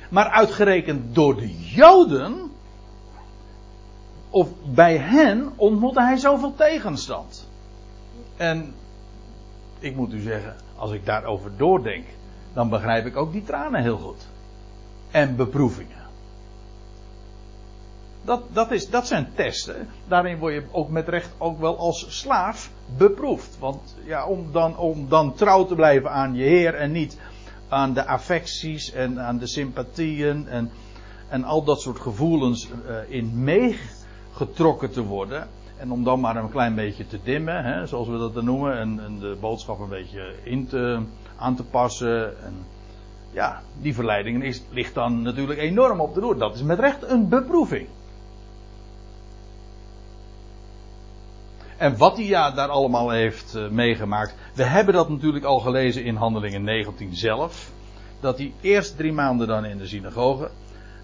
Maar 0.09 0.29
uitgerekend 0.29 1.15
door 1.15 1.35
de 1.35 1.57
Joden 1.59 2.51
of 4.29 4.49
bij 4.65 4.97
hen 4.97 5.53
ontmoette 5.55 6.01
hij 6.01 6.17
zoveel 6.17 6.55
tegenstand. 6.55 7.47
En 8.35 8.73
ik 9.79 9.95
moet 9.95 10.13
u 10.13 10.19
zeggen, 10.19 10.55
als 10.75 10.91
ik 10.91 11.05
daarover 11.05 11.51
doordenk, 11.57 12.05
dan 12.53 12.69
begrijp 12.69 13.05
ik 13.05 13.17
ook 13.17 13.31
die 13.31 13.43
tranen 13.43 13.81
heel 13.81 13.97
goed. 13.97 14.27
En 15.11 15.35
beproevingen. 15.35 16.06
Dat, 18.27 18.41
dat, 18.53 18.71
is, 18.71 18.89
dat 18.89 19.07
zijn 19.07 19.27
testen. 19.35 19.87
Daarin 20.07 20.37
word 20.37 20.53
je 20.53 20.63
ook 20.71 20.89
met 20.89 21.07
recht 21.07 21.29
ook 21.37 21.59
wel 21.59 21.77
als 21.77 22.19
slaaf 22.19 22.71
beproefd. 22.97 23.57
Want 23.59 23.95
ja, 24.05 24.25
om, 24.25 24.51
dan, 24.51 24.77
om 24.77 25.09
dan 25.09 25.33
trouw 25.33 25.65
te 25.65 25.75
blijven 25.75 26.11
aan 26.11 26.35
je 26.35 26.43
Heer 26.43 26.75
en 26.75 26.91
niet 26.91 27.17
aan 27.69 27.93
de 27.93 28.05
affecties 28.05 28.91
en 28.91 29.21
aan 29.21 29.37
de 29.37 29.47
sympathieën 29.47 30.47
en, 30.47 30.71
en 31.29 31.43
al 31.43 31.63
dat 31.63 31.81
soort 31.81 31.99
gevoelens 31.99 32.69
uh, 32.69 32.95
in 33.07 33.43
mee 33.43 33.79
getrokken 34.31 34.91
te 34.91 35.03
worden. 35.03 35.47
En 35.77 35.91
om 35.91 36.03
dan 36.03 36.19
maar 36.19 36.35
een 36.35 36.51
klein 36.51 36.75
beetje 36.75 37.07
te 37.07 37.19
dimmen, 37.23 37.63
hè, 37.63 37.85
zoals 37.85 38.07
we 38.07 38.17
dat 38.17 38.33
dan 38.33 38.45
noemen. 38.45 38.77
En, 38.77 38.99
en, 39.05 39.19
de 39.19 39.37
boodschap 39.39 39.79
een 39.79 39.89
beetje 39.89 40.33
in 40.43 40.67
te, 40.67 40.99
aan 41.37 41.55
te 41.55 41.63
passen. 41.63 42.43
En 42.43 42.53
ja, 43.31 43.61
die 43.81 43.93
verleiding 43.93 44.43
is, 44.43 44.61
ligt 44.69 44.93
dan 44.93 45.21
natuurlijk 45.21 45.59
enorm 45.59 45.99
op 45.99 46.13
de 46.13 46.19
loer. 46.19 46.37
Dat 46.37 46.55
is 46.55 46.63
met 46.63 46.79
recht 46.79 47.09
een 47.09 47.29
beproeving. 47.29 47.87
En 51.77 51.97
wat 51.97 52.17
hij 52.17 52.25
ja, 52.25 52.51
daar 52.51 52.69
allemaal 52.69 53.09
heeft 53.09 53.55
uh, 53.55 53.69
meegemaakt. 53.69 54.35
We 54.53 54.63
hebben 54.63 54.93
dat 54.93 55.09
natuurlijk 55.09 55.45
al 55.45 55.59
gelezen 55.59 56.03
in 56.03 56.15
Handelingen 56.15 56.63
19 56.63 57.15
zelf. 57.15 57.71
Dat 58.19 58.37
hij 58.37 58.53
eerst 58.61 58.97
drie 58.97 59.13
maanden 59.13 59.47
dan 59.47 59.65
in 59.65 59.77
de 59.77 59.87
synagoge. 59.87 60.49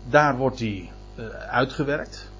Daar 0.09 0.37
wordt 0.37 0.59
hij 0.59 0.91
uh, 1.15 1.25
uitgewerkt. 1.29 2.31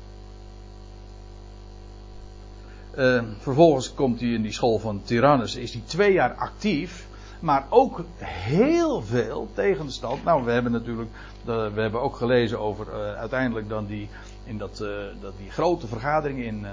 Uh, 2.98 3.24
vervolgens 3.38 3.94
komt 3.94 4.20
hij 4.20 4.30
in 4.30 4.42
die 4.42 4.52
school 4.52 4.80
van 4.80 5.02
Tyrannus, 5.04 5.56
is 5.56 5.74
hij 5.74 5.82
twee 5.86 6.14
jaar 6.14 6.34
actief, 6.34 7.08
maar 7.40 7.66
ook 7.70 8.04
heel 8.24 9.02
veel 9.02 9.50
tegenstand. 9.54 10.24
Nou, 10.24 10.44
we 10.44 10.52
hebben 10.52 10.72
natuurlijk, 10.72 11.10
we 11.46 11.82
hebben 11.82 12.02
ook 12.02 12.16
gelezen 12.16 12.60
over 12.60 13.16
uiteindelijk 13.18 13.70
dan 13.70 13.86
die, 13.86 14.10
in 14.44 14.58
dat, 14.58 14.78
dat 15.22 15.34
die 15.38 15.52
grote 15.52 15.88
vergadering 15.88 16.44
in, 16.44 16.66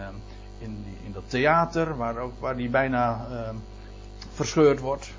in, 0.61 0.85
in 1.05 1.13
dat 1.13 1.23
theater, 1.27 1.97
waar, 1.97 2.19
ook, 2.19 2.33
waar 2.41 2.57
die 2.57 2.69
bijna 2.69 3.27
verscheurd 4.33 4.81
wordt. 4.81 5.11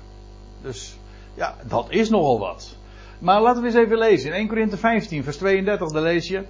Dus 0.62 0.96
ja, 1.34 1.54
dat 1.66 1.86
is 1.88 2.08
nogal 2.08 2.38
wat. 2.38 2.76
Maar 3.18 3.40
laten 3.40 3.62
we 3.62 3.68
eens 3.68 3.76
even 3.76 3.98
lezen. 3.98 4.30
In 4.30 4.36
1 4.36 4.48
Korinthe 4.48 4.76
15, 4.76 5.24
vers 5.24 5.36
32, 5.36 5.92
daar 5.92 6.02
lees 6.02 6.28
je 6.28 6.44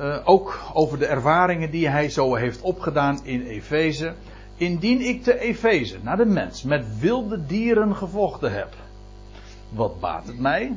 uh, 0.00 0.16
ook 0.24 0.58
over 0.72 0.98
de 0.98 1.06
ervaringen 1.06 1.70
die 1.70 1.88
hij 1.88 2.10
zo 2.10 2.34
heeft 2.34 2.60
opgedaan 2.60 3.20
in 3.22 3.42
Efeze. 3.42 4.14
Indien 4.56 5.00
ik 5.00 5.22
te 5.22 5.38
Efeze, 5.38 5.98
naar 6.02 6.16
de 6.16 6.24
mens, 6.24 6.62
met 6.62 6.98
wilde 6.98 7.46
dieren 7.46 7.96
gevochten 7.96 8.52
heb. 8.52 8.74
Wat 9.68 10.00
baat 10.00 10.26
het 10.26 10.38
mij? 10.38 10.76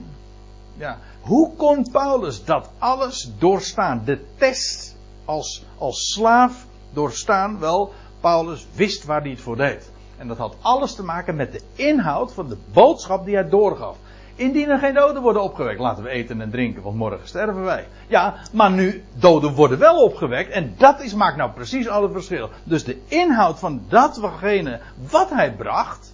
Ja, 0.78 0.98
hoe 1.22 1.56
kon 1.56 1.92
Paulus 1.92 2.46
dat 2.46 2.70
alles 2.78 3.32
doorstaan? 3.40 4.02
De 4.06 4.26
test 4.38 4.96
als, 5.26 5.66
als 5.78 6.12
slaaf 6.12 6.66
doorstaan? 6.94 7.60
Wel, 7.60 7.94
Paulus 8.20 8.68
wist 8.76 9.06
waar 9.06 9.22
hij 9.22 9.30
het 9.30 9.42
voor 9.42 9.58
deed. 9.58 9.92
En 10.18 10.28
dat 10.28 10.38
had 10.38 10.56
alles 10.62 10.96
te 10.96 11.04
maken 11.04 11.36
met 11.36 11.52
de 11.52 11.62
inhoud 11.76 12.34
van 12.34 12.50
de 12.50 12.58
boodschap 12.74 13.26
die 13.26 13.36
hij 13.36 13.50
doorgaf. 13.50 13.98
Indien 14.36 14.70
er 14.70 14.80
geen 14.80 14.94
doden 14.94 15.22
worden 15.22 15.42
opgewekt, 15.42 15.80
laten 15.80 16.04
we 16.04 16.10
eten 16.10 16.42
en 16.42 16.50
drinken, 16.50 16.84
want 16.84 16.96
morgen 16.96 17.28
sterven 17.28 17.64
wij. 17.64 17.88
Ja, 18.08 18.36
maar 18.52 18.72
nu, 18.72 19.04
doden 19.14 19.54
worden 19.54 19.80
wel 19.80 20.04
opgewekt 20.04 20.52
en 20.52 20.74
dat 20.78 21.02
is, 21.02 21.14
maakt 21.14 21.38
nou 21.38 21.52
precies 21.52 21.90
al 21.90 22.04
het 22.04 22.12
verschil. 22.12 22.50
Dus 22.64 22.84
de 22.84 23.02
inhoud 23.08 23.60
van 23.60 23.82
datgene 23.90 24.80
wat 25.10 25.30
hij 25.30 25.54
bracht, 25.54 26.14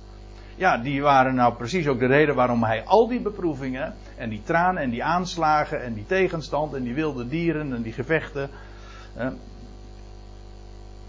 ja, 0.56 0.78
die 0.78 1.02
waren 1.02 1.36
nou 1.36 1.54
precies 1.54 1.88
ook 1.88 2.00
de 2.00 2.06
reden 2.06 2.36
waarom 2.36 2.64
hij 2.64 2.84
al 2.86 3.08
die 3.08 3.20
beproevingen 3.20 3.94
en 4.16 4.30
die 4.30 4.42
tranen 4.44 4.84
en 4.84 4.90
die 4.90 5.04
aanslagen 5.04 5.84
en 5.84 5.94
die 5.94 6.06
tegenstand 6.06 6.74
en 6.74 6.84
die 6.84 6.94
wilde 6.94 7.28
dieren 7.28 7.74
en 7.74 7.82
die 7.82 7.94
gevechten, 7.94 8.50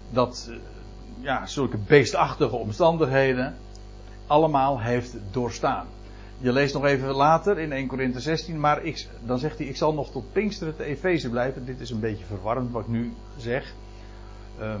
dat, 0.09 0.47
eh, 0.49 0.55
ja, 1.19 1.45
zulke 1.45 1.77
beestachtige 1.77 2.55
omstandigheden 2.55 3.55
allemaal 4.27 4.79
heeft 4.79 5.15
doorstaan. 5.31 5.87
Je 6.37 6.51
leest 6.51 6.73
nog 6.73 6.85
even 6.85 7.13
later 7.13 7.59
in 7.59 7.71
1 7.71 7.87
Korinthe 7.87 8.19
16, 8.19 8.59
maar 8.59 8.83
ik, 8.83 9.07
dan 9.25 9.39
zegt 9.39 9.57
hij: 9.57 9.67
Ik 9.67 9.77
zal 9.77 9.93
nog 9.93 10.11
tot 10.11 10.31
Pinksteren 10.31 10.75
te 10.75 10.83
Efeze 10.83 11.29
blijven. 11.29 11.65
Dit 11.65 11.79
is 11.79 11.89
een 11.89 11.99
beetje 11.99 12.25
verwarrend 12.25 12.71
wat 12.71 12.81
ik 12.81 12.87
nu 12.87 13.13
zeg. 13.37 13.73
Uh, 14.59 14.75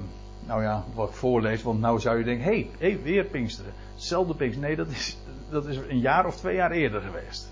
nou 0.45 0.61
ja, 0.61 0.83
wat 0.93 1.09
ik 1.09 1.15
voorlees, 1.15 1.63
want 1.63 1.79
nou 1.79 1.99
zou 1.99 2.17
je 2.17 2.23
denken: 2.23 2.45
hé, 2.45 2.67
hey, 2.77 2.99
weer 3.03 3.25
Pinksteren. 3.25 3.73
Hetzelfde 3.93 4.35
Pinksteren. 4.35 4.67
Nee, 4.67 4.77
dat 4.77 4.87
is, 4.87 5.17
dat 5.49 5.65
is 5.65 5.77
een 5.77 5.99
jaar 5.99 6.25
of 6.25 6.35
twee 6.35 6.55
jaar 6.55 6.71
eerder 6.71 7.01
geweest. 7.01 7.51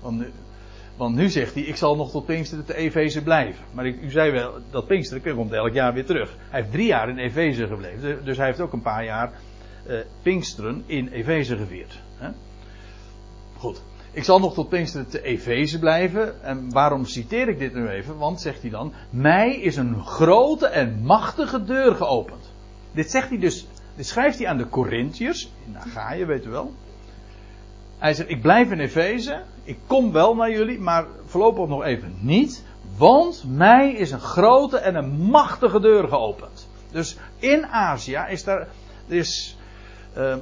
Want 0.00 0.24
want 0.96 1.14
nu 1.14 1.28
zegt 1.28 1.54
hij: 1.54 1.62
Ik 1.62 1.76
zal 1.76 1.96
nog 1.96 2.10
tot 2.10 2.26
Pinksteren 2.26 2.64
te 2.64 2.74
Efeze 2.74 3.22
blijven. 3.22 3.64
Maar 3.72 3.86
ik, 3.86 4.00
u 4.02 4.10
zei 4.10 4.30
wel 4.30 4.52
dat 4.70 4.86
Pinksteren 4.86 5.34
komt 5.34 5.52
elk 5.52 5.72
jaar 5.72 5.94
weer 5.94 6.06
terug. 6.06 6.36
Hij 6.50 6.60
heeft 6.60 6.72
drie 6.72 6.86
jaar 6.86 7.08
in 7.08 7.18
Efeze 7.18 7.66
gebleven. 7.66 8.24
Dus 8.24 8.36
hij 8.36 8.46
heeft 8.46 8.60
ook 8.60 8.72
een 8.72 8.82
paar 8.82 9.04
jaar 9.04 9.32
uh, 9.88 10.00
Pinksteren 10.22 10.82
in 10.86 11.08
Efeze 11.08 11.56
gevierd. 11.56 12.00
Hè? 12.18 12.28
Goed. 13.56 13.82
Ik 14.12 14.24
zal 14.24 14.38
nog 14.38 14.54
tot 14.54 14.68
Pinksteren 14.68 15.08
te 15.08 15.22
Efeze 15.22 15.78
blijven. 15.78 16.42
En 16.42 16.70
waarom 16.70 17.04
citeer 17.04 17.48
ik 17.48 17.58
dit 17.58 17.74
nu 17.74 17.88
even? 17.88 18.18
Want, 18.18 18.40
zegt 18.40 18.60
hij 18.60 18.70
dan, 18.70 18.92
mij 19.10 19.56
is 19.56 19.76
een 19.76 20.04
grote 20.04 20.66
en 20.66 21.02
machtige 21.02 21.64
deur 21.64 21.94
geopend. 21.94 22.52
Dit 22.92 23.10
zegt 23.10 23.28
hij 23.28 23.38
dus, 23.38 23.66
dit 23.96 24.06
schrijft 24.06 24.38
hij 24.38 24.48
aan 24.48 24.56
de 24.56 24.68
Corinthiërs, 24.68 25.50
in 25.66 25.78
Agaïe, 25.78 26.26
weet 26.26 26.44
u 26.44 26.50
wel. 26.50 26.72
Hij 27.98 28.14
zegt, 28.14 28.30
ik 28.30 28.42
blijf 28.42 28.70
in 28.70 28.80
Efeze, 28.80 29.42
ik 29.64 29.78
kom 29.86 30.12
wel 30.12 30.34
naar 30.34 30.50
jullie, 30.50 30.78
maar 30.78 31.06
voorlopig 31.26 31.68
nog 31.68 31.84
even 31.84 32.14
niet. 32.20 32.64
Want 32.96 33.44
mij 33.48 33.92
is 33.92 34.10
een 34.10 34.20
grote 34.20 34.78
en 34.78 34.94
een 34.94 35.10
machtige 35.10 35.80
deur 35.80 36.08
geopend. 36.08 36.68
Dus 36.92 37.16
in 37.38 37.66
Azië 37.66 38.24
is 38.28 38.44
daar, 38.44 38.68
is, 39.06 39.56
uh, 40.18 40.36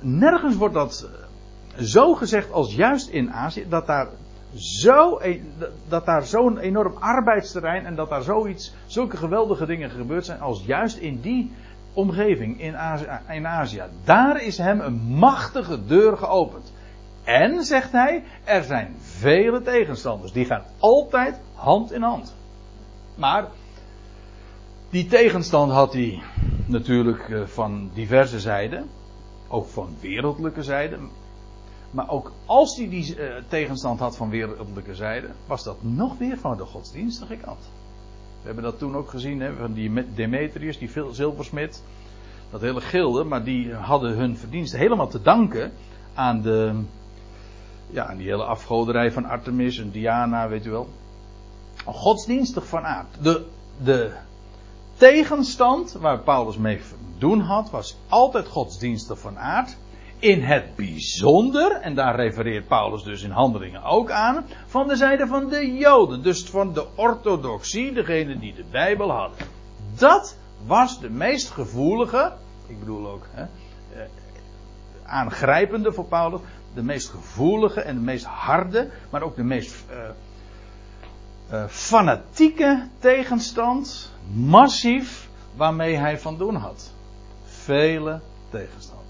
nergens 0.00 0.56
wordt 0.56 0.74
dat 0.74 1.08
zo 1.78 2.14
gezegd 2.14 2.52
als 2.52 2.74
juist 2.74 3.08
in 3.08 3.32
Azië, 3.32 3.66
dat 3.68 3.86
daar 3.86 4.08
zo, 4.54 5.20
dat 5.88 6.06
daar 6.06 6.26
zo'n 6.26 6.58
enorm 6.58 6.94
arbeidsterrein 6.98 7.86
en 7.86 7.94
dat 7.94 8.08
daar 8.08 8.22
zoiets, 8.22 8.74
zulke 8.86 9.16
geweldige 9.16 9.66
dingen 9.66 9.90
gebeurd 9.90 10.24
zijn 10.24 10.40
als 10.40 10.64
juist 10.64 10.96
in 10.96 11.20
die 11.20 11.52
omgeving 11.92 12.60
in 12.60 12.76
Azië, 12.76 13.20
in 13.28 13.46
Azië. 13.46 13.82
Daar 14.04 14.42
is 14.42 14.58
hem 14.58 14.80
een 14.80 15.00
machtige 15.02 15.86
deur 15.86 16.16
geopend. 16.16 16.72
En, 17.24 17.64
zegt 17.64 17.92
hij, 17.92 18.24
er 18.44 18.62
zijn 18.62 18.94
vele 19.00 19.62
tegenstanders. 19.62 20.32
Die 20.32 20.44
gaan 20.44 20.64
altijd 20.78 21.40
hand 21.54 21.92
in 21.92 22.02
hand. 22.02 22.34
Maar 23.14 23.46
die 24.90 25.06
tegenstand 25.06 25.72
had 25.72 25.92
hij 25.92 26.22
natuurlijk 26.66 27.28
eh, 27.28 27.46
van 27.46 27.90
diverse 27.94 28.40
zijden. 28.40 28.88
Ook 29.48 29.66
van 29.66 29.96
wereldlijke 30.00 30.62
zijden. 30.62 31.10
Maar 31.90 32.10
ook 32.10 32.32
als 32.46 32.76
hij 32.76 32.88
die 32.88 33.16
uh, 33.16 33.34
tegenstand 33.48 34.00
had 34.00 34.16
van 34.16 34.30
wereldlijke 34.30 34.94
zijde, 34.94 35.28
was 35.46 35.64
dat 35.64 35.76
nog 35.80 36.18
weer 36.18 36.38
van 36.38 36.56
de 36.56 36.64
godsdienstige 36.64 37.36
kant. 37.36 37.60
We 38.42 38.48
hebben 38.48 38.64
dat 38.64 38.78
toen 38.78 38.96
ook 38.96 39.10
gezien, 39.10 39.40
hè, 39.40 39.54
van 39.54 39.72
die 39.72 40.14
Demetrius, 40.14 40.78
die 40.78 40.90
zilversmid. 41.10 41.82
Dat 42.50 42.60
hele 42.60 42.80
gilde, 42.80 43.24
maar 43.24 43.44
die 43.44 43.74
hadden 43.74 44.16
hun 44.16 44.36
verdiensten 44.36 44.78
helemaal 44.78 45.08
te 45.08 45.22
danken 45.22 45.72
aan, 46.14 46.42
de, 46.42 46.80
ja, 47.90 48.06
aan 48.06 48.16
die 48.16 48.28
hele 48.28 48.44
afgoderij 48.44 49.12
van 49.12 49.24
Artemis 49.24 49.78
en 49.78 49.90
Diana, 49.90 50.48
weet 50.48 50.66
u 50.66 50.70
wel. 50.70 50.88
Godsdienstig 51.84 52.66
van 52.66 52.84
aard. 52.84 53.22
De, 53.22 53.46
de 53.82 54.12
tegenstand 54.96 55.92
waar 55.92 56.18
Paulus 56.18 56.56
mee 56.56 56.80
doen 57.18 57.40
had, 57.40 57.70
was 57.70 57.96
altijd 58.08 58.46
godsdienstig 58.46 59.18
van 59.18 59.38
aard 59.38 59.76
in 60.22 60.42
het 60.42 60.76
bijzonder, 60.76 61.72
en 61.72 61.94
daar 61.94 62.16
refereert 62.16 62.68
Paulus 62.68 63.02
dus 63.02 63.22
in 63.22 63.30
handelingen 63.30 63.82
ook 63.82 64.10
aan, 64.10 64.44
van 64.66 64.88
de 64.88 64.96
zijde 64.96 65.26
van 65.26 65.48
de 65.48 65.76
Joden, 65.76 66.22
dus 66.22 66.44
van 66.44 66.72
de 66.72 66.86
orthodoxie, 66.94 67.92
degene 67.92 68.38
die 68.38 68.54
de 68.54 68.64
Bijbel 68.70 69.10
hadden. 69.10 69.38
Dat 69.94 70.36
was 70.66 71.00
de 71.00 71.10
meest 71.10 71.50
gevoelige, 71.50 72.32
ik 72.66 72.78
bedoel 72.78 73.08
ook 73.08 73.26
hè, 73.30 73.42
eh, 73.42 74.08
aangrijpende 75.04 75.92
voor 75.92 76.04
Paulus, 76.04 76.40
de 76.74 76.82
meest 76.82 77.08
gevoelige 77.08 77.80
en 77.80 77.94
de 77.94 78.00
meest 78.00 78.24
harde, 78.24 78.90
maar 79.10 79.22
ook 79.22 79.36
de 79.36 79.44
meest 79.44 79.84
uh, 79.90 79.98
uh, 81.52 81.66
fanatieke 81.68 82.88
tegenstand, 82.98 84.12
massief, 84.34 85.28
waarmee 85.56 85.96
hij 85.96 86.18
van 86.18 86.38
doen 86.38 86.54
had. 86.54 86.92
Vele 87.44 88.20
tegenstand. 88.50 89.01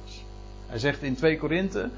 Hij 0.72 0.80
zegt 0.80 1.02
in 1.02 1.14
2 1.14 1.38
Korinthe, 1.38 1.90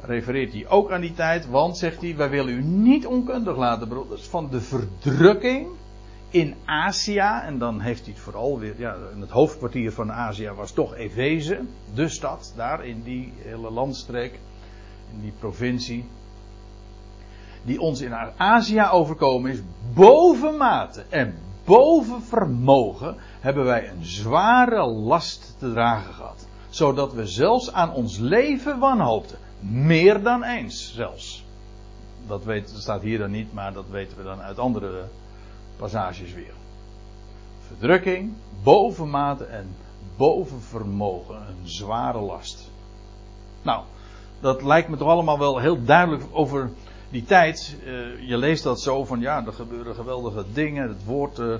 refereert 0.00 0.52
hij 0.52 0.68
ook 0.68 0.90
aan 0.90 1.00
die 1.00 1.12
tijd, 1.12 1.48
want 1.48 1.78
zegt 1.78 2.00
hij, 2.00 2.16
wij 2.16 2.30
willen 2.30 2.54
u 2.54 2.62
niet 2.62 3.06
onkundig 3.06 3.56
laten, 3.56 3.88
broeders, 3.88 4.28
van 4.28 4.50
de 4.50 4.60
verdrukking 4.60 5.68
in 6.30 6.54
Azië. 6.64 7.18
En 7.18 7.58
dan 7.58 7.80
heeft 7.80 8.04
hij 8.04 8.12
het 8.12 8.22
vooral 8.22 8.58
weer, 8.58 8.74
ja, 8.76 8.96
het 9.18 9.30
hoofdkwartier 9.30 9.92
van 9.92 10.12
Azië 10.12 10.50
was 10.50 10.72
toch 10.72 10.94
Efeze, 10.94 11.60
de 11.94 12.08
stad, 12.08 12.52
daar 12.56 12.84
in 12.84 13.02
die 13.02 13.32
hele 13.36 13.70
landstreek, 13.70 14.38
in 15.12 15.20
die 15.20 15.32
provincie. 15.38 16.04
Die 17.62 17.80
ons 17.80 18.00
in 18.00 18.14
Azië 18.36 18.88
overkomen 18.90 19.50
is, 19.50 19.58
bovenmate 19.94 21.04
en 21.08 21.34
boven 21.64 22.22
vermogen 22.22 23.16
hebben 23.40 23.64
wij 23.64 23.88
een 23.88 24.04
zware 24.04 24.86
last 24.86 25.54
te 25.58 25.72
dragen 25.72 26.14
gehad 26.14 26.48
zodat 26.70 27.12
we 27.12 27.26
zelfs 27.26 27.72
aan 27.72 27.92
ons 27.92 28.18
leven 28.18 28.78
wanhoopten. 28.78 29.38
Meer 29.60 30.22
dan 30.22 30.42
eens 30.42 30.94
zelfs. 30.94 31.44
Dat, 32.26 32.42
staat 32.64 33.02
hier 33.02 33.18
dan 33.18 33.30
niet, 33.30 33.52
maar 33.52 33.72
dat 33.72 33.84
weten 33.90 34.16
we 34.16 34.22
dan 34.22 34.40
uit 34.40 34.58
andere 34.58 35.04
passages 35.76 36.32
weer. 36.32 36.52
Verdrukking, 37.66 38.32
bovenmate 38.62 39.44
en 39.44 39.76
boven 40.16 40.60
vermogen. 40.60 41.36
Een 41.36 41.68
zware 41.68 42.20
last. 42.20 42.70
Nou, 43.62 43.82
dat 44.40 44.62
lijkt 44.62 44.88
me 44.88 44.96
toch 44.96 45.08
allemaal 45.08 45.38
wel 45.38 45.58
heel 45.58 45.84
duidelijk 45.84 46.24
over 46.30 46.70
die 47.10 47.24
tijd. 47.24 47.76
Uh, 47.84 48.28
je 48.28 48.36
leest 48.36 48.62
dat 48.62 48.80
zo 48.80 49.04
van 49.04 49.20
ja, 49.20 49.46
er 49.46 49.52
gebeuren 49.52 49.94
geweldige 49.94 50.44
dingen. 50.52 50.88
Het 50.88 51.04
woord 51.04 51.38
uh, 51.38 51.54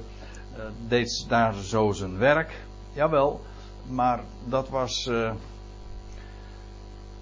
deed 0.89 1.25
daar 1.29 1.55
zo 1.55 1.93
zijn 1.93 2.19
werk. 2.19 2.65
Jawel, 2.93 3.41
maar 3.91 4.21
dat 4.45 4.69
was. 4.69 5.07
Uh, 5.07 5.33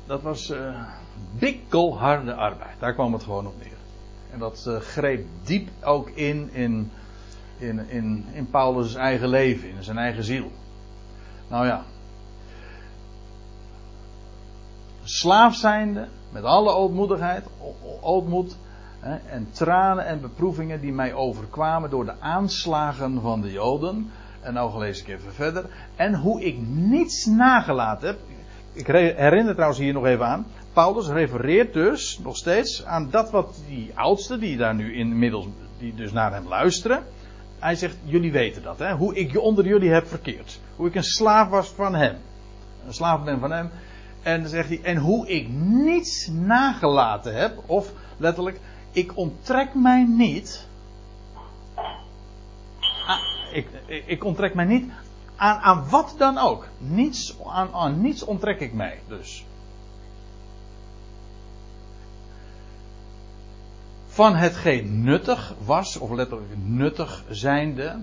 dat 0.07 0.23
was 0.23 0.51
uh, 0.51 0.83
bikkelharde 1.39 2.35
arbeid. 2.35 2.81
Daar 2.81 2.95
kwam 2.95 3.13
het 3.13 3.23
gewoon 3.23 3.47
op 3.47 3.55
neer. 3.59 3.77
En 4.33 4.39
dat 4.39 4.65
uh, 4.69 4.77
greep 4.77 5.27
diep 5.43 5.69
ook 5.83 6.11
in, 6.11 6.53
in, 6.53 6.91
in, 7.59 7.89
in, 7.89 8.25
in 8.33 8.51
Paulus' 8.51 8.95
eigen 8.95 9.29
leven, 9.29 9.69
in 9.69 9.83
zijn 9.83 9.99
eigen 9.99 10.25
ziel. 10.25 10.51
Nou 11.49 11.67
ja. 11.67 11.85
Slaaf 15.03 15.55
zijnde, 15.55 16.09
met 16.31 16.43
alle 16.43 16.71
ootmoedigheid, 16.71 17.47
ootmoed 18.01 18.57
hè, 19.01 19.17
en 19.17 19.51
tranen 19.51 20.07
en 20.07 20.21
beproevingen 20.21 20.81
die 20.81 20.93
mij 20.93 21.15
overkwamen 21.15 21.91
door 21.91 22.05
de 22.05 22.21
aanslagen 22.21 23.21
van 23.21 23.41
de 23.41 23.53
Joden 23.53 24.11
en 24.41 24.55
nou 24.55 24.79
lees 24.79 25.01
ik 25.01 25.09
even 25.09 25.33
verder. 25.33 25.65
En 25.97 26.15
hoe 26.15 26.45
ik 26.45 26.59
niets 26.67 27.27
nagelaten 27.27 28.09
heb. 28.09 28.19
Ik 28.73 28.87
herinner 28.87 29.53
trouwens 29.53 29.81
hier 29.81 29.93
nog 29.93 30.07
even 30.07 30.27
aan. 30.27 30.47
Paulus 30.73 31.09
refereert 31.09 31.73
dus 31.73 32.19
nog 32.23 32.37
steeds 32.37 32.85
aan 32.85 33.11
dat 33.11 33.31
wat 33.31 33.61
die 33.69 33.91
oudsten, 33.95 34.41
die 34.41 34.57
daar 34.57 34.75
nu 34.75 34.95
inmiddels, 34.95 35.47
die 35.79 35.95
dus 35.95 36.13
naar 36.13 36.33
hem 36.33 36.49
luisteren. 36.49 37.03
Hij 37.59 37.75
zegt, 37.75 37.97
jullie 38.05 38.33
weten 38.33 38.63
dat, 38.63 38.79
hè? 38.79 38.93
Hoe 38.95 39.15
ik 39.15 39.41
onder 39.41 39.67
jullie 39.67 39.91
heb 39.91 40.07
verkeerd. 40.07 40.61
Hoe 40.77 40.89
ik 40.89 40.95
een 40.95 41.05
slaaf 41.05 41.49
was 41.49 41.69
van 41.69 41.95
hem. 41.95 42.17
Een 42.87 42.95
slaaf 42.95 43.25
ben 43.25 43.41
van 43.41 43.51
hem. 43.51 43.71
En 44.23 44.41
dan 44.41 44.51
zegt 44.51 44.69
hij, 44.69 44.81
en 44.83 44.97
hoe 44.97 45.29
ik 45.29 45.49
niets 45.49 46.29
nagelaten 46.33 47.35
heb. 47.35 47.63
Of 47.67 47.93
letterlijk, 48.17 48.61
ik 48.93 49.17
onttrek 49.17 49.75
mij 49.75 50.05
niet 50.05 50.68
ik, 53.59 54.03
ik 54.07 54.25
onttrek 54.25 54.55
mij 54.55 54.65
niet 54.65 54.91
Aan, 55.39 55.59
aan 55.59 55.89
wat 55.89 56.15
dan 56.19 56.39
ook. 56.39 56.67
Niets, 56.79 57.37
aan, 57.47 57.73
aan 57.73 58.01
niets 58.01 58.25
onttrek 58.25 58.61
ik 58.61 58.73
mij 58.73 59.01
dus. 59.09 59.45
Van 64.07 64.35
hetgeen 64.35 65.03
nuttig 65.03 65.55
was, 65.65 65.97
of 65.97 66.11
letterlijk 66.11 66.57
nuttig 66.57 67.25
zijnde, 67.29 67.99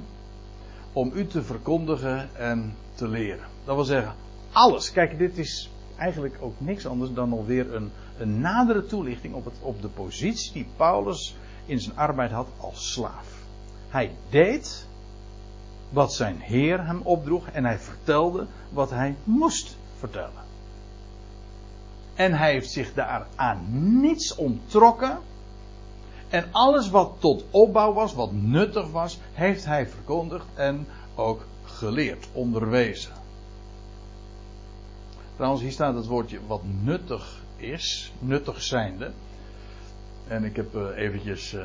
om 0.93 1.11
u 1.13 1.27
te 1.27 1.43
verkondigen 1.43 2.35
en 2.35 2.75
te 2.93 3.07
leren. 3.07 3.45
Dat 3.63 3.75
wil 3.75 3.83
zeggen, 3.83 4.15
alles. 4.51 4.91
Kijk, 4.91 5.17
dit 5.17 5.37
is 5.37 5.69
eigenlijk 5.97 6.37
ook 6.39 6.55
niks 6.57 6.85
anders 6.87 7.13
dan 7.13 7.31
alweer 7.31 7.75
een, 7.75 7.91
een 8.17 8.39
nadere 8.39 8.85
toelichting 8.85 9.33
op, 9.33 9.45
het, 9.45 9.55
op 9.61 9.81
de 9.81 9.87
positie 9.87 10.53
die 10.53 10.67
Paulus 10.75 11.35
in 11.65 11.79
zijn 11.79 11.97
arbeid 11.97 12.31
had 12.31 12.47
als 12.57 12.91
slaaf. 12.91 13.43
Hij 13.89 14.11
deed 14.29 14.87
wat 15.95 16.13
zijn 16.13 16.39
Heer 16.39 16.85
hem 16.85 17.01
opdroeg 17.01 17.47
en 17.47 17.65
hij 17.65 17.79
vertelde 17.79 18.47
wat 18.69 18.89
hij 18.89 19.15
moest 19.23 19.77
vertellen. 19.97 20.43
En 22.13 22.33
hij 22.33 22.51
heeft 22.51 22.71
zich 22.71 22.93
daar 22.93 23.27
aan 23.35 23.65
niets 24.01 24.35
onttrokken. 24.35 25.19
En 26.29 26.45
alles 26.51 26.89
wat 26.89 27.11
tot 27.19 27.43
opbouw 27.49 27.93
was, 27.93 28.13
wat 28.13 28.31
nuttig 28.31 28.91
was, 28.91 29.19
heeft 29.33 29.65
hij 29.65 29.87
verkondigd 29.87 30.45
en 30.53 30.87
ook 31.15 31.45
geleerd, 31.63 32.27
onderwezen. 32.31 33.11
Trouwens, 35.35 35.61
hier 35.61 35.71
staat 35.71 35.95
het 35.95 36.05
woordje 36.05 36.39
wat 36.47 36.61
nuttig 36.63 37.43
is, 37.55 38.13
nuttig 38.19 38.61
zijnde. 38.61 39.11
En 40.27 40.43
ik 40.43 40.55
heb 40.55 40.75
uh, 40.75 40.87
eventjes 40.95 41.53
uh, 41.53 41.61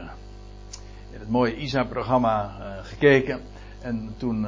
in 1.11 1.19
het 1.19 1.29
mooie 1.29 1.57
ISA-programma 1.57 2.57
uh, 2.59 2.85
gekeken. 2.85 3.41
En 3.81 4.15
toen 4.17 4.47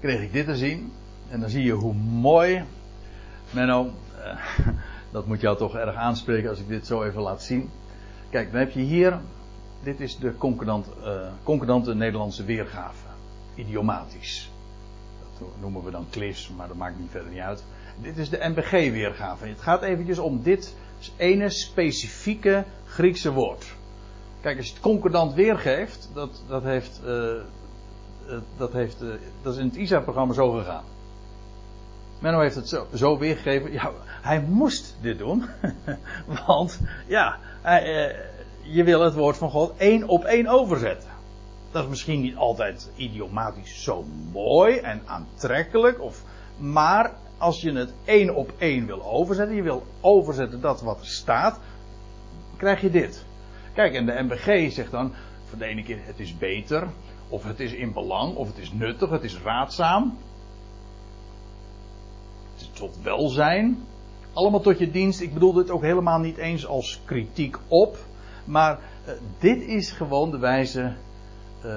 kreeg 0.00 0.20
ik 0.20 0.32
dit 0.32 0.46
te 0.46 0.56
zien. 0.56 0.92
En 1.28 1.40
dan 1.40 1.50
zie 1.50 1.64
je 1.64 1.72
hoe 1.72 1.94
mooi. 1.94 2.64
Menno, 3.50 3.90
dat 5.12 5.26
moet 5.26 5.40
jou 5.40 5.56
toch 5.56 5.74
erg 5.76 5.94
aanspreken 5.94 6.48
als 6.48 6.58
ik 6.58 6.68
dit 6.68 6.86
zo 6.86 7.02
even 7.02 7.22
laat 7.22 7.42
zien. 7.42 7.70
Kijk, 8.30 8.50
dan 8.50 8.60
heb 8.60 8.70
je 8.70 8.80
hier. 8.80 9.20
Dit 9.82 10.00
is 10.00 10.18
de 10.18 10.36
concordant, 10.36 10.86
concordante 11.42 11.94
Nederlandse 11.94 12.44
weergave. 12.44 13.06
Idiomatisch 13.54 14.50
noemen 15.60 15.84
we 15.84 15.90
dan 15.90 16.06
cliffs, 16.10 16.50
maar 16.56 16.68
dat 16.68 16.76
maakt 16.76 16.98
niet 16.98 17.10
verder 17.10 17.30
niet 17.30 17.40
uit. 17.40 17.64
Dit 18.02 18.18
is 18.18 18.30
de 18.30 18.38
NBG-weergave. 18.40 19.46
Het 19.46 19.60
gaat 19.60 19.82
eventjes 19.82 20.18
om 20.18 20.42
dit 20.42 20.74
ene 21.16 21.50
specifieke 21.50 22.64
Griekse 22.86 23.32
woord. 23.32 23.75
Kijk, 24.46 24.58
als 24.58 24.66
je 24.66 24.72
het 24.72 24.82
concordant 24.82 25.34
weergeeft, 25.34 26.10
dat, 26.14 26.42
dat 26.48 26.62
heeft, 26.62 27.00
uh, 27.06 27.32
dat, 28.56 28.72
heeft 28.72 29.02
uh, 29.02 29.08
dat 29.42 29.52
is 29.52 29.58
in 29.58 29.66
het 29.66 29.76
ISA-programma 29.76 30.34
zo 30.34 30.50
gegaan. 30.50 30.84
Menno 32.18 32.40
heeft 32.40 32.54
het 32.54 32.68
zo, 32.68 32.86
zo 32.94 33.18
weergegeven. 33.18 33.72
Ja, 33.72 33.90
hij 34.22 34.40
moest 34.40 34.96
dit 35.00 35.18
doen. 35.18 35.44
Want, 36.46 36.80
ja, 37.06 37.38
hij, 37.62 38.16
je 38.62 38.84
wil 38.84 39.00
het 39.00 39.14
woord 39.14 39.36
van 39.36 39.50
God 39.50 39.72
één 39.76 40.08
op 40.08 40.24
één 40.24 40.46
overzetten. 40.46 41.10
Dat 41.70 41.82
is 41.82 41.88
misschien 41.88 42.20
niet 42.20 42.36
altijd 42.36 42.90
idiomatisch 42.96 43.82
zo 43.82 44.04
mooi 44.32 44.76
en 44.76 45.02
aantrekkelijk. 45.04 46.00
Of, 46.00 46.22
maar 46.56 47.12
als 47.38 47.60
je 47.60 47.72
het 47.72 47.92
één 48.04 48.34
op 48.34 48.52
één 48.58 48.86
wil 48.86 49.04
overzetten, 49.04 49.56
je 49.56 49.62
wil 49.62 49.86
overzetten 50.00 50.60
dat 50.60 50.82
wat 50.82 51.00
er 51.00 51.06
staat, 51.06 51.60
krijg 52.56 52.80
je 52.80 52.90
dit. 52.90 53.24
Kijk, 53.76 53.94
en 53.94 54.06
de 54.06 54.22
MBG 54.22 54.72
zegt 54.72 54.90
dan 54.90 55.12
voor 55.48 55.58
de 55.58 55.64
ene 55.64 55.82
keer 55.82 55.98
het 56.00 56.20
is 56.20 56.38
beter, 56.38 56.88
of 57.28 57.44
het 57.44 57.60
is 57.60 57.72
in 57.72 57.92
belang, 57.92 58.34
of 58.34 58.46
het 58.46 58.58
is 58.58 58.72
nuttig, 58.72 59.10
het 59.10 59.22
is 59.22 59.38
raadzaam. 59.38 60.18
Het 62.52 62.60
is 62.60 62.70
tot 62.72 62.98
welzijn. 63.02 63.82
Allemaal 64.32 64.60
tot 64.60 64.78
je 64.78 64.90
dienst. 64.90 65.20
Ik 65.20 65.34
bedoel 65.34 65.52
dit 65.52 65.70
ook 65.70 65.82
helemaal 65.82 66.18
niet 66.18 66.36
eens 66.36 66.66
als 66.66 67.00
kritiek 67.04 67.56
op. 67.68 67.96
Maar 68.44 68.78
uh, 69.06 69.12
dit 69.38 69.62
is 69.62 69.90
gewoon 69.90 70.30
de 70.30 70.38
wijze 70.38 70.92
uh, 71.64 71.74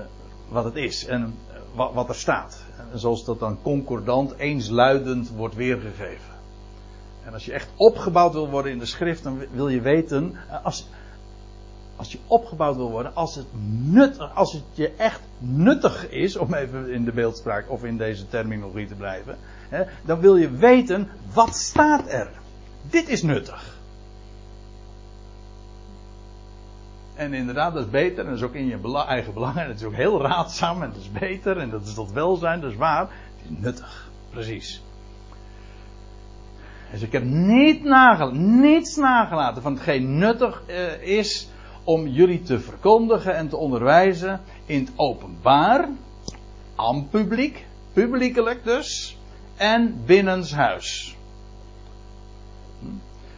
wat 0.50 0.64
het 0.64 0.76
is 0.76 1.06
en 1.06 1.36
uh, 1.76 1.94
wat, 1.94 2.10
er 2.10 2.16
staat. 2.16 2.66
En 2.92 3.00
zoals 3.00 3.26
dat 3.26 3.40
dan 3.40 3.62
concordant, 3.62 4.38
eensluidend 4.38 5.30
wordt 5.30 5.56
weergegeven. 5.56 6.34
En 7.26 7.34
als 7.34 7.46
je 7.46 7.54
echt 7.54 7.70
opgebouwd 7.76 8.34
wil 8.34 8.50
worden 8.50 8.72
in 8.72 8.80
de 8.80 8.86
schrift, 8.86 9.24
dan 9.24 9.42
wil 9.52 9.68
je 9.68 9.82
weten, 9.82 10.36
als, 10.64 10.88
als 12.00 12.12
je 12.12 12.20
opgebouwd 12.28 12.76
wil 12.76 12.92
worden, 12.92 13.16
als 13.16 13.36
het, 13.36 13.46
nut, 13.86 14.20
als 14.34 14.54
het 14.54 14.64
je 14.74 14.92
echt 14.98 15.22
nuttig 15.38 16.10
is, 16.10 16.38
om 16.38 16.54
even 16.54 16.92
in 16.92 17.06
de 17.06 17.12
beeldspraak 17.12 17.70
of 17.70 17.84
in 17.84 17.98
deze 17.98 18.28
terminologie 18.28 18.88
te 18.88 18.96
blijven, 18.96 19.38
hè, 19.70 19.84
dan 20.06 20.20
wil 20.20 20.36
je 20.36 20.52
weten, 20.52 21.10
wat 21.34 21.56
staat 21.56 22.12
er? 22.12 22.30
Dit 22.90 23.10
is 23.10 23.22
nuttig. 23.22 23.78
En 27.16 27.34
inderdaad, 27.34 27.74
dat 27.74 27.84
is 27.84 27.90
beter. 27.90 28.20
En 28.20 28.26
dat 28.26 28.38
is 28.38 28.44
ook 28.44 28.54
in 28.54 28.66
je 28.66 29.04
eigen 29.08 29.34
belang. 29.34 29.58
En 29.58 29.68
het 29.68 29.80
is 29.80 29.86
ook 29.86 29.96
heel 29.96 30.22
raadzaam. 30.22 30.84
En 30.84 30.90
dat 30.90 31.00
is 31.00 31.12
beter. 31.12 31.58
En 31.58 31.70
dat 31.70 31.86
is 31.86 31.94
tot 31.94 32.12
welzijn. 32.12 32.62
Dat 32.62 32.72
is 32.72 32.78
waar. 32.78 33.02
Het 33.02 33.10
is 33.44 33.58
nuttig. 33.64 34.10
Precies. 34.30 34.82
Dus 36.92 37.02
ik 37.02 37.12
heb 37.12 37.24
niet 37.24 37.84
nagelaten, 37.84 38.60
niets 38.60 38.96
nagelaten 38.96 39.62
van 39.62 39.74
hetgeen 39.74 40.18
nuttig 40.18 40.64
uh, 40.68 41.02
is 41.02 41.50
om 41.84 42.08
jullie 42.08 42.42
te 42.42 42.60
verkondigen 42.60 43.36
en 43.36 43.50
te 43.50 43.58
onderwijzen 43.58 44.42
in 44.66 44.80
het 44.80 44.92
openbaar, 44.96 45.88
aan 46.76 47.08
publiek, 47.10 47.66
publiekelijk 47.94 48.64
dus, 48.64 49.18
en 49.56 50.02
binnenshuis. 50.06 51.16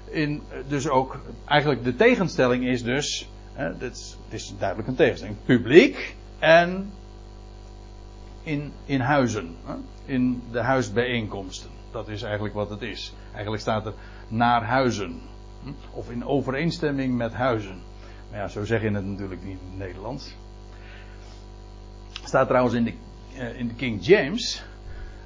In, 0.09 0.41
dus 0.67 0.87
ook, 0.87 1.19
eigenlijk 1.45 1.83
de 1.83 1.95
tegenstelling 1.95 2.65
is 2.65 2.83
dus, 2.83 3.29
Hè, 3.53 3.77
dit 3.77 3.95
is, 3.95 4.17
is 4.29 4.53
duidelijk 4.57 4.87
een 4.87 4.95
tegenstelling. 4.95 5.37
Publiek 5.45 6.15
en 6.39 6.91
in, 8.43 8.71
in 8.85 8.99
huizen. 8.99 9.55
Hè, 9.65 9.73
in 10.05 10.43
de 10.51 10.59
huisbijeenkomsten. 10.59 11.69
Dat 11.91 12.07
is 12.07 12.21
eigenlijk 12.21 12.53
wat 12.53 12.69
het 12.69 12.81
is. 12.81 13.13
Eigenlijk 13.31 13.61
staat 13.61 13.85
er 13.85 13.93
naar 14.27 14.63
huizen. 14.63 15.21
Of 15.91 16.09
in 16.09 16.25
overeenstemming 16.25 17.17
met 17.17 17.33
huizen. 17.33 17.81
Ja, 18.31 18.47
zo 18.47 18.65
zeg 18.65 18.81
je 18.81 18.89
het 18.89 19.05
natuurlijk 19.05 19.43
niet 19.43 19.59
in 19.59 19.67
het 19.69 19.77
Nederlands. 19.77 20.35
Staat 22.23 22.47
trouwens 22.47 22.75
in 22.75 22.83
de, 22.83 22.93
uh, 23.33 23.59
in 23.59 23.67
de 23.67 23.73
King 23.73 24.05
James. 24.05 24.63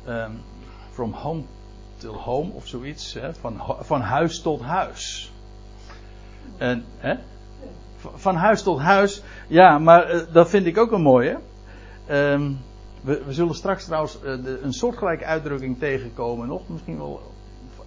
Um, 0.07 0.41
from 0.91 1.11
home 1.11 1.43
till 1.97 2.13
home 2.13 2.51
of 2.51 2.67
zoiets. 2.67 3.13
Hè, 3.13 3.33
van, 3.33 3.61
van 3.79 4.01
huis 4.01 4.41
tot 4.41 4.61
huis. 4.61 5.31
En, 6.57 6.85
hè, 6.97 7.15
van 7.97 8.35
huis 8.35 8.63
tot 8.63 8.79
huis. 8.79 9.23
Ja, 9.47 9.79
maar 9.79 10.15
uh, 10.15 10.21
dat 10.33 10.49
vind 10.49 10.65
ik 10.65 10.77
ook 10.77 10.91
een 10.91 11.01
mooie. 11.01 11.39
Um, 12.09 12.59
we, 13.01 13.23
we, 13.25 13.33
zullen 13.33 13.55
straks 13.55 13.85
trouwens 13.85 14.21
de, 14.21 14.59
een 14.61 14.73
soortgelijke 14.73 15.25
uitdrukking 15.25 15.79
tegenkomen. 15.79 16.47
Nog 16.47 16.69
misschien 16.69 16.97
wel 16.97 17.21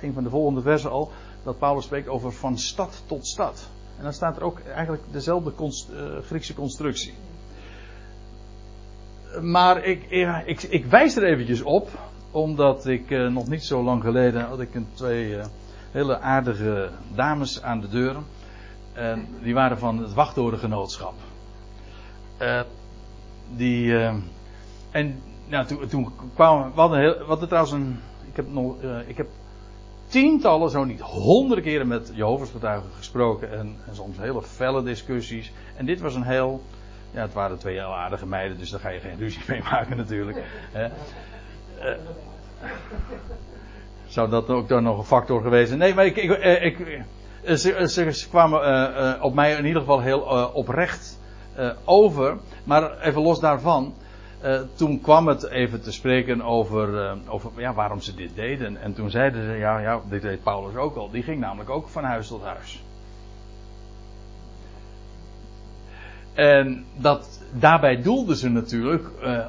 een 0.01 0.13
van 0.13 0.23
de 0.23 0.31
volgende 0.31 0.63
versen 0.63 0.91
al. 0.91 1.13
Dat 1.43 1.59
Paulus 1.59 1.85
spreekt 1.85 2.09
over 2.09 2.33
van 2.33 2.59
stad 2.59 3.03
tot 3.07 3.27
stad. 3.27 3.69
En 3.99 4.05
dan 4.05 4.13
staat 4.13 4.37
er 4.37 4.43
ook 4.43 4.61
eigenlijk 4.61 5.03
dezelfde 5.11 5.53
uh, 5.59 6.03
Griekse 6.27 6.55
constructie. 6.55 7.15
Maar 9.41 9.85
ik, 9.85 10.11
ik, 10.47 10.63
ik, 10.63 10.87
wijs 10.87 11.17
er 11.17 11.25
eventjes 11.25 11.63
op. 11.63 11.89
Omdat 12.31 12.87
ik 12.87 13.11
nog 13.11 13.49
niet 13.49 13.65
zo 13.65 13.83
lang 13.83 14.03
geleden 14.03 14.45
had 14.45 14.61
ik 14.61 14.75
een 14.75 14.87
twee 14.95 15.39
hele 15.91 16.19
aardige 16.19 16.91
dames 17.15 17.63
aan 17.63 17.81
de 17.81 17.89
deur. 17.89 18.17
En 18.93 19.27
die 19.43 19.55
waren 19.55 19.79
van 19.79 19.99
het 19.99 20.15
wachttorengenootschap. 20.15 21.15
Die, 23.57 23.95
en 24.91 25.23
nou, 25.47 25.67
toen, 25.67 25.89
toen 25.89 26.13
kwamen 26.35 26.75
we 26.75 26.81
hadden 26.81 26.99
heel, 26.99 27.25
wat 27.27 27.41
er 27.41 27.49
trouwens 27.49 27.75
een, 27.75 28.01
ik 28.31 28.37
heb 28.37 28.53
nog, 28.53 28.77
ik 29.07 29.17
heb 29.17 29.29
tientallen, 30.09 30.71
zo 30.71 30.85
niet 30.85 31.01
honderden 31.01 31.65
keren 31.65 31.89
met 31.89 32.11
Jehovah's 32.15 32.51
getuigen 32.51 32.91
gesproken 32.97 33.53
en, 33.53 33.77
en, 33.87 33.95
soms 33.95 34.19
hele 34.19 34.43
felle 34.43 34.83
discussies. 34.83 35.53
En 35.77 35.87
dit 35.87 36.01
was 36.01 36.15
een 36.15 36.23
heel, 36.23 36.63
ja, 37.11 37.21
het 37.21 37.33
waren 37.33 37.59
twee 37.59 37.75
heel 37.75 37.95
aardige 37.95 38.27
meiden, 38.27 38.59
dus 38.59 38.71
daar 38.71 38.81
ga 38.81 38.89
je 38.89 39.01
geen 39.01 39.19
ruzie 39.19 39.43
mee 39.49 39.63
maken 39.71 39.97
natuurlijk. 39.97 40.43
zou 44.07 44.31
dat 44.31 44.49
ook 44.49 44.69
dan 44.69 44.83
nog 44.83 44.99
een 44.99 45.05
factor 45.05 45.43
geweest 45.43 45.69
zijn? 45.69 45.81
Nee, 45.81 45.95
maar 45.95 46.07
ik, 46.07 46.17
ik, 46.17 46.31
ik 46.63 47.05
eh, 47.43 47.55
ze, 47.55 47.89
ze, 48.13 48.29
kwamen 48.29 49.23
op 49.23 49.35
mij 49.35 49.57
in 49.57 49.67
ieder 49.67 49.81
geval 49.81 50.01
heel 50.01 50.21
oprecht 50.53 51.19
over. 51.85 52.39
Maar 52.65 53.01
even 53.01 53.23
los 53.23 53.41
daarvan. 53.41 53.95
Toen 54.75 55.01
kwam 55.01 55.27
het 55.27 55.49
even 55.49 55.83
te 55.83 55.93
spreken 55.93 56.43
over, 56.43 57.17
over 57.29 57.51
ja, 57.57 57.75
waarom 57.75 58.01
ze 58.01 58.15
dit 58.15 58.35
deden. 58.35 58.77
En 58.77 58.95
toen 58.95 59.11
zeiden 59.11 59.45
ze, 59.45 59.53
ja, 59.53 59.79
ja, 59.79 60.01
dit 60.09 60.23
deed 60.23 60.43
Paulus 60.43 60.77
ook 60.77 60.97
al. 60.97 61.11
Die 61.11 61.23
ging 61.23 61.41
namelijk 61.41 61.71
ook 61.71 61.89
van 61.89 62.05
huis 62.05 62.29
tot 62.29 62.43
huis. 62.43 62.83
En 66.35 66.85
dat, 66.97 67.41
daarbij 67.53 68.03
doelden 68.03 68.37
ze 68.37 68.49
natuurlijk 68.49 69.05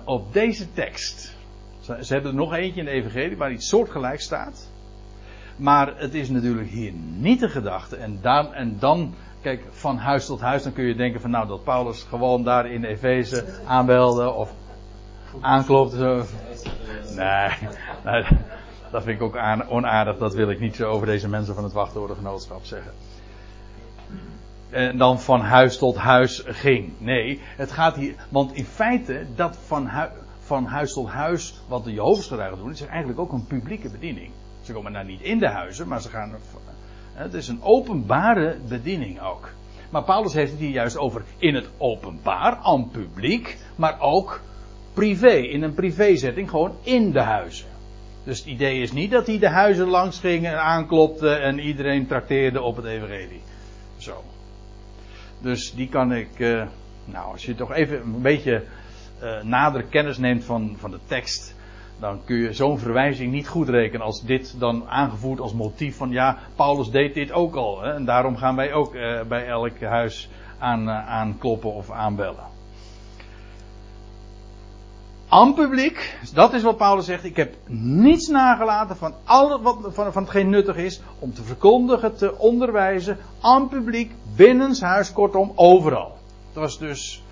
op 0.06 0.34
deze 0.34 0.74
tekst. 0.74 1.38
Ze, 1.82 2.14
hebben 2.14 2.32
er 2.32 2.38
nog 2.38 2.54
eentje 2.54 2.80
in 2.80 2.86
de 2.86 2.92
Evangelie 2.92 3.38
waar 3.38 3.52
iets 3.52 3.68
soortgelijks 3.68 4.24
staat. 4.24 4.70
Maar 5.56 5.94
het 5.98 6.14
is 6.14 6.30
natuurlijk 6.30 6.70
hier 6.70 6.94
niet 7.18 7.40
de 7.40 7.50
gedachte. 7.50 7.96
En 7.96 8.20
dan, 8.22 8.54
en 8.54 8.76
dan, 8.80 9.14
kijk, 9.42 9.64
van 9.70 9.98
huis 9.98 10.26
tot 10.26 10.40
huis, 10.40 10.64
dan 10.64 10.74
kun 10.74 10.84
je 10.84 10.96
denken 10.96 11.22
van 11.22 11.30
nou 11.30 11.48
dat 11.48 11.64
Paulus 11.64 12.04
gewoon 12.04 12.44
daar 12.44 12.72
in 12.72 12.84
Efeze 12.84 13.46
aanbelde 13.66 14.32
of 14.32 14.54
aanklopte. 15.42 16.24
Nee, 17.16 17.50
nee, 18.06 18.26
dat 18.92 19.04
vind 19.04 19.22
ik 19.22 19.22
ook 19.22 19.38
onaardig. 19.70 20.18
Dat 20.18 20.34
wil 20.34 20.50
ik 20.50 20.60
niet 20.60 20.76
zo 20.76 20.90
over 20.90 21.08
deze 21.08 21.30
mensen 21.30 21.56
van 21.56 21.64
het 21.64 21.74
wachtwoordengenootschap 21.74 22.66
zeggen. 22.66 22.92
En 24.70 24.98
dan 24.98 25.20
van 25.20 25.42
huis 25.42 25.78
tot 25.78 25.96
huis 25.96 26.44
ging. 26.46 26.94
Nee, 26.98 27.42
het 27.44 27.72
gaat 27.72 27.96
hier. 27.96 28.16
Want 28.30 28.54
in 28.54 28.66
feite, 28.66 29.26
dat 29.36 29.58
van, 29.66 29.90
van 30.40 30.66
huis 30.66 30.94
tot 30.94 31.08
huis, 31.08 31.62
wat 31.68 31.84
de 31.84 31.94
Jehovah's 31.94 32.28
doen, 32.58 32.72
is 32.72 32.86
eigenlijk 32.86 33.20
ook 33.20 33.32
een 33.32 33.48
publieke 33.48 33.90
bediening. 33.90 34.32
Ze 34.62 34.74
komen 34.74 34.94
daar 34.94 35.06
niet 35.06 35.22
in 35.22 35.40
de 35.40 35.48
huizen, 35.48 35.88
maar 35.88 36.02
ze 36.02 36.10
gaan. 36.10 36.36
Het 37.14 37.34
is 37.34 37.48
een 37.48 37.64
openbare 37.64 38.58
bediening 38.68 39.22
ook. 39.22 39.50
Maar 39.90 40.04
Paulus 40.04 40.34
heeft 40.34 40.52
het 40.52 40.60
hier 40.60 40.70
juist 40.70 40.98
over 40.98 41.24
in 41.38 41.56
het 41.56 41.70
openbaar, 41.78 42.56
aan 42.56 42.90
publiek, 42.90 43.58
maar 43.76 44.00
ook 44.00 44.40
privé, 45.00 45.36
in 45.36 45.64
een 45.64 45.74
privézetting, 45.74 46.50
gewoon 46.50 46.76
in 46.84 47.12
de 47.12 47.22
huizen. 47.22 47.68
Dus 48.24 48.38
het 48.38 48.48
idee 48.48 48.82
is 48.82 48.92
niet 48.92 49.12
dat 49.12 49.28
hij 49.28 49.40
de 49.40 49.50
huizen 49.50 49.88
langs 49.88 50.20
ging 50.20 50.46
en 50.46 50.62
aanklopte 50.62 51.30
en 51.30 51.60
iedereen 51.60 52.08
trakteerde 52.08 52.62
op 52.62 52.76
het 52.76 52.86
evangelie. 52.86 53.42
Zo. 53.98 54.24
Dus 55.42 55.74
die 55.74 55.90
kan 55.90 56.14
ik, 56.14 56.30
uh, 56.38 56.66
nou 57.06 57.32
als 57.32 57.46
je 57.46 57.56
toch 57.56 57.74
even 57.74 58.02
een 58.02 58.22
beetje 58.22 58.64
uh, 59.24 59.44
nadere 59.44 59.84
kennis 59.84 60.18
neemt 60.18 60.44
van, 60.44 60.76
van 60.78 60.92
de 60.92 61.00
tekst, 61.06 61.56
dan 62.00 62.22
kun 62.26 62.38
je 62.38 62.54
zo'n 62.54 62.80
verwijzing 62.80 63.32
niet 63.32 63.48
goed 63.48 63.70
rekenen 63.70 64.06
als 64.06 64.24
dit 64.24 64.60
dan 64.60 64.88
aangevoerd 64.88 65.40
als 65.40 65.54
motief 65.54 65.98
van 65.98 66.10
ja, 66.10 66.38
Paulus 66.56 66.92
deed 66.92 67.14
dit 67.14 67.32
ook 67.32 67.56
al. 67.56 67.82
Hè, 67.82 67.94
en 67.94 68.06
daarom 68.06 68.36
gaan 68.36 68.56
wij 68.56 68.74
ook 68.74 68.96
uh, 68.96 69.22
bij 69.24 69.48
elk 69.48 69.82
huis 69.82 70.30
aan, 70.58 70.90
aankloppen 70.90 71.74
of 71.74 71.92
aanbellen. 71.92 72.58
Aan 75.32 75.54
publiek, 75.54 76.18
dat 76.34 76.54
is 76.54 76.64
wat 76.64 76.78
Paulus 76.78 77.06
zegt. 77.06 77.24
Ik 77.24 77.36
heb 77.36 77.56
niets 77.68 78.28
nagelaten 78.28 78.98
van, 78.98 79.14
al 79.24 79.62
wat, 79.62 79.78
van, 79.82 80.14
van 80.14 80.24
hetgeen 80.24 80.50
nuttig 80.50 80.76
is. 80.76 81.02
Om 81.20 81.34
te 81.34 81.44
verkondigen, 81.44 82.16
te 82.16 82.38
onderwijzen. 82.38 83.18
Aan 83.42 83.68
publiek, 83.68 84.12
binnenshuis, 84.36 85.14
kortom, 85.14 85.52
overal. 85.56 86.18
Het 86.48 86.56
was 86.56 86.80
dus. 86.80 87.24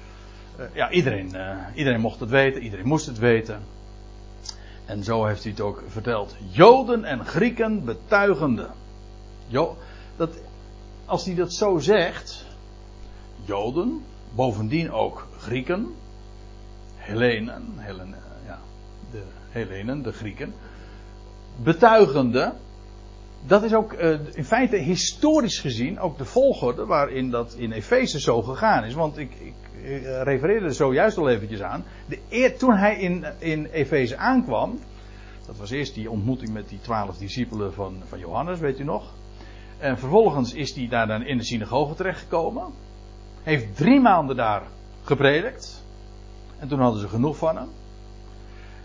Uh, 0.60 0.66
ja, 0.74 0.92
iedereen, 0.92 1.32
uh, 1.36 1.58
iedereen 1.76 2.00
mocht 2.00 2.20
het 2.20 2.30
weten, 2.30 2.62
iedereen 2.62 2.88
moest 2.88 3.06
het 3.06 3.18
weten. 3.18 3.64
En 4.86 5.04
zo 5.04 5.26
heeft 5.26 5.44
hij 5.44 5.52
het 5.52 5.62
ook 5.62 5.84
verteld. 5.88 6.36
Joden 6.50 7.04
en 7.04 7.26
Grieken 7.26 7.86
betuigende. 7.86 8.68
Jo, 9.48 9.78
dat, 10.16 10.30
als 11.06 11.26
hij 11.26 11.36
dat 11.36 11.54
zo 11.54 11.78
zegt. 11.78 12.46
Joden, 13.46 14.04
bovendien 14.36 14.92
ook 14.92 15.28
Grieken. 15.38 15.96
Helenen, 17.08 17.74
Helen, 17.76 18.16
ja, 18.46 18.60
de 19.12 19.22
Helenen, 19.50 20.02
de 20.02 20.12
Grieken, 20.12 20.54
betuigende. 21.64 22.54
Dat 23.46 23.64
is 23.64 23.74
ook 23.74 23.94
uh, 23.94 24.20
in 24.34 24.46
feite 24.46 24.76
historisch 24.76 25.60
gezien 25.60 26.00
ook 26.00 26.18
de 26.18 26.26
volgorde 26.26 26.86
waarin 26.86 27.30
dat 27.30 27.54
in 27.54 27.72
Efeze 27.72 28.20
zo 28.20 28.42
gegaan 28.42 28.84
is. 28.84 28.94
Want 28.94 29.18
ik, 29.18 29.32
ik, 29.40 29.54
ik 29.84 30.04
refereerde 30.04 30.66
er 30.66 30.74
zojuist 30.74 31.18
al 31.18 31.30
eventjes 31.30 31.62
aan. 31.62 31.84
De 32.06 32.20
eer, 32.30 32.58
toen 32.58 32.74
hij 32.76 32.96
in, 32.96 33.26
in 33.40 33.66
Efeze 33.66 34.18
aankwam, 34.18 34.80
dat 35.46 35.58
was 35.58 35.70
eerst 35.70 35.94
die 35.94 36.12
ontmoeting 36.12 36.54
met 36.54 36.70
die 36.70 36.82
twaalf 36.82 37.18
discipelen 37.18 37.74
van, 37.74 38.02
van 38.08 38.20
Johannes, 38.20 38.60
weet 38.60 38.80
u 38.80 38.84
nog. 38.84 39.14
En 39.78 39.98
vervolgens 39.98 40.54
is 40.54 40.76
hij 40.76 40.88
daar 40.88 41.08
dan 41.08 41.26
in 41.26 41.38
de 41.38 41.44
synagoge 41.44 41.96
terechtgekomen. 41.96 42.74
Heeft 43.44 43.76
drie 43.76 44.00
maanden 44.00 44.36
daar 44.36 44.64
gepredikt. 45.04 45.77
En 46.60 46.68
toen 46.68 46.80
hadden 46.80 47.02
ze 47.02 47.08
genoeg 47.08 47.38
van 47.38 47.58
hem. 47.58 47.70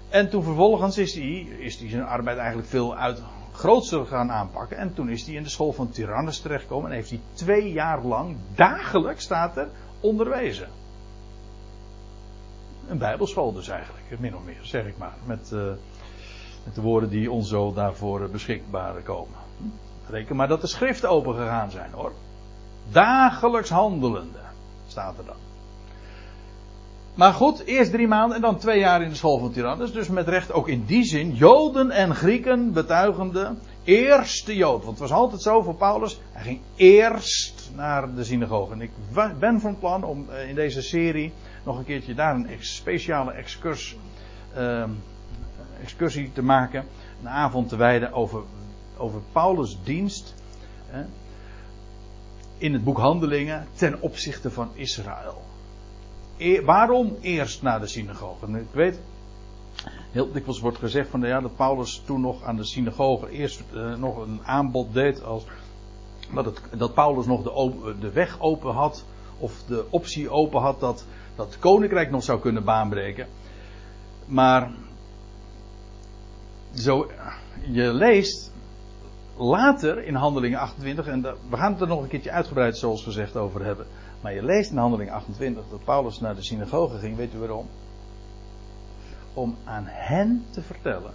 En 0.08 0.30
toen 0.30 0.42
vervolgens 0.42 0.98
is 0.98 1.14
hij, 1.14 1.38
is 1.58 1.78
hij 1.78 1.88
zijn 1.88 2.04
arbeid 2.04 2.38
eigenlijk 2.38 2.68
veel 2.68 2.96
uit, 2.96 3.22
grootser 3.52 4.06
gaan 4.06 4.30
aanpakken. 4.30 4.76
En 4.76 4.94
toen 4.94 5.08
is 5.08 5.26
hij 5.26 5.34
in 5.34 5.42
de 5.42 5.48
school 5.48 5.72
van 5.72 5.90
Tyrannus 5.90 6.40
terechtgekomen. 6.40 6.90
En 6.90 6.96
heeft 6.96 7.10
hij 7.10 7.20
twee 7.32 7.72
jaar 7.72 8.04
lang, 8.04 8.36
dagelijks 8.54 9.24
staat 9.24 9.56
er, 9.56 9.68
onderwezen. 10.00 10.68
Een 12.88 12.98
bijbelschool 12.98 13.52
dus 13.52 13.68
eigenlijk, 13.68 14.20
min 14.20 14.36
of 14.36 14.44
meer, 14.44 14.60
zeg 14.62 14.86
ik 14.86 14.98
maar. 14.98 15.14
Met, 15.24 15.50
uh, 15.54 15.72
met 16.64 16.74
de 16.74 16.80
woorden 16.80 17.08
die 17.08 17.30
ons 17.30 17.48
zo 17.48 17.72
daarvoor 17.72 18.28
beschikbaar 18.30 18.94
komen. 19.02 19.38
Reken 20.08 20.36
maar 20.36 20.48
dat 20.48 20.60
de 20.60 20.66
schriften 20.66 21.10
open 21.10 21.34
gegaan 21.34 21.70
zijn 21.70 21.92
hoor. 21.92 22.12
Dagelijks 22.90 23.70
handelende, 23.70 24.38
staat 24.86 25.18
er 25.18 25.24
dan. 25.24 25.51
Maar 27.14 27.32
goed, 27.32 27.64
eerst 27.64 27.90
drie 27.90 28.08
maanden 28.08 28.36
en 28.36 28.42
dan 28.42 28.58
twee 28.58 28.78
jaar 28.78 29.02
in 29.02 29.08
de 29.08 29.14
school 29.14 29.38
van 29.38 29.52
Tyrannus. 29.52 29.92
Dus 29.92 30.08
met 30.08 30.28
recht 30.28 30.52
ook 30.52 30.68
in 30.68 30.84
die 30.84 31.04
zin, 31.04 31.34
Joden 31.34 31.90
en 31.90 32.14
Grieken 32.14 32.72
betuigende, 32.72 33.54
eerste 33.84 34.56
Jood. 34.56 34.84
Want 34.84 34.98
het 34.98 35.08
was 35.08 35.18
altijd 35.18 35.42
zo 35.42 35.62
voor 35.62 35.74
Paulus, 35.74 36.20
hij 36.32 36.42
ging 36.42 36.60
eerst 36.76 37.70
naar 37.74 38.14
de 38.14 38.24
synagoge. 38.24 38.72
En 38.72 38.80
ik 38.80 38.90
ben 39.38 39.60
van 39.60 39.78
plan 39.78 40.04
om 40.04 40.30
eh, 40.30 40.48
in 40.48 40.54
deze 40.54 40.82
serie 40.82 41.32
nog 41.64 41.78
een 41.78 41.84
keertje 41.84 42.14
daar 42.14 42.34
een 42.34 42.48
speciale 42.60 43.32
excurs, 43.32 43.96
uh, 44.56 44.84
excursie 45.82 46.32
te 46.32 46.42
maken. 46.42 46.84
Een 47.20 47.28
avond 47.28 47.68
te 47.68 47.76
wijden 47.76 48.12
over, 48.12 48.42
over 48.96 49.20
Paulus' 49.32 49.78
dienst. 49.84 50.34
in 52.58 52.72
het 52.72 52.84
boek 52.84 52.98
Handelingen 52.98 53.66
ten 53.74 54.00
opzichte 54.00 54.50
van 54.50 54.70
Israël 54.74 55.51
waarom 56.64 57.16
eerst 57.20 57.62
naar 57.62 57.80
de 57.80 57.86
synagoge? 57.86 58.46
ik 58.46 58.72
weet, 58.72 59.00
heel 60.10 60.32
dikwijls 60.32 60.60
wordt 60.60 60.78
gezegd 60.78 61.08
van 61.08 61.20
ja, 61.20 61.40
dat 61.40 61.56
Paulus 61.56 62.02
toen 62.06 62.20
nog 62.20 62.42
aan 62.42 62.56
de 62.56 62.64
synagoge 62.64 63.30
eerst 63.30 63.62
uh, 63.74 63.96
nog 63.96 64.16
een 64.16 64.40
aanbod 64.44 64.92
deed 64.92 65.22
als 65.24 65.44
dat, 66.34 66.44
het, 66.44 66.60
dat 66.78 66.94
Paulus 66.94 67.26
nog 67.26 67.42
de, 67.42 67.94
de, 68.00 68.10
weg 68.10 68.40
open 68.40 68.72
had 68.72 69.04
of 69.38 69.62
de 69.66 69.84
optie 69.90 70.30
open 70.30 70.60
had 70.60 70.80
dat, 70.80 71.04
dat 71.36 71.46
het 71.46 71.58
koninkrijk 71.58 72.10
nog 72.10 72.22
zou 72.22 72.40
kunnen 72.40 72.64
baanbreken. 72.64 73.26
Maar 74.26 74.70
zo, 76.74 77.10
je 77.70 77.92
leest 77.92 78.52
later 79.36 80.04
in 80.04 80.14
Handelingen 80.14 80.58
28, 80.58 81.06
en 81.06 81.22
we 81.22 81.56
gaan 81.56 81.72
het 81.72 81.80
er 81.80 81.86
nog 81.86 82.02
een 82.02 82.08
keertje 82.08 82.30
uitgebreid 82.30 82.78
zoals 82.78 83.02
gezegd 83.02 83.36
over 83.36 83.64
hebben. 83.64 83.86
Maar 84.22 84.34
je 84.34 84.44
leest 84.44 84.70
in 84.70 84.76
handeling 84.76 85.10
28 85.10 85.64
dat 85.70 85.84
Paulus 85.84 86.20
naar 86.20 86.34
de 86.34 86.42
synagoge 86.42 86.98
ging. 86.98 87.16
Weet 87.16 87.34
u 87.34 87.38
waarom? 87.38 87.68
Om 89.34 89.56
aan 89.64 89.84
hen 89.86 90.44
te 90.50 90.62
vertellen 90.62 91.14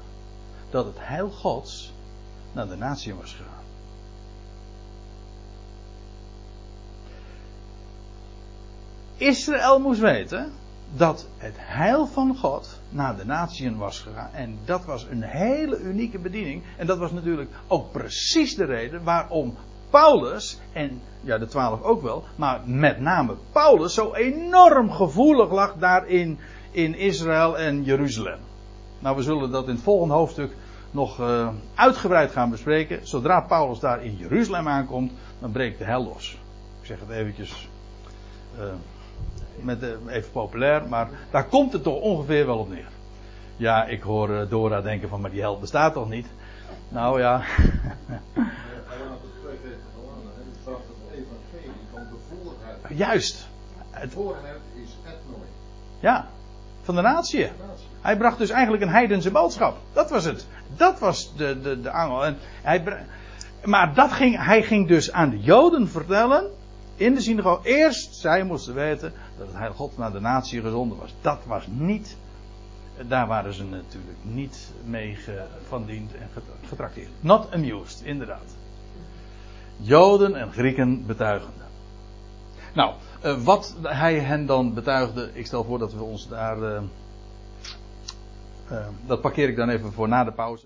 dat 0.70 0.86
het 0.86 0.97
heil 0.99 1.30
Gods 1.30 1.93
naar 2.51 2.68
de 2.68 2.76
natie 2.76 3.14
was 3.16 3.34
gegaan. 3.34 3.64
Israël 9.18 9.80
moest 9.80 9.99
weten 9.99 10.51
dat 10.95 11.28
het 11.38 11.55
heil 11.58 12.08
van 12.08 12.36
God 12.38 12.80
naar 12.89 13.18
de 13.18 13.26
natieën 13.26 13.78
was 13.78 13.99
gegaan. 13.99 14.34
En 14.34 14.58
dat 14.66 14.86
was 14.86 15.03
een 15.03 15.24
hele 15.24 15.80
unieke 15.80 16.20
bediening. 16.20 16.64
En 16.78 16.88
dat 16.88 16.97
was 16.97 17.12
natuurlijk 17.12 17.49
ook 17.68 17.91
precies 17.91 18.55
de 18.55 18.66
reden 18.66 19.03
waarom 19.03 19.55
Paulus, 19.89 20.59
en 20.73 21.01
ja, 21.21 21.38
de 21.38 21.47
twaalf 21.47 21.81
ook 21.81 22.01
wel, 22.01 22.23
maar 22.35 22.61
met 22.65 22.99
name 22.99 23.35
Paulus 23.51 23.93
zo 23.93 24.13
enorm 24.13 24.91
gevoelig 24.91 25.51
lag 25.51 25.73
daar 25.79 26.07
in, 26.07 26.39
Israël 26.95 27.57
en 27.57 27.83
Jeruzalem. 27.83 28.39
Nou, 28.99 29.15
we 29.15 29.21
zullen 29.21 29.51
dat 29.51 29.67
in 29.67 29.73
het 29.73 29.83
volgende 29.83 30.13
hoofdstuk 30.13 30.55
nog 30.91 31.19
uh, 31.19 31.49
uitgebreid 31.75 32.31
gaan 32.31 32.49
bespreken. 32.49 33.07
Zodra 33.07 33.41
Paulus 33.41 33.79
daar 33.79 34.03
in 34.03 34.15
Jeruzalem 34.15 34.67
aankomt, 34.67 35.11
dan 35.39 35.51
breekt 35.51 35.77
de 35.77 35.83
hel 35.83 36.03
los. 36.03 36.38
Ik 36.81 36.85
zeg 36.85 36.99
het 36.99 37.09
eventjes 37.09 37.69
uh, 38.59 38.63
met, 39.55 39.81
even 40.07 40.31
populair, 40.31 40.88
maar 40.88 41.09
daar 41.31 41.45
komt 41.45 41.73
het 41.73 41.83
toch 41.83 41.99
ongeveer 41.99 42.45
wel 42.45 42.57
op 42.57 42.69
neer. 42.69 42.89
Ja, 43.55 43.85
ik 43.85 44.01
hoor 44.01 44.47
Dora 44.49 44.81
denken 44.81 45.09
van, 45.09 45.21
maar 45.21 45.31
die 45.31 45.41
hel 45.41 45.59
bestaat 45.59 45.93
toch 45.93 46.09
niet? 46.09 46.27
Nou 46.89 47.19
ja. 47.19 47.41
Juist. 52.97 53.47
Het 53.89 54.11
voorrecht 54.11 54.59
is 54.83 54.89
het 55.03 55.17
nooit. 55.29 55.49
Ja, 55.99 56.27
van 56.81 56.95
de 56.95 57.01
natie. 57.01 57.49
Hij 58.01 58.17
bracht 58.17 58.37
dus 58.37 58.49
eigenlijk 58.49 58.83
een 58.83 58.89
heidense 58.89 59.31
boodschap. 59.31 59.77
Dat 59.93 60.09
was 60.09 60.25
het. 60.25 60.47
Dat 60.75 60.99
was 60.99 61.35
de, 61.35 61.61
de, 61.61 61.81
de 61.81 61.91
angel. 61.91 62.25
En 62.25 62.37
hij, 62.61 63.05
maar 63.63 63.93
dat 63.93 64.11
ging, 64.11 64.45
hij 64.45 64.63
ging 64.63 64.87
dus 64.87 65.11
aan 65.11 65.29
de 65.29 65.39
Joden 65.39 65.87
vertellen. 65.87 66.49
In 66.95 67.13
de 67.13 67.21
synagoge. 67.21 67.67
Eerst 67.67 68.15
zij 68.15 68.43
moesten 68.43 68.73
weten 68.73 69.13
dat 69.37 69.47
het 69.47 69.55
Heilige 69.55 69.77
God 69.77 69.97
naar 69.97 70.11
de 70.11 70.19
natie 70.19 70.61
gezonden 70.61 70.97
was. 70.97 71.15
Dat 71.21 71.39
was 71.45 71.67
niet 71.67 72.17
Daar 73.07 73.27
waren 73.27 73.53
ze 73.53 73.63
natuurlijk 73.63 74.17
niet 74.21 74.71
mee 74.83 75.17
van 75.67 75.85
dienst 75.85 76.13
en 76.13 76.29
getrakteerd. 76.67 77.09
Not 77.19 77.51
amused, 77.51 78.01
inderdaad. 78.01 78.55
Joden 79.77 80.35
en 80.35 80.51
Grieken 80.51 81.05
betuigende. 81.05 81.66
Nou, 82.78 82.93
uh, 83.25 83.43
wat 83.43 83.75
hij 83.82 84.19
hen 84.19 84.45
dan 84.45 84.73
betuigde, 84.73 85.30
ik 85.34 85.45
stel 85.45 85.63
voor 85.63 85.80
dat 85.80 85.93
we 85.93 86.03
ons 86.03 86.28
daar. 86.28 86.57
Uh, 86.57 86.82
uh, 88.71 88.86
dat 89.05 89.21
parkeer 89.21 89.49
ik 89.49 89.55
dan 89.55 89.69
even 89.69 89.93
voor 89.93 90.07
na 90.07 90.23
de 90.23 90.32
pauze. 90.32 90.55